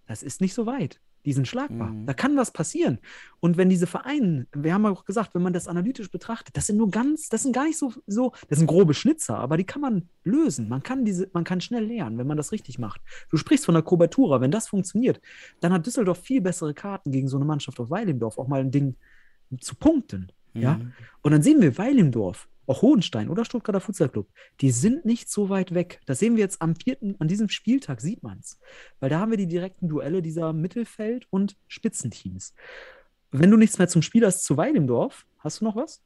[0.06, 1.00] das ist nicht so weit.
[1.24, 1.90] Die sind schlagbar.
[1.90, 2.06] Mhm.
[2.06, 2.98] Da kann was passieren.
[3.40, 6.66] Und wenn diese Vereine, wir haben ja auch gesagt, wenn man das analytisch betrachtet, das
[6.66, 9.64] sind nur ganz, das sind gar nicht so, so, das sind grobe Schnitzer, aber die
[9.64, 10.68] kann man lösen.
[10.68, 13.00] Man kann diese, man kann schnell lernen, wenn man das richtig macht.
[13.30, 15.20] Du sprichst von der Kubatura, wenn das funktioniert,
[15.60, 18.70] dann hat Düsseldorf viel bessere Karten gegen so eine Mannschaft aus Weilendorf, auch mal ein
[18.70, 18.96] Ding
[19.60, 20.32] zu punkten.
[20.54, 20.62] Mhm.
[20.62, 20.80] Ja.
[21.22, 24.28] Und dann sehen wir Weilendorf, auch Hohenstein oder Stuttgarter Futsalclub,
[24.60, 26.00] die sind nicht so weit weg.
[26.06, 28.60] Das sehen wir jetzt am vierten, an diesem Spieltag sieht man es.
[29.00, 32.54] Weil da haben wir die direkten Duelle dieser Mittelfeld- und Spitzenteams.
[33.32, 36.00] Wenn du nichts mehr zum Spiel hast zu Weil im Dorf, hast du noch was?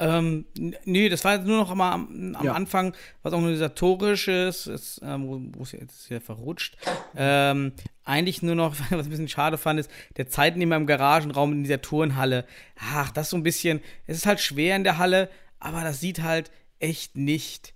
[0.00, 0.44] Ähm,
[0.84, 2.52] nee, das war jetzt nur noch mal am, am ja.
[2.52, 6.76] Anfang, was organisatorisch ist, ist ähm, wo es jetzt hier verrutscht.
[7.16, 7.72] Ähm,
[8.04, 11.62] eigentlich nur noch, was ich ein bisschen schade fand, ist der Zeitnehmer im Garagenraum in
[11.64, 12.44] dieser Turnhalle.
[12.78, 15.30] Ach, das ist so ein bisschen, es ist halt schwer in der Halle,
[15.60, 17.74] aber das sieht halt echt nicht.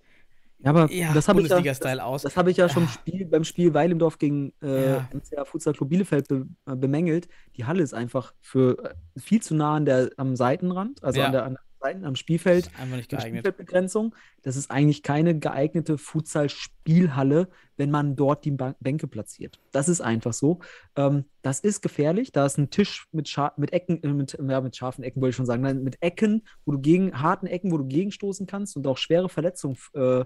[0.58, 3.42] Ja, aber ja, das habe ich, ja, das, das hab ich ja schon Spiel, beim
[3.42, 5.08] Spiel Weilendorf gegen äh, ja.
[5.12, 7.28] MCA Futsal Club Bielefeld be, äh, bemängelt.
[7.56, 11.26] Die Halle ist einfach für äh, viel zu nah an der, am Seitenrand, also ja.
[11.26, 12.66] an, der, an der Seiten am Spielfeld.
[12.66, 13.40] Das ist einfach nicht geeignet.
[13.40, 14.14] Spielfeldbegrenzung.
[14.42, 19.58] Das ist eigentlich keine geeignete Futsal-Spielhalle, wenn man dort die Bänke platziert.
[19.72, 20.60] Das ist einfach so.
[20.96, 22.32] Ähm, das ist gefährlich.
[22.32, 25.36] Da ist ein Tisch mit, mit Ecken, äh, mit, ja, mit scharfen Ecken, wollte ich
[25.36, 25.62] schon sagen.
[25.62, 29.28] Nein, mit Ecken, wo du gegen, harten Ecken, wo du gegenstoßen kannst und auch schwere
[29.28, 30.24] Verletzungen äh,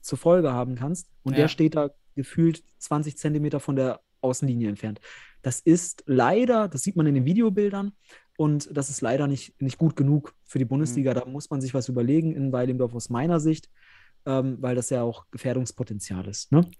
[0.00, 1.10] zur Folge haben kannst.
[1.22, 1.38] Und ja.
[1.38, 5.00] der steht da gefühlt 20 Zentimeter von der Außenlinie entfernt.
[5.42, 7.92] Das ist leider, das sieht man in den Videobildern,
[8.40, 11.10] und das ist leider nicht, nicht gut genug für die Bundesliga.
[11.10, 11.18] Mhm.
[11.18, 13.68] Da muss man sich was überlegen in Weilendorf aus meiner Sicht,
[14.24, 16.50] ähm, weil das ja auch Gefährdungspotenzial ist.
[16.50, 16.62] Ne?
[16.62, 16.72] Gut.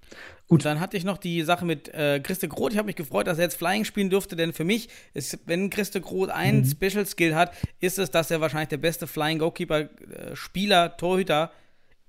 [0.48, 2.72] Und dann hatte ich noch die Sache mit äh, Christe Groth.
[2.72, 5.68] Ich habe mich gefreut, dass er jetzt Flying spielen durfte, denn für mich ist, wenn
[5.68, 6.64] Christe Groth einen mhm.
[6.64, 11.52] Special Skill hat, ist es, dass er wahrscheinlich der beste Flying Goalkeeper, äh, Spieler, Torhüter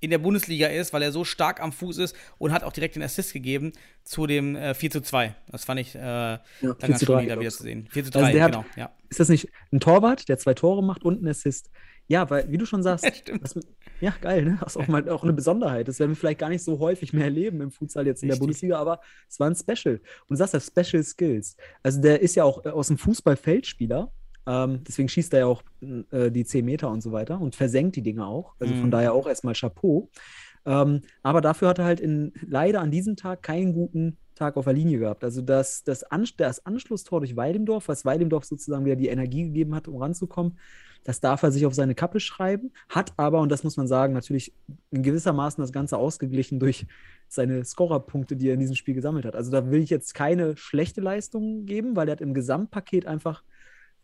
[0.02, 2.96] in der Bundesliga ist, weil er so stark am Fuß ist und hat auch direkt
[2.96, 3.72] den Assist gegeben
[4.04, 5.34] zu dem äh, 4 zu 2.
[5.50, 7.88] Das fand ich äh, dann 4 ganz schön 3, wieder, wieder zu sehen.
[7.90, 8.64] 4 zu Also 3, der hat- genau.
[8.76, 8.90] Ja.
[9.08, 11.70] Ist das nicht ein Torwart, der zwei Tore macht und einen Assist?
[12.08, 13.58] Ja, weil, wie du schon sagst, Ja, das,
[14.00, 14.58] ja, geil, ne?
[14.60, 15.86] Das ist auch mal auch eine Besonderheit.
[15.86, 18.34] Das werden wir vielleicht gar nicht so häufig mehr erleben im Futsal jetzt in der
[18.34, 18.40] Richtig.
[18.40, 19.96] Bundesliga, aber es war ein Special.
[20.26, 21.56] Und du sagst ja Special Skills.
[21.84, 24.10] Also der ist ja auch äh, aus dem Fußball Feldspieler.
[24.46, 25.62] Ähm, deswegen schießt er ja auch
[26.10, 28.54] äh, die 10 Meter und so weiter und versenkt die Dinge auch.
[28.58, 28.92] Also von Mhm.
[28.92, 30.10] daher auch erstmal Chapeau.
[30.64, 34.64] Ähm, aber dafür hat er halt in, leider an diesem Tag keinen guten Tag auf
[34.64, 35.24] der Linie gehabt.
[35.24, 39.74] Also das, das, An das Anschlusstor durch Weidemdorf, was Weidemdorf sozusagen wieder die Energie gegeben
[39.74, 40.58] hat, um ranzukommen,
[41.04, 44.12] das darf er sich auf seine Kappe schreiben, hat aber, und das muss man sagen,
[44.14, 44.54] natürlich
[44.90, 46.86] in gewissermaßen das Ganze ausgeglichen durch
[47.28, 49.34] seine Scorerpunkte, die er in diesem Spiel gesammelt hat.
[49.34, 53.42] Also da will ich jetzt keine schlechte Leistung geben, weil er hat im Gesamtpaket einfach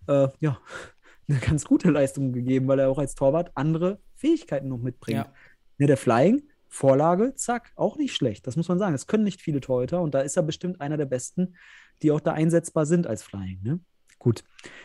[0.09, 0.59] äh, ja,
[1.29, 5.27] eine ganz gute Leistung gegeben, weil er auch als Torwart andere Fähigkeiten noch mitbringt.
[5.27, 5.33] Ja.
[5.79, 8.47] Ne, der Flying, Vorlage, zack, auch nicht schlecht.
[8.47, 8.93] Das muss man sagen.
[8.93, 11.57] Das können nicht viele Torhüter und da ist er bestimmt einer der besten,
[12.03, 13.61] die auch da einsetzbar sind als Flying.
[13.63, 13.81] Ne?
[14.19, 14.45] Gut.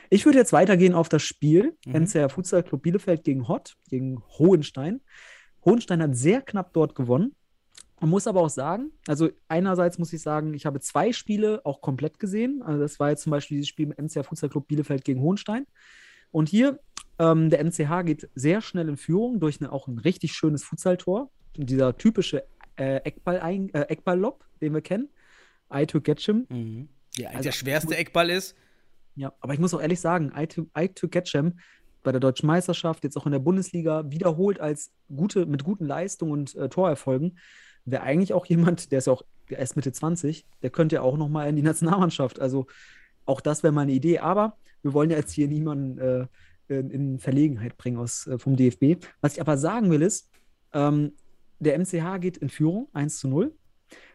[0.09, 1.78] Ich würde jetzt weitergehen auf das Spiel.
[1.86, 1.95] Mhm.
[1.95, 5.01] NCR Futsal Club Bielefeld gegen Hott, gegen Hohenstein.
[5.65, 7.36] Hohenstein hat sehr knapp dort gewonnen.
[8.04, 11.80] Man muss aber auch sagen, also einerseits muss ich sagen, ich habe zwei Spiele auch
[11.80, 12.62] komplett gesehen.
[12.62, 15.66] Also das war jetzt zum Beispiel dieses Spiel mit MCH Futsal Club Bielefeld gegen Hohenstein.
[16.30, 16.82] Und hier,
[17.18, 21.32] ähm, der MCH geht sehr schnell in Führung durch eine, auch ein richtig schönes Futsaltor.
[21.56, 22.43] Dieser typische
[22.76, 23.38] äh, Eckball
[23.72, 25.08] äh, Eckball-Lob, den wir kennen.
[25.74, 26.45] I to catch him.
[26.49, 26.89] Mhm.
[27.16, 28.54] Ja, Also, der schwerste Eckball ist.
[29.16, 31.54] Ja, aber ich muss auch ehrlich sagen, I to, I to catch him
[32.04, 36.34] bei der deutschen Meisterschaft, jetzt auch in der Bundesliga, wiederholt als gute, mit guten Leistungen
[36.34, 37.38] und äh, Torerfolgen,
[37.86, 41.01] wäre eigentlich auch jemand, der ist ja auch der ist Mitte 20, der könnte ja
[41.01, 42.39] auch nochmal in die Nationalmannschaft.
[42.39, 42.67] Also
[43.25, 44.19] auch das wäre mal eine Idee.
[44.19, 46.27] Aber wir wollen ja jetzt hier niemanden äh,
[46.67, 49.03] in, in Verlegenheit bringen aus, äh, vom DFB.
[49.21, 50.29] Was ich aber sagen will, ist,
[50.73, 51.13] ähm,
[51.59, 53.53] der MCH geht in Führung, 1 zu 0.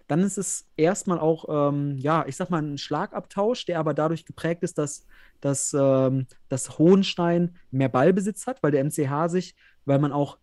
[0.07, 4.25] Dann ist es erstmal auch, ähm, ja, ich sag mal, ein Schlagabtausch, der aber dadurch
[4.25, 5.07] geprägt ist, dass,
[5.41, 9.55] dass, ähm, dass Hohenstein mehr Ballbesitz hat, weil der MCH sich,
[9.85, 10.39] weil man auch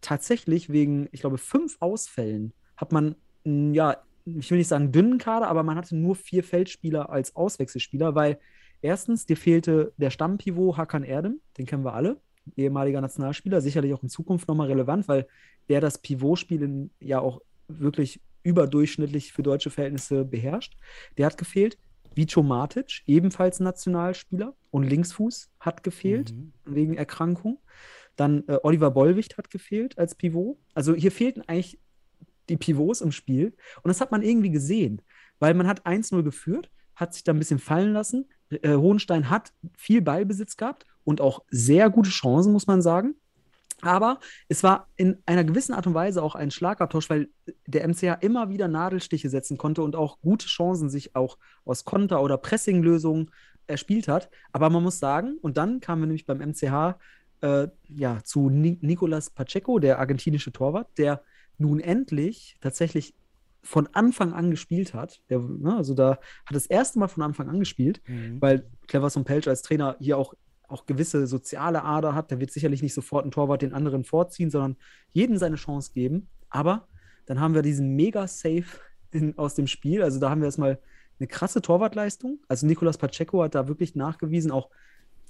[0.00, 3.14] tatsächlich wegen, ich glaube, fünf Ausfällen hat man,
[3.44, 8.14] ja, ich will nicht sagen dünnen Kader, aber man hatte nur vier Feldspieler als Auswechselspieler,
[8.14, 8.38] weil
[8.82, 12.20] erstens, dir fehlte der Stammpivot Hakan Erdem, den kennen wir alle,
[12.56, 15.28] ehemaliger Nationalspieler, sicherlich auch in Zukunft nochmal relevant, weil
[15.68, 20.76] der das Pivotspiel ja auch wirklich überdurchschnittlich für deutsche Verhältnisse beherrscht.
[21.18, 21.78] Der hat gefehlt.
[22.14, 26.52] Vico Matic, ebenfalls Nationalspieler und Linksfuß, hat gefehlt Mhm.
[26.64, 27.58] wegen Erkrankung.
[28.16, 30.58] Dann äh, Oliver Bollwicht hat gefehlt als Pivot.
[30.74, 31.78] Also hier fehlten eigentlich
[32.48, 33.54] die Pivots im Spiel.
[33.82, 35.02] Und das hat man irgendwie gesehen,
[35.38, 38.28] weil man hat 1-0 geführt, hat sich da ein bisschen fallen lassen.
[38.50, 43.14] Äh, Hohenstein hat viel Ballbesitz gehabt und auch sehr gute Chancen, muss man sagen.
[43.82, 47.28] Aber es war in einer gewissen Art und Weise auch ein Schlagabtausch, weil
[47.66, 52.22] der MCH immer wieder Nadelstiche setzen konnte und auch gute Chancen sich auch aus Konter-
[52.22, 53.30] oder Pressinglösungen
[53.66, 54.30] erspielt hat.
[54.52, 56.96] Aber man muss sagen, und dann kamen wir nämlich beim MCH
[57.40, 61.22] äh, ja, zu Ni Nicolas Pacheco, der argentinische Torwart, der
[61.58, 63.14] nun endlich tatsächlich
[63.62, 65.20] von Anfang an gespielt hat.
[65.30, 66.12] Der, ne, also da
[66.46, 68.40] hat das erste Mal von Anfang an gespielt, Mhm.
[68.40, 70.34] weil Cleverson Pelch als Trainer hier auch,
[70.66, 72.30] auch gewisse soziale Ader hat.
[72.32, 74.76] Der wird sicherlich nicht sofort einen Torwart den anderen vorziehen, sondern
[75.12, 76.26] jedem seine Chance geben.
[76.50, 76.88] Aber
[77.26, 78.64] dann haben wir diesen Mega-Save
[79.12, 80.02] in- aus dem Spiel.
[80.02, 80.80] Also da haben wir erstmal
[81.20, 82.40] eine krasse Torwartleistung.
[82.48, 84.70] Also Nicolas Pacheco hat da wirklich nachgewiesen, auch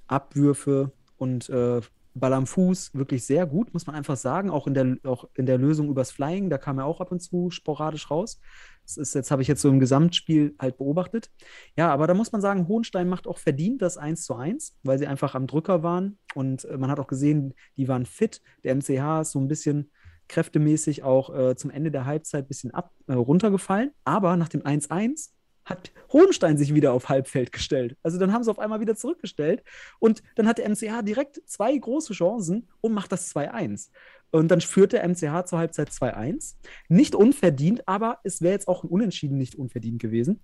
[0.07, 1.81] Abwürfe und äh,
[2.15, 4.51] Ball am Fuß wirklich sehr gut, muss man einfach sagen.
[4.51, 7.21] Auch in der, auch in der Lösung übers Flying, da kam er auch ab und
[7.21, 8.41] zu sporadisch raus.
[8.85, 11.31] Das ist jetzt, habe ich jetzt so im Gesamtspiel halt beobachtet.
[11.77, 14.99] Ja, aber da muss man sagen, Hohenstein macht auch verdient das 1 zu 1, weil
[14.99, 16.19] sie einfach am Drücker waren.
[16.35, 18.43] Und äh, man hat auch gesehen, die waren fit.
[18.65, 19.91] Der MCH ist so ein bisschen
[20.29, 23.93] kräftemäßig auch äh, zum Ende der Halbzeit ein bisschen ab, äh, runtergefallen.
[24.05, 25.31] Aber nach dem 1-1
[25.65, 27.97] hat Hohenstein sich wieder auf Halbfeld gestellt.
[28.03, 29.63] Also dann haben sie auf einmal wieder zurückgestellt
[29.99, 33.91] und dann hat der MCH direkt zwei große Chancen und macht das 2-1.
[34.31, 36.55] Und dann führt der MCH zur Halbzeit 2-1.
[36.89, 40.41] Nicht unverdient, aber es wäre jetzt auch ein Unentschieden nicht unverdient gewesen,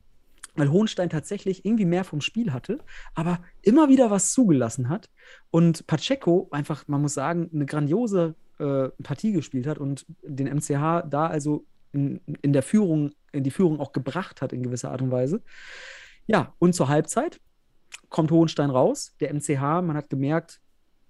[0.57, 2.79] weil Hohenstein tatsächlich irgendwie mehr vom Spiel hatte,
[3.14, 5.09] aber immer wieder was zugelassen hat.
[5.51, 11.05] Und Pacheco einfach, man muss sagen, eine grandiose äh, Partie gespielt hat und den MCH
[11.09, 15.03] da also in, in der Führung, in die Führung auch gebracht hat in gewisser Art
[15.03, 15.43] und Weise.
[16.26, 17.41] Ja, und zur Halbzeit
[18.09, 19.14] kommt Hohenstein raus.
[19.20, 20.61] Der MCH, man hat gemerkt,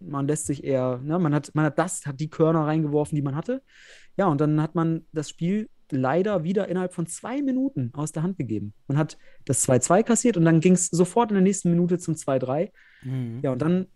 [0.00, 3.22] man lässt sich eher, ne, man hat, man hat das, hat die Körner reingeworfen, die
[3.22, 3.62] man hatte.
[4.16, 8.22] Ja, und dann hat man das Spiel leider wieder innerhalb von zwei Minuten aus der
[8.22, 8.74] Hand gegeben.
[8.86, 12.14] Man hat das 2-2 kassiert und dann ging es sofort in der nächsten Minute zum
[12.14, 12.70] 2-3.
[13.02, 13.40] Mhm.
[13.42, 13.86] Ja, und dann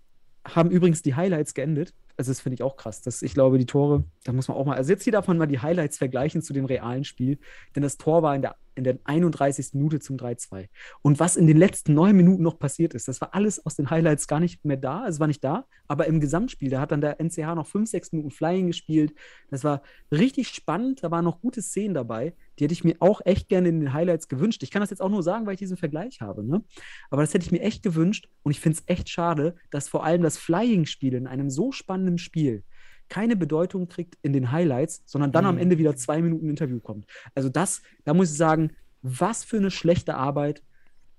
[0.44, 1.94] haben übrigens die Highlights geendet.
[2.16, 3.02] Also das finde ich auch krass.
[3.02, 5.46] Das, ich glaube, die Tore, da muss man auch mal, also jetzt hier man mal
[5.46, 7.38] die Highlights vergleichen zu dem realen Spiel,
[7.74, 9.74] denn das Tor war in der, in der 31.
[9.74, 10.68] Minute zum 3-2.
[11.02, 13.90] Und was in den letzten neun Minuten noch passiert ist, das war alles aus den
[13.90, 17.00] Highlights gar nicht mehr da, es war nicht da, aber im Gesamtspiel, da hat dann
[17.00, 19.14] der NCH noch fünf, sechs Minuten Flying gespielt.
[19.50, 22.34] Das war richtig spannend, da waren noch gute Szenen dabei.
[22.58, 24.62] Die hätte ich mir auch echt gerne in den Highlights gewünscht.
[24.62, 26.44] Ich kann das jetzt auch nur sagen, weil ich diesen Vergleich habe.
[26.44, 26.62] Ne?
[27.10, 28.28] Aber das hätte ich mir echt gewünscht.
[28.42, 32.01] Und ich finde es echt schade, dass vor allem das Flying-Spiel in einem so spannenden
[32.18, 32.64] Spiel
[33.12, 37.04] keine Bedeutung kriegt in den Highlights, sondern dann am Ende wieder zwei Minuten Interview kommt.
[37.34, 38.72] Also das, da muss ich sagen,
[39.02, 40.62] was für eine schlechte Arbeit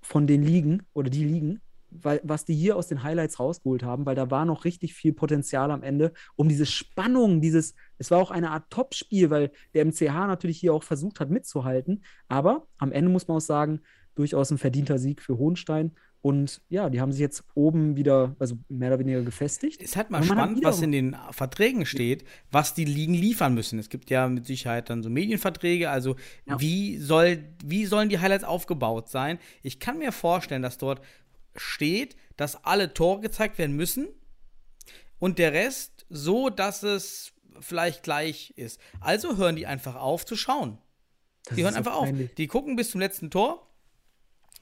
[0.02, 1.60] von den Ligen oder die Ligen,
[1.90, 5.12] weil, was die hier aus den Highlights rausgeholt haben, weil da war noch richtig viel
[5.12, 9.84] Potenzial am Ende, um diese Spannung, dieses, es war auch eine Art Topspiel, weil der
[9.84, 13.82] MCH natürlich hier auch versucht hat mitzuhalten, aber am Ende muss man auch sagen,
[14.16, 15.92] durchaus ein verdienter Sieg für Hohenstein.
[16.24, 19.82] Und ja, die haben sich jetzt oben wieder, also mehr oder weniger gefestigt.
[19.82, 23.78] Ist halt mal hat spannend, was in den Verträgen steht, was die Ligen liefern müssen.
[23.78, 26.16] Es gibt ja mit Sicherheit dann so Medienverträge, also
[26.46, 26.58] Ja.
[26.58, 29.38] wie, soll, wie sollen die Highlights aufgebaut sein?
[29.62, 31.02] Ich kann mir vorstellen, dass dort
[31.56, 34.08] steht, dass alle Tore gezeigt werden müssen
[35.18, 38.80] und der Rest so, dass es vielleicht gleich ist.
[38.98, 40.78] Also hören die einfach auf zu schauen.
[41.44, 42.04] Das Die hören so einfach auf.
[42.04, 42.34] peinlich.
[42.36, 43.68] Die gucken bis zum letzten Tor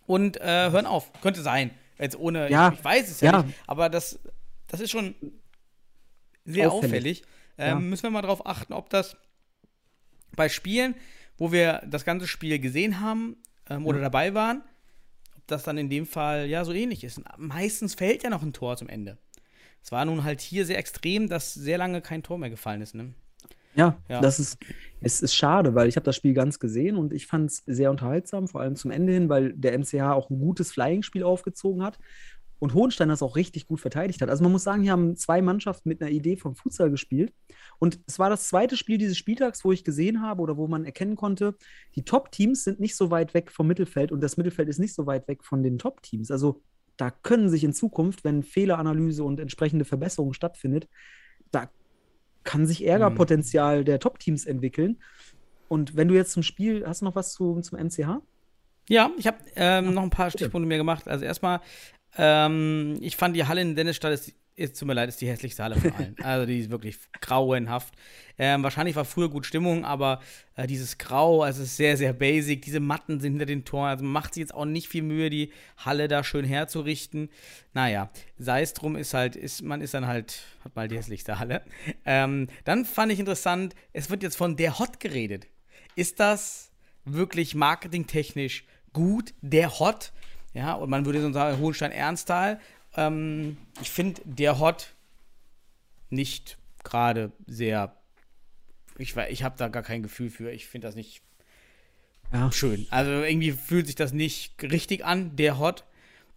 [0.07, 1.13] und äh, hören auf.
[1.21, 1.71] Könnte sein.
[1.99, 2.69] Jetzt ohne, Ja.
[2.73, 3.43] ich, ich weiß es ja, Ja.
[3.43, 4.19] nicht, aber das,
[4.67, 5.15] das ist schon
[6.45, 7.23] sehr auffällig.
[7.23, 7.23] Auffällig.
[7.59, 7.75] Ähm, Ja.
[7.81, 9.17] Müssen wir mal darauf achten, ob das
[10.35, 10.95] bei Spielen,
[11.39, 13.37] wo wir das ganze Spiel gesehen haben
[13.69, 14.63] ähm, oder dabei waren,
[15.37, 17.21] ob das dann in dem Fall ja so ähnlich ist.
[17.37, 19.19] Meistens fällt ja noch ein Tor zum Ende.
[19.85, 22.95] Es war nun halt hier sehr extrem, dass sehr lange kein Tor mehr gefallen ist.
[22.95, 23.15] Ne?
[23.75, 24.21] Ja, Ja.
[24.21, 24.59] das ist,
[25.01, 27.91] es ist schade, weil ich habe das Spiel ganz gesehen und ich fand es sehr
[27.91, 31.99] unterhaltsam, vor allem zum Ende hin, weil der MCH auch ein gutes Flying-Spiel aufgezogen hat
[32.59, 34.31] und Hohenstein das auch richtig gut verteidigt hat.
[34.31, 37.33] Also man muss sagen, hier haben zwei Mannschaften mit einer Idee vom Futsal gespielt
[37.81, 40.85] und es war das zweite Spiel dieses Spieltags, wo ich gesehen habe oder wo man
[40.85, 41.57] erkennen konnte,
[41.97, 45.07] die Top-Teams sind nicht so weit weg vom Mittelfeld und das Mittelfeld ist nicht so
[45.07, 46.31] weit weg von den Top-Teams.
[46.31, 46.63] Also
[46.99, 50.87] da können sich in Zukunft, wenn Fehleranalyse und entsprechende Verbesserung stattfindet,
[52.45, 54.99] kann sich Ärgerpotenzial der Top-Teams entwickeln.
[55.69, 58.21] Und wenn du jetzt zum Spiel, hast du noch was zu, zum MCH?
[58.89, 61.09] Ja, ich habe ähm, noch ein paar Stichpunkte mir gemacht.
[61.09, 61.61] Also erstmal,
[62.17, 65.63] ähm, ich fand die Halle in Dennisstadt ist, ist tut mir leid, ist die hässlichste
[65.63, 66.17] Halle von allen.
[66.23, 67.95] also die ist wirklich grauenhaft.
[68.39, 70.21] Ähm, wahrscheinlich war früher gut Stimmung, aber
[70.57, 72.63] äh, dieses Grau, also es ist sehr, sehr basic.
[72.63, 73.89] Diese Matten sind hinter den Toren.
[73.89, 77.29] Also man macht sich jetzt auch nicht viel Mühe, die Halle da schön herzurichten.
[77.75, 81.39] Naja, sei es drum, ist halt, ist, man ist dann halt, hat mal die hässlichste
[81.39, 81.63] Halle.
[82.05, 85.47] Ähm, dann fand ich interessant, es wird jetzt von der Hot geredet.
[85.97, 86.71] Ist das
[87.05, 90.13] wirklich marketingtechnisch gut, der Hot?
[90.55, 92.61] Ja, und man würde so sagen, Hohenstein-Ernsthal.
[92.97, 94.95] Ähm, ich finde der Hot
[96.11, 97.97] nicht gerade sehr.
[98.99, 100.51] Ich, ich habe da gar kein Gefühl für.
[100.51, 101.23] Ich finde das nicht
[102.33, 102.51] Ja.
[102.53, 102.87] schön.
[102.91, 105.85] Also irgendwie fühlt sich das nicht richtig an, der Hot.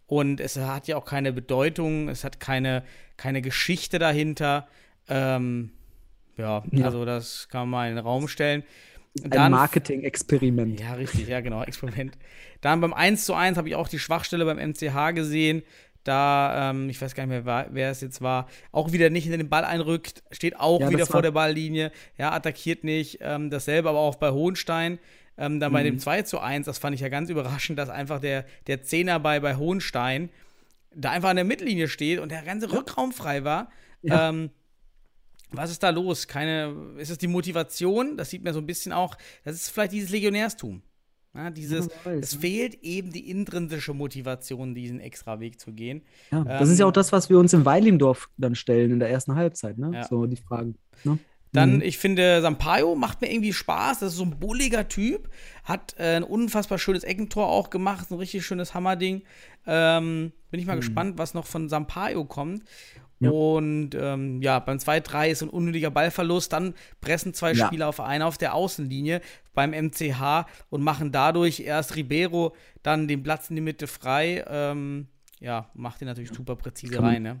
[0.06, 2.84] Und es hat ja auch keine Bedeutung, es hat keine,
[3.16, 4.68] keine Geschichte dahinter.
[5.08, 5.72] Ähm,
[6.36, 6.84] ja, Ja.
[6.84, 8.62] also das kann man mal in den Raum stellen.
[9.24, 10.78] Ein Dann- Marketing-Experiment.
[10.78, 12.16] ja, richtig, ja, genau, Experiment.
[12.60, 15.62] Dann beim 1 zu 1 habe ich auch die Schwachstelle beim MCH gesehen.
[16.06, 19.32] Da, ähm, ich weiß gar nicht mehr, wer, es jetzt war, auch wieder nicht in
[19.32, 23.18] den Ball einrückt, steht auch Ja, wieder vor der Balllinie, ja, attackiert nicht.
[23.22, 24.98] Ähm, dasselbe aber auch bei Hohenstein.
[25.38, 25.86] Ähm, dann bei Mhm.
[25.86, 29.18] dem 2 zu 1, das fand ich ja ganz überraschend, dass einfach der, der Zehner
[29.20, 30.30] bei, bei Hohenstein
[30.94, 33.68] da einfach an der Mittellinie steht und der ganze Rückraum frei war.
[34.02, 34.28] Ja.
[34.30, 34.50] Ähm,
[35.50, 36.26] was ist da los?
[36.26, 38.16] Keine, ist es die Motivation?
[38.16, 39.16] Das sieht man so ein bisschen auch.
[39.44, 40.82] Das ist vielleicht dieses Legionärstum.
[41.36, 42.40] Ja, dieses, weiß, es ne?
[42.40, 46.02] fehlt eben die intrinsische Motivation, diesen extra Weg zu gehen.
[46.32, 48.98] Ja, das ist ja Ähm, auch das, was wir uns in Weilimdorf dann stellen in
[48.98, 49.90] der ersten Halbzeit, ne?
[49.94, 50.04] Ja.
[50.04, 50.76] So die Fragen.
[51.04, 51.18] Ne?
[51.52, 51.82] Dann, Mhm.
[51.82, 54.00] ich finde, Sampaio macht mir irgendwie Spaß.
[54.00, 55.30] Das ist so ein bulliger Typ.
[55.64, 58.10] Hat äh, ein unfassbar schönes Eckentor auch gemacht.
[58.10, 59.22] Ein richtig schönes Hammerding.
[59.66, 62.62] Ähm, bin ich mal gespannt, was noch von Sampaio kommt.
[63.18, 63.30] Ja.
[63.30, 66.52] Und ähm, ja, beim 2-3 ist ein unnötiger Ballverlust.
[66.52, 67.66] Dann pressen zwei Ja.
[67.66, 69.20] Spieler auf einen auf der Außenlinie
[69.54, 74.44] beim MCH und machen dadurch erst Ribeiro dann den Platz in die Mitte frei.
[74.48, 75.08] Ähm,
[75.40, 77.22] ja, macht ihn natürlich super präzise rein.
[77.22, 77.40] Ne?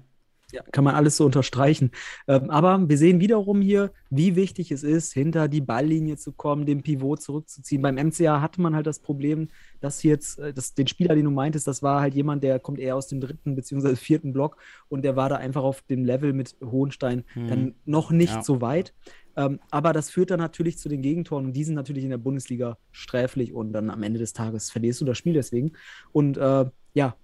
[0.52, 1.90] Ja, kann man alles so unterstreichen.
[2.28, 6.66] Ähm, aber wir sehen wiederum hier, wie wichtig es ist, hinter die Balllinie zu kommen,
[6.66, 7.82] den Pivot zurückzuziehen.
[7.82, 9.48] Beim MCA hatte man halt das Problem,
[9.80, 12.78] dass jetzt, äh, das, den Spieler, den du meintest, das war halt jemand, der kommt
[12.78, 13.96] eher aus dem dritten bzw.
[13.96, 14.56] vierten Block
[14.88, 18.42] und der war da einfach auf dem Level mit Hohenstein dann noch nicht Ja.
[18.42, 18.94] so weit.
[19.36, 22.18] Ähm, aber das führt dann natürlich zu den Gegentoren und die sind natürlich in der
[22.18, 25.72] Bundesliga sträflich und dann am Ende des Tages verlierst du das Spiel deswegen.
[26.12, 27.16] Und äh, ja,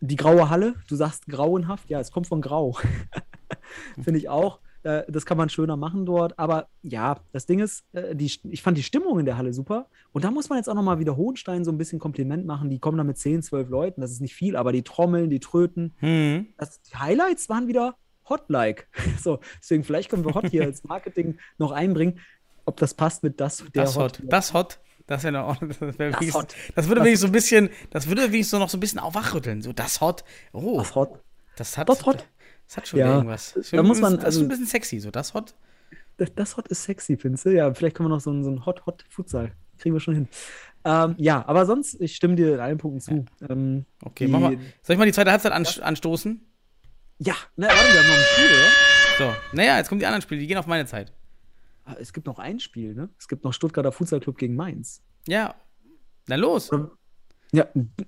[0.00, 2.76] die graue Halle, du sagst grauenhaft, ja, es kommt von grau.
[4.02, 4.60] Finde ich auch.
[4.82, 6.38] Äh, das kann man schöner machen dort.
[6.38, 9.86] Aber ja, das Ding ist, äh, die, ich fand die Stimmung in der Halle super.
[10.12, 12.70] Und da muss man jetzt auch nochmal wieder Hohenstein so ein bisschen Kompliment machen.
[12.70, 14.00] Die kommen da mit 10, 12 Leuten.
[14.00, 15.94] Das ist nicht viel, aber die Trommeln, die Tröten.
[15.98, 16.48] Hm.
[16.56, 17.96] Das, die Highlights waren wieder
[18.28, 18.88] hot-like.
[19.20, 22.20] So, deswegen, vielleicht können wir hot hier als Marketing noch einbringen.
[22.64, 24.22] Ob das passt mit das, der Das hot.
[24.24, 24.80] Das hot.
[25.10, 26.54] Das wäre noch, das, wär Das hot.
[26.76, 29.60] das würde wenigstens so ein bisschen, das würde wenigstens so noch so ein bisschen aufwachrütteln.
[29.60, 30.22] So, das hot.
[30.52, 31.18] Oh, Das hot.
[31.56, 32.24] das hat, Das hot.
[32.68, 33.54] Das hat schon Ja, irgendwas.
[33.54, 35.54] Das ist da muss man- das ist also- ein bisschen sexy, so das hot.
[36.16, 37.50] Das, das Hot ist sexy, findest du?
[37.50, 39.50] Ja, vielleicht können wir noch so einen, so einen Hot-Hot-Futsal.
[39.78, 40.28] Kriegen wir schon hin.
[40.84, 43.24] Ähm, ja, aber sonst, ich stimme dir in allen Punkten zu.
[43.40, 44.52] Ja, ähm, Okay, die- mach mal.
[44.82, 46.40] Soll ich mal die zweite Halbzeit an, anstoßen?
[47.18, 49.32] ja ne, warte, wir haben noch ein Spiel, oder?
[49.32, 51.12] So, naja, jetzt kommen die anderen Spiele, die gehen auf meine Zeit.
[51.98, 53.08] Es gibt noch ein Spiel, ne?
[53.18, 55.02] Es gibt noch Stuttgarter Futsalclub gegen Mainz.
[55.26, 55.54] Ja,
[56.28, 56.70] na los.
[57.52, 57.66] Ja,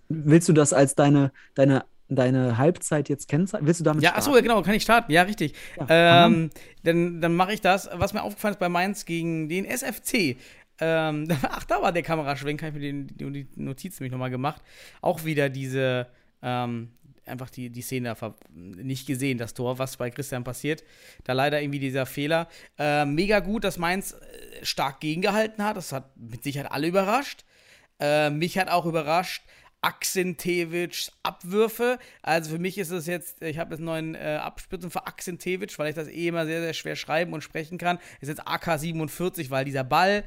[0.08, 3.66] willst du das als deine, deine, deine Halbzeit jetzt kennzeichnen?
[3.66, 4.36] Willst du damit Ja, achso, starten?
[4.36, 5.10] ja, genau, kann ich starten.
[5.10, 5.54] Ja, richtig.
[5.76, 6.50] Ja, ähm,
[6.84, 7.88] dann dann mache ich das.
[7.92, 10.36] Was mir aufgefallen ist bei Mainz gegen den SFC.
[10.78, 14.62] Ähm, ach, da war der Kameraschwenk, habe ich mir den, die Notiz nämlich nochmal gemacht.
[15.00, 16.06] Auch wieder diese,
[16.42, 16.90] ähm,
[17.26, 18.16] einfach die, die Szene
[18.50, 20.84] nicht gesehen, das Tor, was bei Christian passiert.
[21.24, 22.48] Da leider irgendwie dieser Fehler.
[22.78, 25.76] Äh, mega gut, dass Mainz äh, stark gegengehalten hat.
[25.76, 27.44] Das hat mit Sicherheit alle überrascht.
[28.00, 29.42] Äh, mich hat auch überrascht
[29.82, 31.98] Aksentevics Abwürfe.
[32.22, 35.76] Also für mich ist es jetzt, ich habe jetzt einen neuen äh, Abspitzen für Aksentevic,
[35.78, 37.98] weil ich das eh immer sehr, sehr schwer schreiben und sprechen kann.
[38.20, 40.24] Ist jetzt AK-47, weil dieser Ball,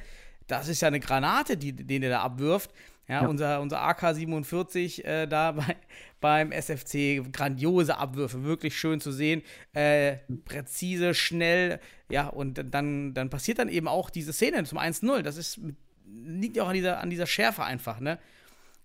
[0.48, 2.72] das ist ja eine Granate, die, den er da abwirft.
[3.08, 3.28] Ja, Ja.
[3.28, 5.76] unser, unser AK-47 äh, da bei,
[6.22, 9.42] beim SFC, grandiose Abwürfe, wirklich schön zu sehen.
[9.74, 11.80] Äh, präzise, schnell,
[12.10, 15.22] ja, und dann, dann passiert dann eben auch diese Szene zum 1-0.
[15.22, 15.60] Das ist,
[16.08, 18.18] liegt ja auch an dieser, an dieser Schärfe einfach, ne?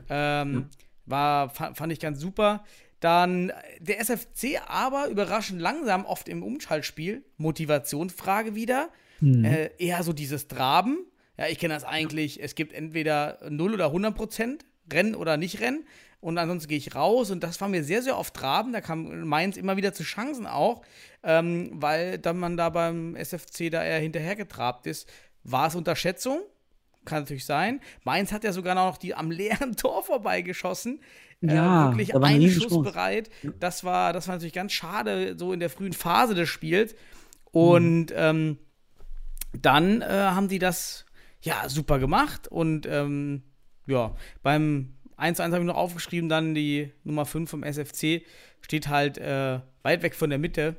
[0.09, 0.67] Ähm,
[1.07, 2.65] war, fa- fand ich ganz super.
[3.01, 7.25] Dann der SFC aber überraschend langsam oft im Umschaltspiel.
[7.39, 8.91] Motivationsfrage wieder.
[9.23, 10.99] Äh, eher so dieses Traben.
[11.41, 12.43] Ja, ich kenne das eigentlich.
[12.43, 15.87] Es gibt entweder 0 oder 100 Prozent, Rennen oder nicht Rennen.
[16.21, 17.31] Und ansonsten gehe ich raus.
[17.31, 18.75] Und das war mir sehr, sehr oft Traben.
[18.75, 20.83] Da kam Mainz immer wieder zu Chancen auch.
[21.23, 25.09] Ähm, weil dann man da beim SFC da eher hinterhergetrabt ist.
[25.43, 26.43] War es Unterschätzung?
[27.07, 27.81] Kann natürlich sein.
[28.05, 31.01] Mainz hat ja sogar noch die am leeren Tor vorbeigeschossen.
[31.41, 32.75] Ja, äh, wirklich da war eine ein Riesenchance.
[32.75, 33.31] Schuss bereit.
[33.59, 36.95] Das war, das war natürlich ganz schade, so in der frühen Phase des Spiels.
[37.51, 38.59] Und ähm,
[39.59, 41.07] dann äh, haben die das
[41.43, 42.49] ja super gemacht.
[42.49, 43.43] Und ähm,
[43.87, 48.23] ja, beim 1-1 habe ich noch aufgeschrieben, dann die Nummer 5 vom SFC
[48.61, 50.77] steht halt äh, weit weg von der Mitte.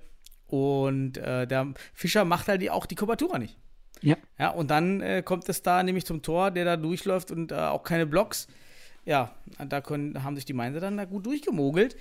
[0.47, 3.57] Und äh, der Fischer macht halt die, auch die Kubatura nicht.
[4.01, 4.17] Ja.
[4.37, 7.55] Ja, und dann äh, kommt es da nämlich zum Tor, der da durchläuft und äh,
[7.55, 8.47] auch keine Blocks.
[9.05, 9.35] Ja,
[9.67, 11.95] da können, haben sich die Mainzer dann da gut durchgemogelt.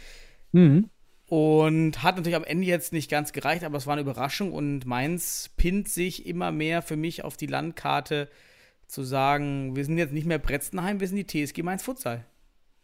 [0.53, 0.89] Mhm.
[1.27, 4.85] Und hat natürlich am Ende jetzt nicht ganz gereicht, aber es war eine Überraschung und
[4.85, 8.29] Mainz pinnt sich immer mehr für mich auf die Landkarte
[8.91, 12.25] zu sagen, wir sind jetzt nicht mehr Bretzenheim, wir sind die TSG Mainz Futsal.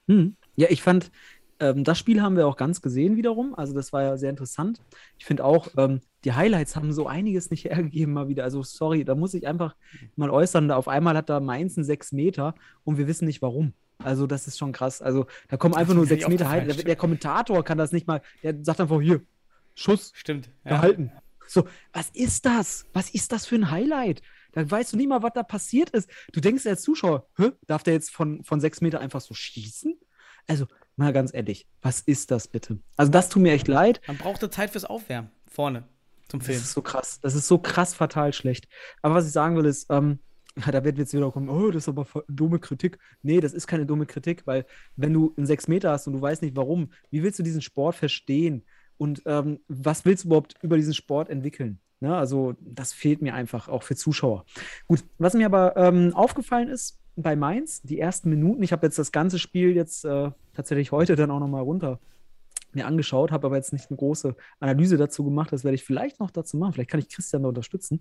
[0.09, 0.37] Hm.
[0.57, 1.11] Ja, ich fand,
[1.59, 3.55] ähm, das Spiel haben wir auch ganz gesehen wiederum.
[3.55, 4.81] Also das war ja sehr interessant.
[5.19, 8.45] Ich finde auch, ähm, die Highlights haben so einiges nicht hergegeben mal wieder.
[8.45, 9.75] Also sorry, da muss ich einfach
[10.17, 10.69] mal äußern.
[10.69, 12.55] Da auf einmal hat da Mainz einen 6 Meter
[12.85, 13.73] und wir wissen nicht warum.
[13.99, 15.01] Also das ist schon krass.
[15.01, 16.77] Also da kommen einfach Das nur ist mir 6 nicht Meter Highlights.
[16.77, 19.23] Der, der Kommentator kann das nicht mal, der sagt einfach hier,
[19.75, 20.51] Schuss, Stimmt.
[20.65, 20.73] Ja.
[20.73, 21.13] gehalten.
[21.47, 22.87] So, was ist das?
[22.93, 24.21] Was ist das für ein Highlight?
[24.57, 26.09] Da weißt du nicht mal, was da passiert ist.
[26.33, 27.51] Du denkst als Zuschauer, Hä?
[27.67, 29.95] darf der jetzt von, von sechs Meter einfach so schießen?
[30.49, 32.79] Also, mal ganz ehrlich, was ist das bitte?
[32.97, 34.01] Also, das tut mir echt leid.
[34.07, 35.31] Man brauchte Zeit fürs Aufwärmen.
[35.47, 35.85] Vorne
[36.29, 36.59] zum Das Film.
[36.59, 37.21] ist so krass.
[37.21, 38.67] Das ist so krass fatal schlecht.
[39.03, 40.21] Aber was ich sagen will, ist, ähm,
[40.55, 42.99] da wird jetzt wieder kommen, oh, das ist aber dumme Kritik.
[43.21, 44.65] Nee, das ist keine dumme Kritik, weil
[44.97, 47.61] wenn du einen sechs Meter hast und du weißt nicht warum, wie willst du diesen
[47.61, 48.65] Sport verstehen?
[48.97, 51.79] Und ähm, was willst du überhaupt über diesen Sport entwickeln?
[52.07, 52.17] Ne?
[52.17, 54.45] Also, das fehlt mir einfach auch für Zuschauer.
[54.87, 58.99] Gut, was mir aber ähm, aufgefallen ist bei Mainz, die ersten Minuten, ich habe jetzt
[58.99, 61.99] das ganze Spiel jetzt äh, tatsächlich heute dann auch nochmal runter
[62.73, 65.51] mir angeschaut, habe aber jetzt nicht eine große Analyse dazu gemacht.
[65.51, 66.75] Das werde ich vielleicht noch dazu machen.
[66.75, 68.01] Vielleicht kann ich Christian da unterstützen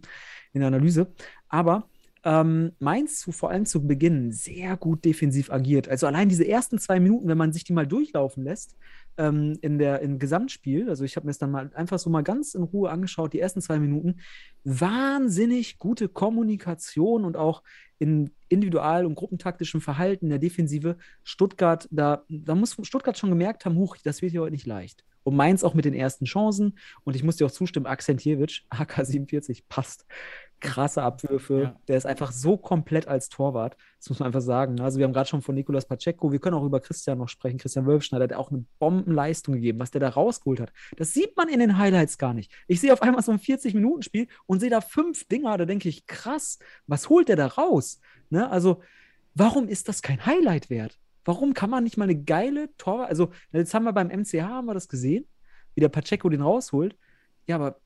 [0.54, 1.08] in der Analyse.
[1.48, 1.88] Aber
[2.26, 5.88] ähm, Mainz zu, vor allem zu Beginn sehr gut defensiv agiert.
[5.88, 8.76] Also allein diese ersten zwei Minuten, wenn man sich die mal durchlaufen lässt
[9.18, 12.24] ähm, in der, im Gesamtspiel, also ich habe mir das dann mal einfach so mal
[12.24, 14.22] ganz in Ruhe angeschaut, die ersten zwei Minuten,
[14.64, 17.62] wahnsinnig gute Kommunikation und auch
[18.00, 20.98] in individual- und gruppentaktischem Verhalten der Defensive.
[21.24, 25.06] Stuttgart, da, da muss Stuttgart schon gemerkt haben, huch, das wird hier heute nicht leicht.
[25.24, 26.78] Und Mainz auch mit den ersten Chancen.
[27.04, 30.06] Und ich muss dir auch zustimmen, Akzentjewitsch, AK47, passt.
[30.60, 31.62] Krasse Abwürfe.
[31.62, 31.76] Ja.
[31.88, 33.76] Der ist einfach so komplett als Torwart.
[34.00, 34.80] Das muss man einfach sagen.
[34.80, 37.58] Also, wir haben gerade schon von Nicolas Pacheco, wir können auch über Christian noch sprechen.
[37.58, 40.74] Christian Wölfschneider, der hat auch eine Bombenleistung gegeben, was der da rausgeholt hat.
[40.98, 42.52] Das sieht man in den Highlights gar nicht.
[42.68, 45.58] Ich sehe auf einmal so ein 40-Minuten-Spiel und sehe da fünf Dinger.
[45.58, 48.00] Da denke ich, krass, was holt der da raus?
[48.30, 48.50] Ne?
[48.50, 48.82] Also,
[49.34, 51.00] warum ist das kein Highlight wert?
[51.26, 54.68] Warum kann man nicht mal eine geile Torwart, also jetzt haben wir beim MCH, haben
[54.68, 55.26] wir das gesehen,
[55.74, 56.96] wie der Pacheco den rausholt.
[57.48, 57.80] Ja, aber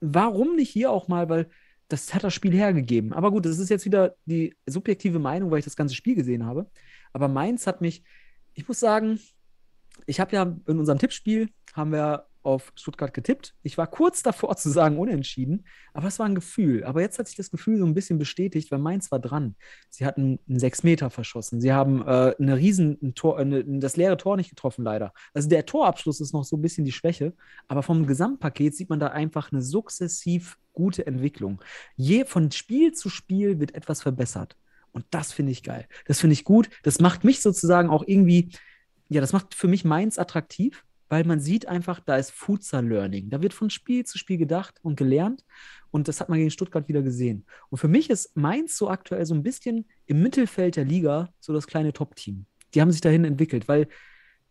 [0.00, 1.50] warum nicht hier auch mal, weil
[1.88, 3.12] das hat das Spiel hergegeben.
[3.12, 6.46] Aber gut, das ist jetzt wieder die subjektive Meinung, weil ich das ganze Spiel gesehen
[6.46, 6.70] habe.
[7.12, 8.02] Aber Mainz hat mich,
[8.54, 9.20] ich muss sagen,
[10.06, 13.54] ich habe ja in unserem Tippspiel, haben wir auf Stuttgart getippt.
[13.62, 16.84] Ich war kurz davor zu sagen unentschieden, aber es war ein Gefühl.
[16.84, 19.56] Aber jetzt hat sich das Gefühl so ein bisschen bestätigt, weil Mainz war dran.
[19.90, 21.60] Sie hatten einen sechs Meter verschossen.
[21.60, 25.12] Sie haben äh, eine riesen, ein Tor, eine, das leere Tor nicht getroffen, leider.
[25.32, 27.34] Also der Torabschluss ist noch so ein bisschen die Schwäche,
[27.68, 31.62] aber vom Gesamtpaket sieht man da einfach eine sukzessiv gute Entwicklung.
[31.96, 34.56] Je von Spiel zu Spiel wird etwas verbessert.
[34.92, 35.88] Und das finde ich geil.
[36.06, 36.70] Das finde ich gut.
[36.84, 38.50] Das macht mich sozusagen auch irgendwie,
[39.08, 40.84] ja, das macht für mich Mainz attraktiv,
[41.14, 43.30] weil man sieht einfach, da ist Futsal Learning.
[43.30, 45.44] Da wird von Spiel zu Spiel gedacht und gelernt.
[45.92, 47.46] Und das hat man gegen Stuttgart wieder gesehen.
[47.70, 51.52] Und für mich ist Mainz so aktuell so ein bisschen im Mittelfeld der Liga so
[51.52, 52.46] das kleine Top-Team.
[52.74, 53.86] Die haben sich dahin entwickelt, weil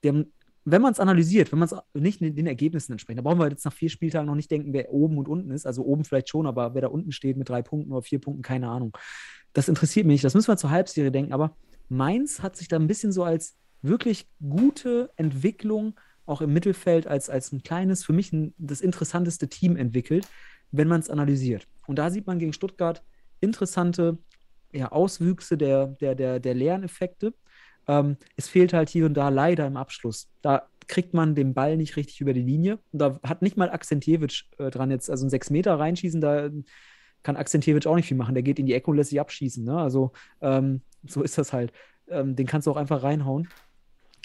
[0.04, 0.26] der,
[0.64, 3.66] wenn man es analysiert, wenn man es nicht den Ergebnissen entspricht, da brauchen wir jetzt
[3.66, 5.66] nach vier Spieltagen noch nicht denken, wer oben und unten ist.
[5.66, 8.42] Also oben vielleicht schon, aber wer da unten steht mit drei Punkten oder vier Punkten,
[8.42, 8.98] keine Ahnung.
[9.52, 10.24] Das interessiert mich nicht.
[10.24, 11.34] Das müssen wir zur Halbserie denken.
[11.34, 11.58] Aber
[11.90, 15.96] Mainz hat sich da ein bisschen so als wirklich gute Entwicklung
[16.26, 20.28] auch im Mittelfeld als, als ein kleines, für mich ein, das interessanteste Team entwickelt,
[20.72, 21.68] wenn man es analysiert.
[21.88, 23.04] Und da sieht man gegen Stuttgart
[23.42, 24.18] interessante
[24.72, 27.34] ja, Auswüchse der, der, der, der Lerneffekte.
[27.88, 30.30] Ähm, es fehlt halt hier und da leider im Abschluss.
[30.42, 32.80] Da kriegt man den Ball nicht richtig über die Linie.
[32.92, 36.50] Und da hat nicht mal Akzentjewitsch äh, dran jetzt, also ein sechs Meter reinschießen, da
[37.22, 38.36] kann Akzentjewitsch auch nicht viel machen.
[38.36, 39.64] Der geht in die Ecke und lässt sich abschießen.
[39.64, 39.78] Ne?
[39.78, 40.12] Also
[40.42, 41.72] ähm, so ist das halt.
[42.10, 43.48] Ähm, den kannst du auch einfach reinhauen.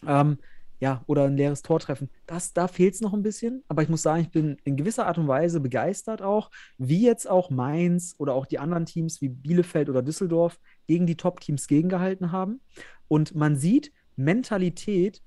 [0.06, 0.38] Ähm,
[0.80, 2.08] ja, oder ein leeres Tor treffen.
[2.26, 3.64] Das, da fehlt es noch ein bisschen.
[3.68, 7.28] Aber ich muss sagen, ich bin in gewisser Art und Weise begeistert auch, wie jetzt
[7.28, 12.32] auch Mainz oder auch die anderen Teams wie Bielefeld oder Düsseldorf gegen die Top-Teams gegengehalten
[12.32, 12.60] haben.
[13.08, 15.22] Und man sieht, Mentalität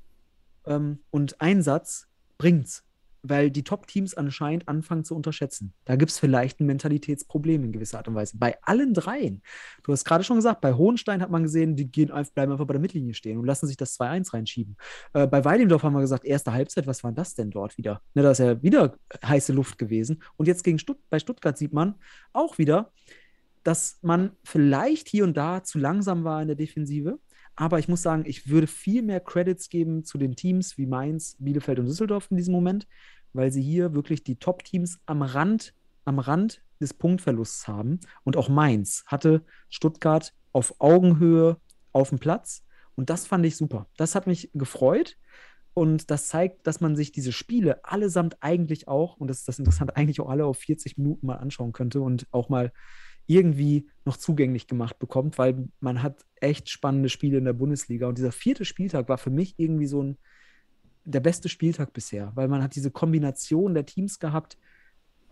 [0.65, 2.85] ähm, und Einsatz bringt's
[3.23, 5.73] weil die Top-Teams anscheinend anfangen zu unterschätzen.
[5.85, 8.37] Da gibt es vielleicht ein Mentalitätsproblem in gewisser Art und Weise.
[8.37, 9.41] Bei allen dreien.
[9.83, 12.73] Du hast gerade schon gesagt, bei Hohenstein hat man gesehen, die gehen bleiben einfach bei
[12.73, 14.77] der Mittellinie stehen und lassen sich das 2-1 reinschieben.
[15.13, 18.01] Äh, bei Weidendorf haben wir gesagt, erste Halbzeit, was war das denn dort wieder?
[18.13, 20.23] Ne, da ist ja wieder heiße Luft gewesen.
[20.37, 21.95] Und jetzt gegen Stutt bei Stuttgart sieht man
[22.33, 22.91] auch wieder,
[23.63, 27.19] dass man vielleicht hier und da zu langsam war in der Defensive.
[27.55, 31.35] Aber ich muss sagen, ich würde viel mehr Credits geben zu den Teams wie Mainz,
[31.39, 32.87] Bielefeld und Düsseldorf in diesem Moment,
[33.33, 35.73] weil sie hier wirklich die Top-Teams am Rand,
[36.05, 37.99] am Rand des Punktverlusts haben.
[38.23, 41.57] Und auch Mainz hatte Stuttgart auf Augenhöhe
[41.93, 42.63] auf dem Platz.
[42.95, 43.87] Und das fand ich super.
[43.97, 45.17] Das hat mich gefreut.
[45.73, 49.59] Und das zeigt, dass man sich diese Spiele allesamt eigentlich auch, und das ist das
[49.59, 52.71] Interessante, eigentlich auch alle auf 40 Minuten mal anschauen könnte und auch mal
[53.27, 58.07] irgendwie noch zugänglich gemacht bekommt, weil man hat echt spannende Spiele in der Bundesliga.
[58.07, 60.17] Und dieser vierte Spieltag war für mich irgendwie so ein
[61.03, 64.57] der beste Spieltag bisher, weil man hat diese Kombination der Teams gehabt,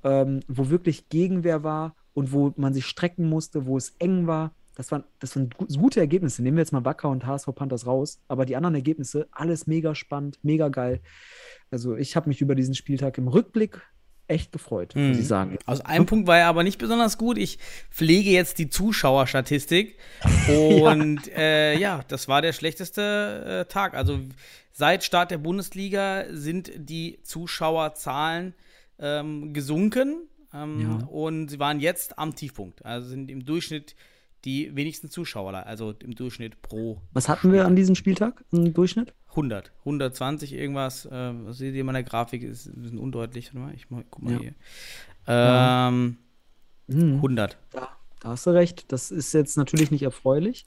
[0.03, 4.53] ähm, wo wirklich Gegenwehr war und wo man sich strecken musste, wo es eng war.
[4.75, 6.41] Das waren, das waren gute Ergebnisse.
[6.41, 9.93] Nehmen wir jetzt mal Wacker und HSV Panthers raus, aber die anderen Ergebnisse, alles mega
[9.93, 11.01] spannend, mega geil.
[11.69, 13.81] Also ich habe mich über diesen Spieltag im Rückblick
[14.29, 15.21] echt gefreut, muss Mhm.
[15.21, 15.57] ich sagen.
[15.65, 17.37] Aus einem Punkt war er aber nicht besonders gut.
[17.37, 17.57] Ich
[17.89, 19.97] pflege jetzt die Zuschauerstatistik.
[20.47, 23.93] Und ja, äh, ja das war der schlechteste äh, Tag.
[23.95, 24.19] Also
[24.71, 28.53] seit Start der Bundesliga sind die Zuschauerzahlen
[28.99, 30.27] ähm, gesunken.
[30.53, 31.07] Ähm, Ja.
[31.07, 32.85] Und sie waren jetzt am Tiefpunkt.
[32.85, 33.95] Also sind im Durchschnitt
[34.45, 39.13] die wenigsten Zuschauer, also im Durchschnitt pro Was hatten wir an diesem Spieltag im Durchschnitt?
[39.29, 41.05] 100, 120 irgendwas.
[41.05, 41.11] Äh,
[41.45, 42.43] was seht ihr in meiner Grafik?
[42.43, 43.53] Ist ein bisschen undeutlich.
[43.53, 44.39] Warte mal, ich guck mal Ja.
[44.39, 44.53] hier.
[45.27, 46.17] Ähm,
[46.89, 47.15] Hm.
[47.17, 47.57] 100.
[47.71, 48.91] Da, da hast du recht.
[48.91, 50.63] Das ist jetzt natürlich nicht erfreulich.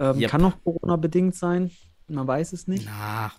[0.00, 0.30] Ähm, Yep.
[0.30, 1.70] Kann noch Corona-bedingt sein.
[2.08, 2.86] Man weiß es nicht.
[2.86, 3.32] Na,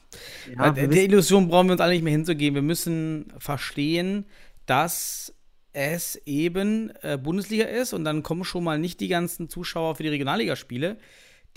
[0.55, 2.55] Ja, der Illusion brauchen wir uns alle nicht mehr hinzugeben.
[2.55, 4.25] Wir müssen verstehen,
[4.65, 5.33] dass
[5.75, 10.03] es eben äh, Bundesliga ist und dann kommen schon mal nicht die ganzen Zuschauer für
[10.03, 10.97] die Regionalligaspiele,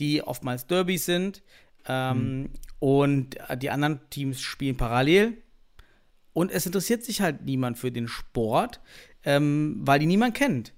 [0.01, 1.43] die oftmals Derbys sind.
[1.87, 2.51] Ähm,
[2.81, 5.39] Und äh, die anderen Teams spielen parallel.
[6.33, 8.81] Und es interessiert sich halt niemand für den Sport,
[9.25, 10.73] ähm, weil die niemand kennt.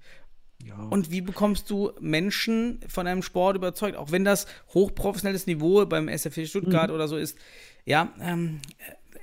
[0.63, 0.75] ja.
[0.75, 6.07] Und wie bekommst du Menschen von einem Sport überzeugt, auch wenn das hochprofessionelles Niveau beim
[6.07, 7.37] SFC Stuttgart oder so ist?
[7.85, 8.61] Ja, ähm,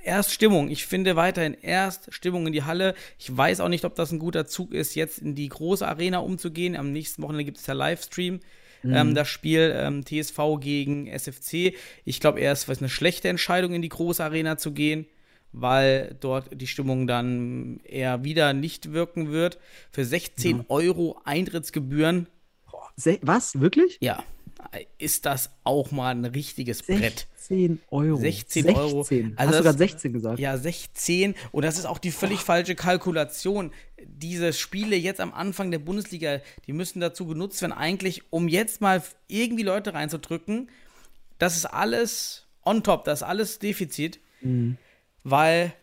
[0.03, 0.69] erst Stimmung.
[0.69, 2.95] Ich finde weiterhin erst Stimmung in die Halle.
[3.17, 6.19] Ich weiß auch nicht, ob das ein guter Zug ist, jetzt in die große Arena
[6.19, 6.75] umzugehen.
[6.75, 8.39] Am nächsten Wochenende gibt es ja Livestream.
[8.83, 11.73] Ähm, das Spiel ähm, TSV gegen SFC.
[12.05, 15.05] Ich glaube, erst war es eine schlechte Entscheidung, in die große Arena zu gehen,
[15.51, 19.59] weil dort die Stimmung dann eher wieder nicht wirken wird.
[19.91, 22.27] Für 16 Euro Eintrittsgebühren,
[23.21, 23.59] was?
[23.59, 23.97] Wirklich?
[24.01, 24.23] ja,
[24.97, 27.27] ist das auch mal ein richtiges Brett.
[27.37, 28.17] 16 Euro.
[28.17, 29.03] 16 Euro.
[29.03, 29.33] 16.
[29.37, 30.39] Also Hast du das- gerade 16 gesagt?
[30.39, 31.35] Ja, 16.
[31.51, 33.71] Und das ist auch die völlig falsche Kalkulation.
[34.05, 38.81] Diese Spiele jetzt am Anfang der Bundesliga, die müssen dazu genutzt werden, eigentlich, um jetzt
[38.81, 40.69] mal irgendwie Leute reinzudrücken.
[41.39, 44.19] Das ist alles on top, das ist alles Defizit.
[44.41, 44.77] Mhm.
[45.23, 45.73] Weil,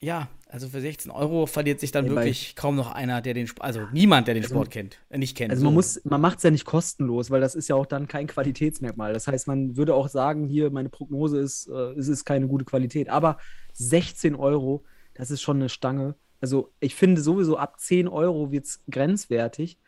[0.00, 3.46] ja, also für 16 Euro verliert sich dann Ey, wirklich kaum noch einer, der den
[3.46, 5.50] Sport, also niemand, der den Sport kennt, äh, nicht kennt.
[5.50, 8.06] Also man muss, man macht es ja nicht kostenlos, weil das ist ja auch dann
[8.06, 9.14] kein Qualitätsmerkmal.
[9.14, 12.66] Das heißt, man würde auch sagen, hier, meine Prognose ist, äh, es ist keine gute
[12.66, 13.08] Qualität.
[13.08, 13.38] Aber
[13.72, 14.84] 16 Euro,
[15.14, 16.16] das ist schon eine Stange.
[16.42, 19.78] Also ich finde sowieso ab 10 Euro wird es grenzwertig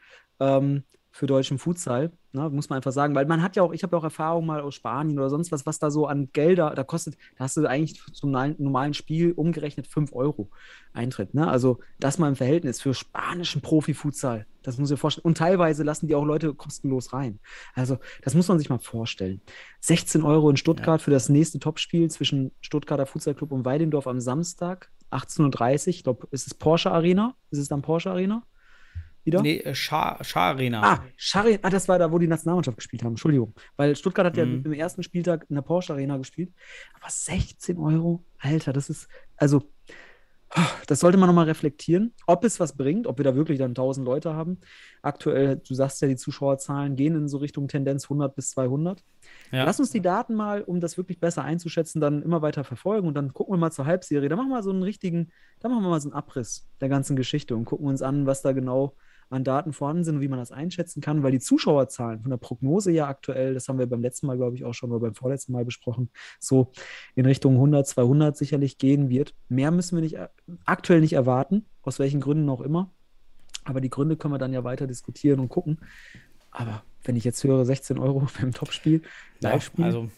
[0.41, 2.11] ähm, für deutschen Futsal.
[2.35, 4.45] Ne, muss man einfach sagen, weil man hat ja auch, ich habe ja auch Erfahrung
[4.45, 7.57] mal aus Spanien oder sonst was, was da so an Gelder, da kostet, da hast
[7.57, 10.51] du eigentlich zum normalen- Spiel umgerechnet 5 Euro
[10.93, 11.33] Eintritt.
[11.33, 11.47] Ne?
[11.47, 14.47] Also das mal im Verhältnis für spanischen Profifutsal.
[14.65, 15.27] Das muss ich vorstellen.
[15.27, 17.39] Und teilweise lassen die auch Leute kostenlos rein.
[17.75, 19.41] Also das muss man sich mal vorstellen.
[19.81, 24.91] 16 Euro in Stuttgart für das nächste Topspiel zwischen Stuttgarter Futsalclub und Weidendorf am Samstag,
[25.13, 25.89] 18.30 Uhr.
[25.89, 27.37] Ich glaube, ist es Porsche Arena?
[27.53, 28.43] Ist es dann Porsche Arena?
[29.25, 29.41] Wieder?
[29.43, 30.83] Nee, äh, Schar, Schar-Arena.
[30.83, 33.13] Ah, Schari, ah, das war da, wo die Nationalmannschaft gespielt haben.
[33.13, 33.55] Entschuldigung.
[33.77, 34.63] Weil Stuttgart hat ja Mhm.
[34.67, 36.53] im ersten Spieltag in der Porsche Arena gespielt.
[36.95, 39.63] Aber 16 Euro, Alter, das ist, also,
[40.87, 44.07] das sollte man nochmal reflektieren, ob es was bringt, ob wir da wirklich dann 1000
[44.07, 44.61] Leute haben.
[45.03, 49.03] Aktuell, du sagst ja, die Zuschauerzahlen gehen in so Richtung Tendenz 100 bis 200.
[49.51, 49.65] Ja.
[49.65, 53.15] Lass uns die Daten mal, um das wirklich besser einzuschätzen, dann immer weiter verfolgen und
[53.15, 54.29] dann gucken wir mal zur Halbserie.
[54.29, 56.89] Da machen wir mal so einen richtigen, da machen wir mal so einen Abriss der
[56.89, 58.95] ganzen Geschichte und gucken uns an, was da genau
[59.31, 62.37] an Daten vorhanden sind und wie man das einschätzen kann, weil die Zuschauerzahlen von der
[62.37, 65.15] Prognose ja aktuell, das haben wir beim letzten Mal, glaube ich, auch schon oder beim
[65.15, 66.73] vorletzten Mal besprochen, so
[67.15, 69.35] in Richtung 100, 200 sicherlich gehen wird.
[69.49, 70.29] Mehr müssen wir nicht, äh,
[70.65, 72.91] aktuell nicht erwarten, aus welchen Gründen auch immer.
[73.65, 75.79] Aber die Gründe können wir dann ja weiter diskutieren und gucken.
[76.51, 79.03] Aber wenn ich jetzt höre, 16 Euro beim Topspiel,
[79.41, 80.09] Ja, Live-Spiel, also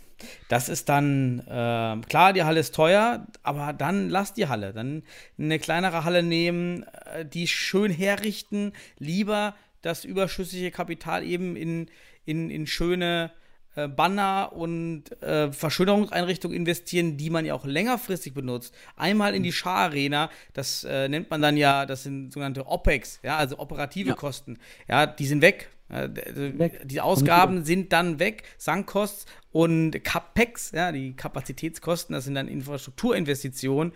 [0.48, 4.72] das ist dann, ähm, klar, die Halle ist teuer, aber dann lass die Halle.
[4.72, 5.02] Dann
[5.38, 11.88] eine kleinere Halle nehmen, äh, die schön herrichten, lieber das überschüssige Kapital eben in,
[12.24, 13.30] in, in schöne
[13.76, 18.74] äh, Banner und äh, Verschönerungseinrichtungen investieren, die man ja auch längerfristig benutzt.
[18.96, 23.36] Einmal in die Schar-Arena, das äh, nennt man dann ja, das sind sogenannte OPEX, ja,
[23.36, 24.14] also operative Ja.
[24.14, 24.58] Kosten.
[24.88, 25.68] Ja, die sind weg.
[25.88, 26.80] Weg.
[26.84, 33.92] Die Ausgaben sind dann weg, Sankkost und CAPEX, ja, die Kapazitätskosten, das sind dann Infrastrukturinvestitionen.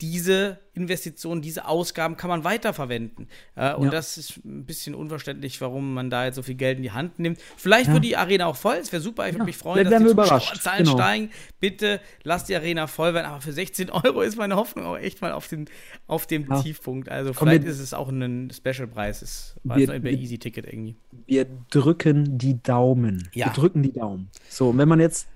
[0.00, 3.28] Diese Investitionen, diese Ausgaben kann man weiterverwenden.
[3.54, 3.90] Äh, und Ja.
[3.90, 7.18] das ist ein bisschen unverständlich, warum man da jetzt so viel Geld in die Hand
[7.18, 7.38] nimmt.
[7.56, 7.94] Vielleicht Ja.
[7.94, 10.10] wird die Arena auch voll, es wäre super, ich würde Ja, mich freuen, vielleicht dass
[10.12, 10.96] die Zuschauerzahlen genau.
[10.96, 11.30] steigen.
[11.60, 15.20] Bitte lasst die Arena voll werden, aber für 16 Euro ist meine Hoffnung auch echt
[15.20, 15.66] mal auf, den,
[16.06, 16.48] auf dem.
[16.62, 17.08] Tiefpunkt.
[17.08, 20.18] Also Komm, vielleicht ist es auch ein Special-Preis, es war Wir- jetzt noch bei wir-
[20.18, 20.96] Easy Ticket irgendwie.
[21.26, 23.28] wir drücken die Daumen.
[23.32, 24.30] Wir drücken die Daumen.
[24.48, 25.28] So, und wenn man jetzt,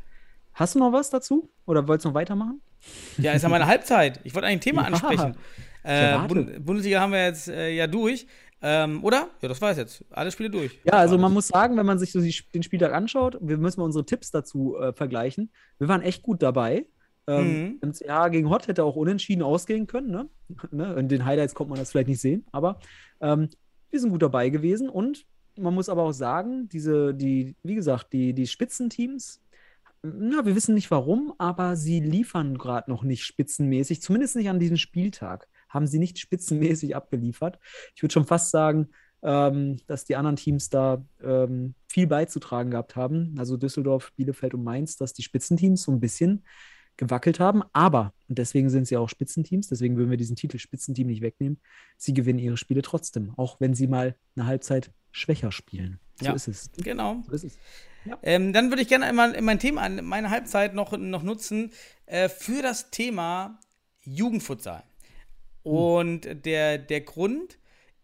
[0.54, 1.50] hast du noch was dazu?
[1.66, 2.60] Oder wolltest du noch weitermachen?
[3.18, 4.20] Ja, ist ja meine Halbzeit.
[4.24, 4.88] Ich wollte eigentlich ein Thema Ja.
[4.88, 5.36] ansprechen.
[5.82, 6.18] Äh.
[6.26, 8.26] Bund Bundesliga haben wir jetzt äh, ja durch.
[8.62, 9.28] Ähm, oder?
[9.42, 10.04] Ja, das war es jetzt.
[10.10, 10.78] Alle Spiele durch.
[10.84, 13.80] Ja, also man muss sagen, wenn man sich so die, den Spieltag anschaut, wir müssen
[13.80, 15.50] mal unsere Tipps dazu äh, vergleichen.
[15.78, 16.86] Wir waren echt gut dabei.
[17.26, 17.90] Ähm, Mhm.
[17.90, 20.10] MCH gegen Hott hätte auch unentschieden ausgehen können.
[20.10, 20.28] Ne?
[20.70, 20.94] ne?
[20.94, 22.78] In den Highlights konnte man das vielleicht nicht sehen, aber
[23.20, 23.48] ähm,
[23.90, 25.26] wir sind gut dabei gewesen und
[25.56, 29.40] man muss aber auch sagen, diese, die, wie gesagt, die, die Spitzenteams,
[30.04, 34.58] na, wir wissen nicht warum, aber sie liefern gerade noch nicht spitzenmäßig, zumindest nicht an
[34.60, 35.48] diesem Spieltag.
[35.68, 37.58] Haben sie nicht spitzenmäßig abgeliefert.
[37.96, 38.90] Ich würde schon fast sagen,
[39.22, 43.34] ähm, dass die anderen Teams da ähm, viel beizutragen gehabt haben.
[43.38, 46.44] Also Düsseldorf, Bielefeld und Mainz, dass die Spitzenteams so ein bisschen
[46.96, 47.62] gewackelt haben.
[47.72, 51.60] Aber, und deswegen sind sie auch Spitzenteams, deswegen würden wir diesen Titel Spitzenteam nicht wegnehmen,
[51.96, 55.98] sie gewinnen ihre Spiele trotzdem, auch wenn sie mal eine Halbzeit schwächer spielen.
[56.20, 56.32] So Ja.
[56.32, 56.70] ist es.
[56.76, 57.22] Genau.
[57.26, 57.58] So ist es.
[58.22, 61.72] Ähm, dann würde ich gerne einmal mein Thema, meine Halbzeit noch, noch nutzen
[62.06, 63.58] äh, für das Thema
[64.02, 64.82] Jugendfutsal.
[65.62, 67.58] Und der, der Grund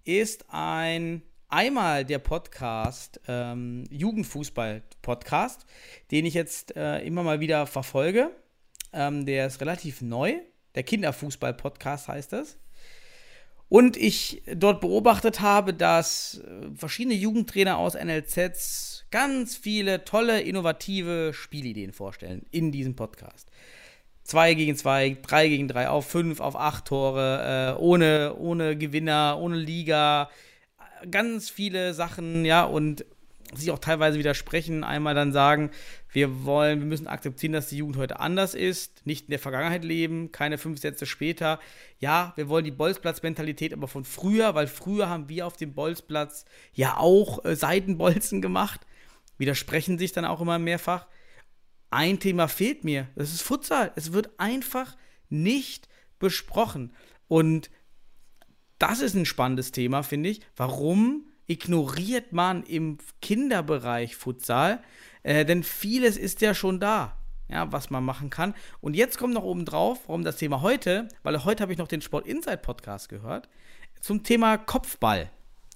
[0.04, 5.66] ist ein einmal der Podcast, ähm, Jugendfußball-Podcast,
[6.10, 8.30] den ich jetzt äh, immer mal wieder verfolge.
[8.92, 10.36] Ähm, der ist relativ neu.
[10.74, 12.56] Der Kinderfußball-Podcast heißt das.
[13.70, 21.32] Und ich dort beobachtet habe, dass äh, verschiedene Jugendtrainer aus NLZs ganz viele tolle, innovative
[21.32, 23.48] Spielideen vorstellen in diesem Podcast.
[24.24, 29.38] 2 gegen 2, 3 gegen 3, auf 5, auf 8 Tore, äh, ohne, ohne Gewinner,
[29.40, 30.30] ohne Liga,
[31.08, 33.04] ganz viele Sachen, ja, und
[33.54, 34.82] sich auch teilweise widersprechen.
[34.82, 35.70] Einmal dann sagen,
[36.12, 39.84] wir wollen, wir müssen akzeptieren, dass die Jugend heute anders ist, nicht in der Vergangenheit
[39.84, 41.60] leben, keine fünf Sätze später.
[41.98, 46.44] Ja, wir wollen die Bolzplatz-Mentalität aber von früher, weil früher haben wir auf dem Bolzplatz
[46.72, 48.80] ja auch äh, Seitenbolzen gemacht.
[49.38, 51.06] Widersprechen sich dann auch immer mehrfach.
[51.90, 53.92] Ein Thema fehlt mir, das ist Futsal.
[53.96, 54.96] Es wird einfach
[55.28, 55.88] nicht
[56.18, 56.92] besprochen.
[57.28, 57.70] Und
[58.78, 60.40] das ist ein spannendes Thema, finde ich.
[60.56, 64.80] Warum ignoriert man im Kinderbereich Futsal?
[65.22, 67.16] Äh, denn vieles ist ja schon da,
[67.48, 68.54] ja, was man machen kann.
[68.80, 71.88] Und jetzt kommt noch oben drauf, warum das Thema heute, weil heute habe ich noch
[71.88, 73.48] den Sport Inside Podcast gehört,
[74.00, 75.30] zum Thema Kopfball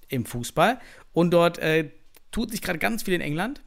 [0.09, 0.79] im Fußball.
[1.13, 1.91] Und dort äh,
[2.31, 3.63] tut sich gerade ganz viel in England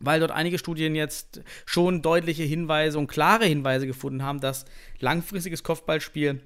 [0.00, 4.66] weil dort einige Studien jetzt schon deutliche Hinweise und klare Hinweise gefunden haben, dass
[4.98, 6.42] langfristiges Kopfballspiel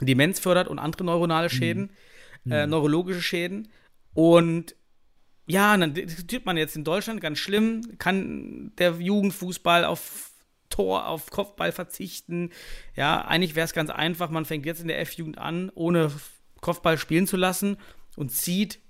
[0.00, 1.90] Demenz fördert und andere neuronale Schäden, mhm.
[2.48, 3.68] Äh, neurologische Schäden.
[4.14, 4.74] Und
[5.46, 10.30] ja, dann diskutiert man jetzt in Deutschland ganz schlimm, kann der Jugendfußball auf
[10.70, 12.50] Tor, auf Kopfball verzichten.
[12.96, 16.10] Ja, eigentlich wäre es ganz einfach, man fängt jetzt in der F-Jugend an, ohne
[16.60, 17.76] Kopfball spielen zu lassen
[18.16, 18.80] und zieht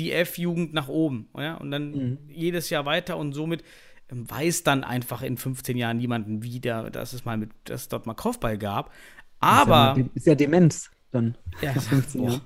[0.00, 1.28] die F-Jugend nach oben.
[1.36, 1.54] Ja?
[1.54, 2.18] Und dann mhm.
[2.28, 3.62] jedes Jahr weiter und somit
[4.10, 7.88] ähm, weiß dann einfach in 15 Jahren niemanden wieder, dass es mal mit, dass es
[7.88, 8.92] dort mal Kopfball gab.
[9.40, 9.92] Aber.
[9.92, 11.36] Ist ja, ist ja Demenz dann.
[11.62, 12.40] Ja, 15 Jahren.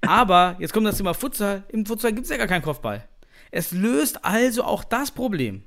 [0.00, 1.64] Aber jetzt kommt das Thema Futsal.
[1.68, 3.08] Im Futsal gibt es ja gar keinen Kopfball.
[3.50, 5.62] Es löst also auch das Problem.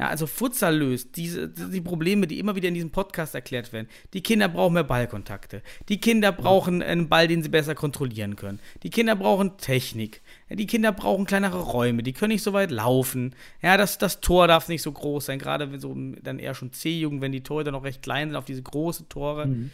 [0.00, 3.86] Ja, also Futsal löst diese, die Probleme, die immer wieder in diesem Podcast erklärt werden.
[4.14, 5.60] Die Kinder brauchen mehr Ballkontakte.
[5.90, 8.60] Die Kinder brauchen einen Ball, den sie besser kontrollieren können.
[8.82, 10.22] Die Kinder brauchen Technik.
[10.48, 12.02] Die Kinder brauchen kleinere Räume.
[12.02, 13.34] Die können nicht so weit laufen.
[13.60, 15.38] Ja, das, das Tor darf nicht so groß sein.
[15.38, 18.36] Gerade wenn so dann eher schon C-Jugend, wenn die Tore dann noch recht klein sind,
[18.36, 19.48] auf diese großen Tore.
[19.48, 19.70] Mhm.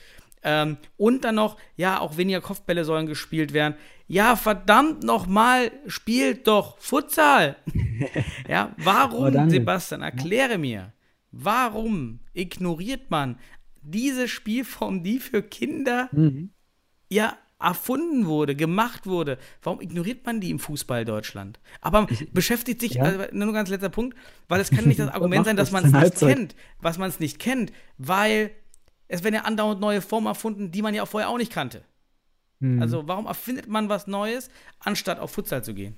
[0.49, 3.75] Ähm, und dann noch, ja, auch weniger Kopfbälle sollen gespielt werden.
[4.07, 7.57] Ja, verdammt nochmal, spielt doch Futsal.
[8.49, 10.93] ja, warum, Sebastian, erkläre mir,
[11.33, 13.41] warum ignoriert man
[13.83, 16.51] diese Spielform, die für Kinder mhm.
[17.11, 19.39] ja erfunden wurde, gemacht wurde.
[19.63, 21.59] Warum ignoriert man die im Fußball Deutschland?
[21.81, 23.03] Aber ich, beschäftigt sich, ja.
[23.03, 24.17] also, nur ganz letzter Punkt,
[24.47, 27.19] weil es kann nicht das Argument sein, dass man es nicht kennt, was man es
[27.19, 28.53] nicht kennt, weil
[29.09, 31.83] es werden ja andauernd neue Formen erfunden, die man ja auch vorher auch nicht kannte.
[32.61, 32.81] Hm.
[32.81, 35.97] Also warum erfindet man was Neues, anstatt auf Futsal zu gehen?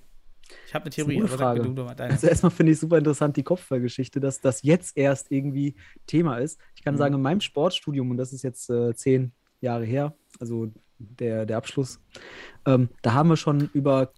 [0.66, 2.14] Ich habe eine Theorie, aber sag du mal deine.
[2.14, 5.74] Also erstmal finde ich super interessant die Kopfballgeschichte, dass das jetzt erst irgendwie
[6.06, 6.58] Thema ist.
[6.74, 6.98] Ich kann mhm.
[6.98, 11.56] sagen, in meinem Sportstudium, und das ist jetzt äh, zehn Jahre her, also der, der
[11.56, 12.00] Abschluss,
[12.66, 14.12] ähm, da haben wir schon über,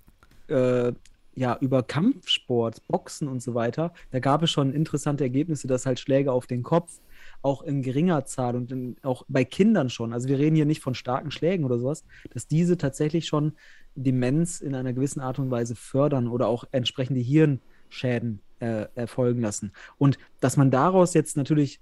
[0.49, 0.93] äh,
[1.35, 5.99] ja, über Kampfsport, Boxen und so weiter, da gab es schon interessante Ergebnisse, dass halt
[5.99, 7.01] Schläge auf den Kopf
[7.43, 10.83] auch in geringer Zahl und in, auch bei Kindern schon, also wir reden hier nicht
[10.83, 13.53] von starken Schlägen oder sowas, dass diese tatsächlich schon
[13.95, 19.73] Demenz in einer gewissen Art und Weise fördern oder auch entsprechende Hirnschäden äh, erfolgen lassen.
[19.99, 21.81] Und dass man daraus jetzt natürlich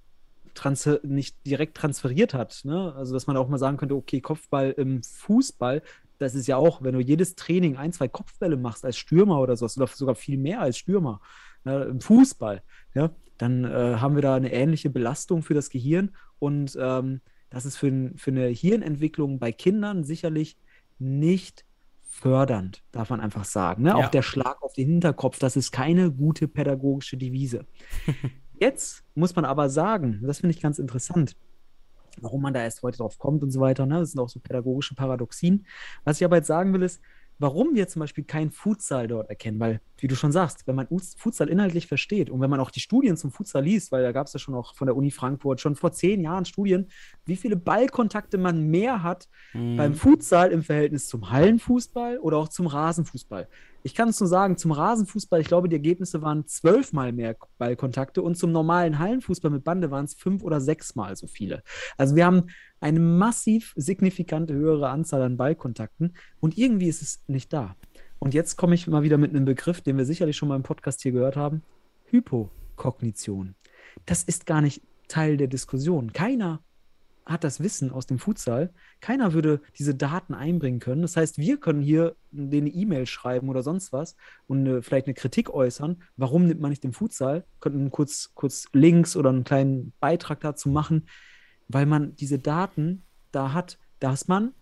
[1.05, 2.93] nicht direkt transferiert hat, ne?
[2.97, 5.82] also dass man auch mal sagen könnte, okay, Kopfball im Fußball,
[6.18, 9.56] das ist ja auch, wenn du jedes Training ein, zwei Kopfbälle machst als Stürmer oder
[9.56, 11.20] sowas, oder sogar viel mehr als Stürmer,
[11.64, 11.85] ne?
[11.85, 12.62] im Fußball,
[12.94, 17.20] ja, dann äh, haben wir da eine ähnliche Belastung für das Gehirn und ähm,
[17.51, 20.59] das ist für, für eine Hirnentwicklung bei Kindern sicherlich
[20.98, 21.65] nicht
[22.09, 23.85] fördernd, darf man einfach sagen.
[23.85, 23.90] Ne?
[23.90, 23.97] Ja.
[23.97, 27.65] Auch der Schlag auf den Hinterkopf, das ist keine gute pädagogische Devise.
[28.60, 31.36] Jetzt muss man aber sagen, das finde ich ganz interessant,
[32.20, 33.86] warum man da erst heute drauf kommt und so weiter.
[33.86, 34.01] Ne?
[34.01, 35.65] Das sind auch so pädagogische Paradoxien.
[36.02, 37.01] Was ich aber jetzt sagen will, ist,
[37.39, 40.89] warum wir zum Beispiel kein Futsal dort erkennen, weil, wie du schon sagst, wenn man
[41.16, 44.27] Futsal inhaltlich versteht und wenn man auch die Studien zum Futsal liest, weil da gab
[44.27, 46.89] es ja schon auch von der Uni Frankfurt schon vor zehn Jahren Studien,
[47.24, 49.77] wie viele Ballkontakte man mehr hat mhm.
[49.77, 53.48] beim Futsal im Verhältnis zum Hallenfußball oder auch zum Rasenfußball.
[53.82, 58.22] Ich kann es nur sagen, zum Rasenfußball, ich glaube, die Ergebnisse waren zwölfmal mehr Ballkontakte
[58.22, 61.62] und zum normalen Hallenfußball mit Bande waren es fünf oder sechsmal so viele.
[61.96, 62.46] Also wir haben
[62.80, 67.76] eine massiv signifikante höhere Anzahl an Ballkontakten und irgendwie ist es nicht da.
[68.18, 70.64] Und jetzt komme ich mal wieder mit einem Begriff, den wir sicherlich schon mal im
[70.64, 71.62] Podcast hier gehört haben:
[72.06, 73.55] Hypokognition.
[74.06, 76.12] Das ist gar nicht Teil der Diskussion.
[76.12, 76.60] Keiner
[77.28, 78.72] hat das Wissen aus dem Futsal.
[79.00, 81.02] Keiner würde diese Daten einbringen können.
[81.02, 85.14] Das heißt, wir können hier eine E-Mail schreiben oder sonst was und eine, vielleicht eine
[85.14, 86.02] Kritik äußern.
[86.16, 87.44] Warum nimmt man nicht den Futsal?
[87.60, 91.06] Könnten kurz, kurz Links oder einen kleinen Beitrag dazu machen,
[91.68, 94.55] weil man diese Daten da hat, dass man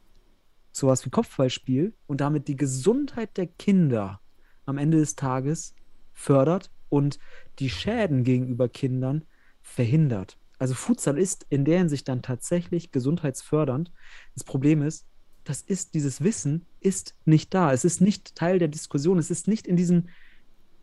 [0.72, 4.20] sowas wie Kopfballspiel und damit die Gesundheit der Kinder
[4.66, 5.74] am Ende des Tages
[6.12, 7.18] fördert und
[7.60, 9.24] die Schäden gegenüber Kindern
[9.62, 10.36] verhindert.
[10.58, 13.92] Also Futsal ist in der Hinsicht dann tatsächlich gesundheitsfördernd.
[14.34, 15.06] Das Problem ist,
[15.44, 17.72] das ist, dieses Wissen ist nicht da.
[17.72, 19.18] Es ist nicht Teil der Diskussion.
[19.18, 20.08] Es ist nicht in diesem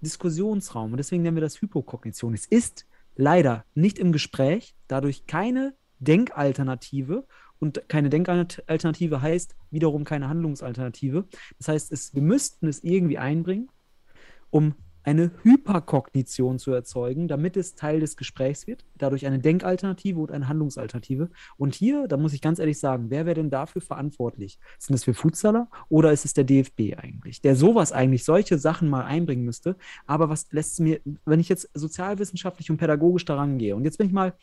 [0.02, 0.92] Diskussionsraum.
[0.92, 2.34] Und deswegen nennen wir das Hypokognition.
[2.34, 2.86] Es ist
[3.16, 7.26] leider nicht im Gespräch, dadurch keine Denkalternative.
[7.60, 11.26] Und keine Denkalternative heißt wiederum keine Handlungsalternative.
[11.58, 13.70] Das heißt, es, wir müssten es irgendwie einbringen,
[14.50, 18.86] um eine Hyperkognition zu erzeugen, damit es Teil des Gesprächs wird.
[18.98, 21.30] Dadurch eine Denkalternative und eine Handlungsalternative.
[21.58, 24.60] Und hier, da muss ich ganz ehrlich sagen, wer wäre denn dafür verantwortlich?
[24.80, 28.90] Sind das wir Futsaler oder ist es der DFB eigentlich, der sowas eigentlich, solche Sachen
[28.90, 29.76] mal einbringen müsste?
[30.06, 33.98] Aber was lässt es mir, wenn ich jetzt sozialwissenschaftlich und pädagogisch daran gehe, und jetzt
[33.98, 34.34] bin ich mal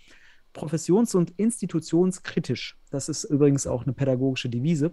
[0.53, 4.93] professions- und institutionskritisch, das ist übrigens auch eine pädagogische Devise,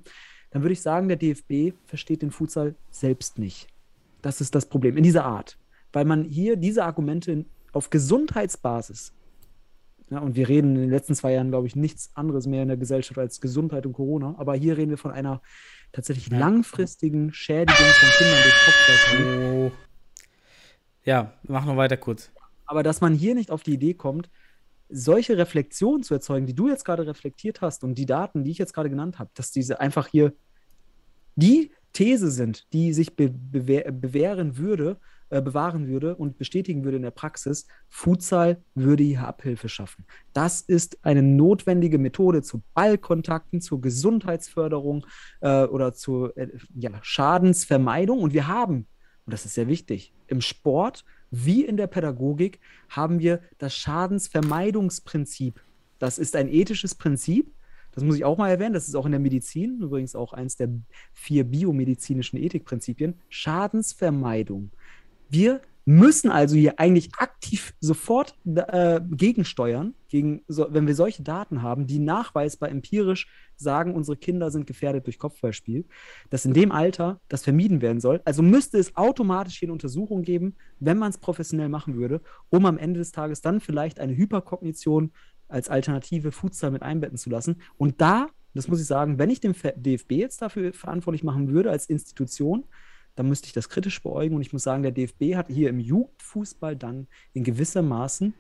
[0.52, 3.68] dann würde ich sagen, der DFB versteht den Futsal selbst nicht.
[4.22, 5.58] Das ist das Problem, in dieser Art.
[5.94, 9.14] Weil man hier diese Argumente auf Gesundheitsbasis,
[10.10, 12.70] ja, und wir reden in den letzten zwei Jahren, glaube ich, nichts anderes mehr in
[12.70, 15.42] der Gesellschaft als Gesundheit und Corona, aber hier reden wir von einer
[15.92, 16.40] tatsächlich Ja.
[16.40, 19.72] langfristigen Schädigung von Kindern durch Kopfschmerzen.
[21.04, 22.32] Ja, mach noch weiter kurz.
[22.66, 24.30] Aber dass man hier nicht auf die Idee kommt,
[24.90, 28.58] solche Reflexionen zu erzeugen, die du jetzt gerade reflektiert hast und die Daten, die ich
[28.58, 30.34] jetzt gerade genannt habe, dass diese einfach hier
[31.36, 35.00] die These sind, die sich be bewähr bewähren würde,
[35.32, 40.06] äh, bewahren würde und bestätigen würde in der Praxis, Futsal würde hier Abhilfe schaffen.
[40.32, 45.08] Das ist eine notwendige Methode zu Ballkontakten, zur Gesundheitsförderung
[45.42, 48.22] äh, oder zur äh, ja, Schadensvermeidung.
[48.22, 48.86] Und wir haben,
[49.26, 52.60] und das ist sehr wichtig, im Sport wie in der Pädagogik
[52.90, 55.60] haben wir das Schadensvermeidungsprinzip.
[55.98, 57.52] Das ist ein ethisches Prinzip.
[57.98, 58.76] Das muss ich auch mal erwähnen.
[58.76, 60.70] Das ist auch in der Medizin übrigens auch eins der
[61.14, 63.16] vier biomedizinischen Ethikprinzipien.
[63.28, 64.70] Schadensvermeidung.
[65.30, 71.64] Wir müssen also hier eigentlich aktiv sofort äh, gegensteuern, gegen, so, wenn wir solche Daten
[71.64, 75.86] haben, die nachweisbar empirisch sagen, unsere Kinder sind gefährdet durch Kopfballspiel,
[76.30, 78.22] dass in dem Alter das vermieden werden soll.
[78.26, 82.68] Also müsste es automatisch hier eine Untersuchung geben, wenn man es professionell machen würde, um
[82.68, 85.14] am Ende des Tages dann vielleicht eine Hyperkognition
[85.48, 87.62] als alternative Futsal mit einbetten zu lassen.
[87.78, 91.72] Und da, das muss ich sagen, wenn ich den DFB jetzt dafür verantwortlich machen würde
[91.72, 92.66] als Institution,
[93.16, 94.36] dann müsste ich das kritisch beäugen.
[94.36, 98.34] Und ich muss sagen, der DFB hat hier im Jugendfußball dann in gewisser Maßen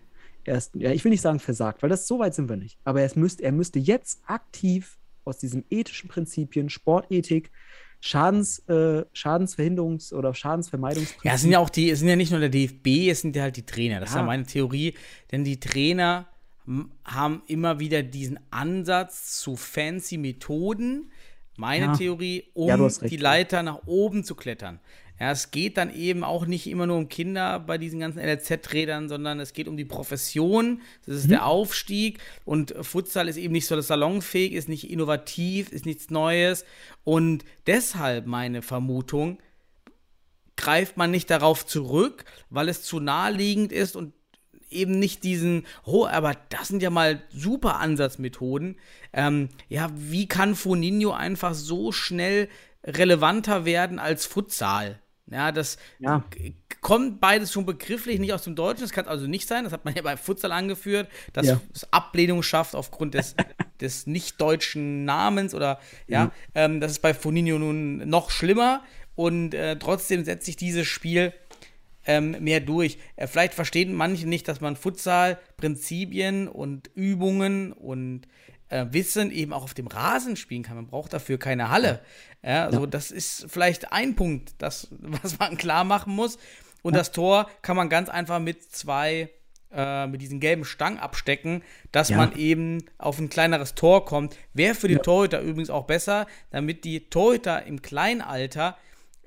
[0.43, 2.79] erst, ja, ich will nicht sagen versagt, weil das so weit sind wir nicht.
[2.83, 7.51] Aber er müsste, er müsste jetzt aktiv aus diesen ethischen Prinzipien, Sportethik,
[7.99, 11.29] Schadens, äh, Schadensverhinderungs- oder Schadensvermeidungsprinzipien.
[11.29, 13.35] Ja, es sind ja auch die, es sind ja nicht nur der DFB, es sind
[13.35, 13.99] ja halt die Trainer.
[13.99, 14.93] Das ist ja meine Theorie,
[15.31, 16.27] denn die Trainer
[17.05, 21.11] haben immer wieder diesen Ansatz zu fancy Methoden.
[21.57, 21.95] Meine Ja.
[21.95, 23.17] Theorie, um Ja, die.
[23.17, 24.79] Leiter nach oben zu klettern.
[25.19, 29.09] Ja, es geht dann eben auch nicht immer nur um Kinder bei diesen ganzen LZ-Rädern,
[29.09, 33.65] sondern es geht um die Profession, das ist der Aufstieg und Futsal ist eben nicht
[33.65, 36.65] so salonfähig, ist nicht innovativ, ist nichts Neues
[37.03, 39.39] und deshalb meine Vermutung,
[40.55, 44.13] greift man nicht darauf zurück, weil es zu naheliegend ist und
[44.69, 48.77] eben nicht diesen, oh, aber das sind ja mal super Ansatzmethoden.
[49.13, 52.49] Ähm, ja, wie kann Foninho einfach so schnell
[52.83, 54.99] relevanter werden als Futsal?
[55.29, 56.23] Ja, das Ja.
[56.79, 58.83] kommt beides schon begrifflich nicht aus dem Deutschen.
[58.83, 59.65] Das kann also nicht sein.
[59.65, 61.59] Das hat man ja bei Futsal angeführt, dass Ja.
[61.73, 63.35] es Ablehnung schafft aufgrund des,
[63.81, 68.83] des nicht-deutschen Namens oder ja, ähm, das ist bei Foninho nun noch schlimmer
[69.15, 71.33] und äh, trotzdem setzt sich dieses Spiel
[72.07, 72.97] ähm, mehr durch.
[73.17, 78.27] Äh, vielleicht verstehen manche nicht, dass man Futsal, Prinzipien und Übungen und
[78.69, 80.75] äh, Wissen eben auch auf dem Rasen spielen kann.
[80.77, 82.01] Man braucht dafür keine Halle.
[82.43, 86.37] Ja, also das ist vielleicht ein Punkt, das, was man klar machen muss.
[86.81, 89.29] Und das Tor kann man ganz einfach mit zwei,
[89.73, 91.61] äh, mit diesen gelben Stangen abstecken,
[91.91, 92.17] dass Ja.
[92.17, 94.37] man eben auf ein kleineres Tor kommt.
[94.53, 98.77] Wäre für den Torhüter übrigens auch besser, damit die Torhüter im kleinen Alter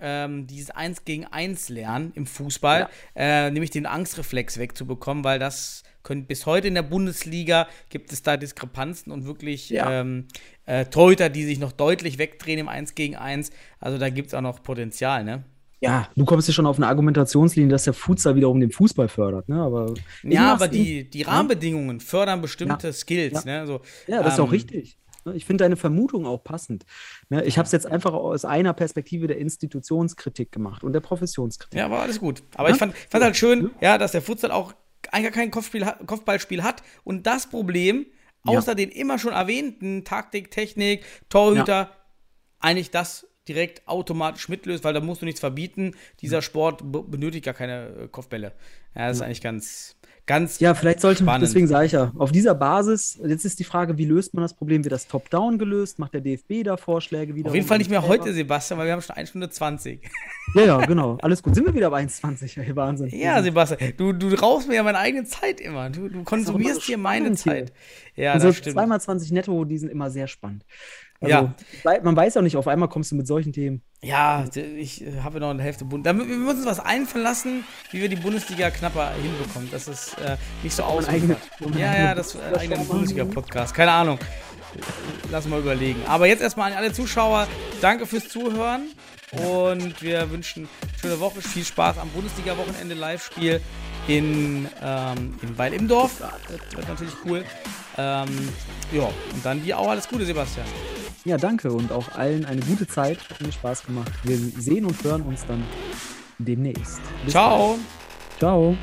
[0.01, 5.83] ähm, dieses 1 gegen 1 lernen im Fußball, äh, nämlich den Angstreflex wegzubekommen, weil das
[6.03, 10.01] können bis heute in der Bundesliga gibt es da Diskrepanzen und wirklich Ja.
[10.01, 10.27] ähm,
[10.67, 13.51] äh, Torhüter, die sich noch deutlich wegdrehen im 1 gegen 1.
[13.81, 15.45] Also da gibt es auch noch Potenzial, ne?
[15.83, 19.49] Ja, du kommst ja schon auf eine Argumentationslinie, dass der Futsal wiederum den Fußball fördert,
[19.49, 19.63] ne?
[19.63, 22.93] Aber Ja, aber die, die Rahmenbedingungen fördern bestimmte Ja.
[22.93, 23.61] Skills, Ja.
[23.61, 23.67] ne?
[23.67, 24.99] So, Ja, das ist auch ähm, richtig.
[25.25, 26.85] Ne, Ich finde deine Vermutung auch passend.
[27.29, 31.79] Ne, Ich habe es jetzt einfach aus einer Perspektive der Institutionskritik gemacht und der Professionskritik.
[31.79, 32.43] Ja, war alles gut.
[32.55, 32.75] Aber Ja?
[32.75, 34.73] ich fand, fand halt schön, ja, dass der Futsal auch
[35.13, 36.83] eigentlich gar kein Kopfspiel, Kopfballspiel hat.
[37.05, 38.07] Und das Problem,
[38.47, 38.59] Ja.
[38.59, 41.91] außer den immer schon erwähnten Taktik, Technik, Torhüter,
[42.59, 45.93] eigentlich das direkt automatisch mitlöst, weil da musst du nichts verbieten.
[46.21, 48.53] Dieser Sport be- benötigt gar keine äh, Kopfbälle.
[48.95, 52.33] Ja, das ist eigentlich ganz, ganz Ja, vielleicht sollte man, deswegen sage ich ja, auf
[52.33, 54.85] dieser Basis, jetzt ist die Frage, wie löst man das Problem?
[54.85, 55.99] Wird das top-down gelöst?
[55.99, 57.49] Macht der DFB da Vorschläge wieder?
[57.49, 60.01] auf jeden Fall nicht mehr heute, Sebastian, weil wir haben schon 1 Stunde 20.
[60.57, 61.17] Ja, ja, genau.
[61.23, 61.55] Alles gut.
[61.55, 62.61] Sind wir wieder bei 1,20?
[62.61, 63.09] Ey, Wahnsinn.
[63.11, 65.91] Ja, Sebastian, du, du raubst mir ja meine eigene Zeit immer.
[65.91, 67.53] Du, du konsumierst so dir meine spannend hier.
[67.53, 67.73] Zeit.
[68.17, 68.75] Ja, also das stimmt.
[68.75, 70.65] zweimal 20 netto, die sind immer sehr spannend.
[71.21, 71.51] Also,
[71.85, 72.01] Ja.
[72.03, 73.83] Man weiß auch nicht, auf einmal kommst du mit solchen Themen.
[74.03, 76.07] Ja, ich äh, habe noch eine Hälfte Bund.
[76.07, 79.69] Wir müssen uns was einfallen lassen, wie wir die Bundesliga knapper hinbekommen.
[79.71, 81.07] Das ist äh, nicht so aus.
[81.77, 82.79] Ja, ja, das äh, eigene.
[82.85, 83.75] Bundesliga-Podcast.
[83.75, 84.19] Keine Ahnung.
[85.31, 86.01] Lass mal überlegen.
[86.07, 87.47] Aber jetzt erstmal an alle Zuschauer.
[87.83, 88.89] Danke fürs Zuhören.
[89.33, 91.43] Und wir wünschen eine schöne Woche.
[91.43, 93.61] Viel Spaß am Bundesliga-Wochenende Live-Spiel
[94.09, 96.21] in, ähm, in Weil im Dorf.
[96.21, 97.45] Das wird natürlich cool.
[97.99, 98.49] Ähm,
[98.93, 100.67] ja, und dann dir auch alles Gute, Sebastian.
[101.25, 103.19] Ja, danke und auch allen eine gute Zeit.
[103.29, 104.13] Hat mir Spaß gemacht.
[104.23, 105.63] Wir sehen und hören uns dann
[106.39, 107.01] demnächst.
[107.25, 107.73] Bis Ciao.
[107.75, 107.81] bald.
[108.39, 108.77] Ciao.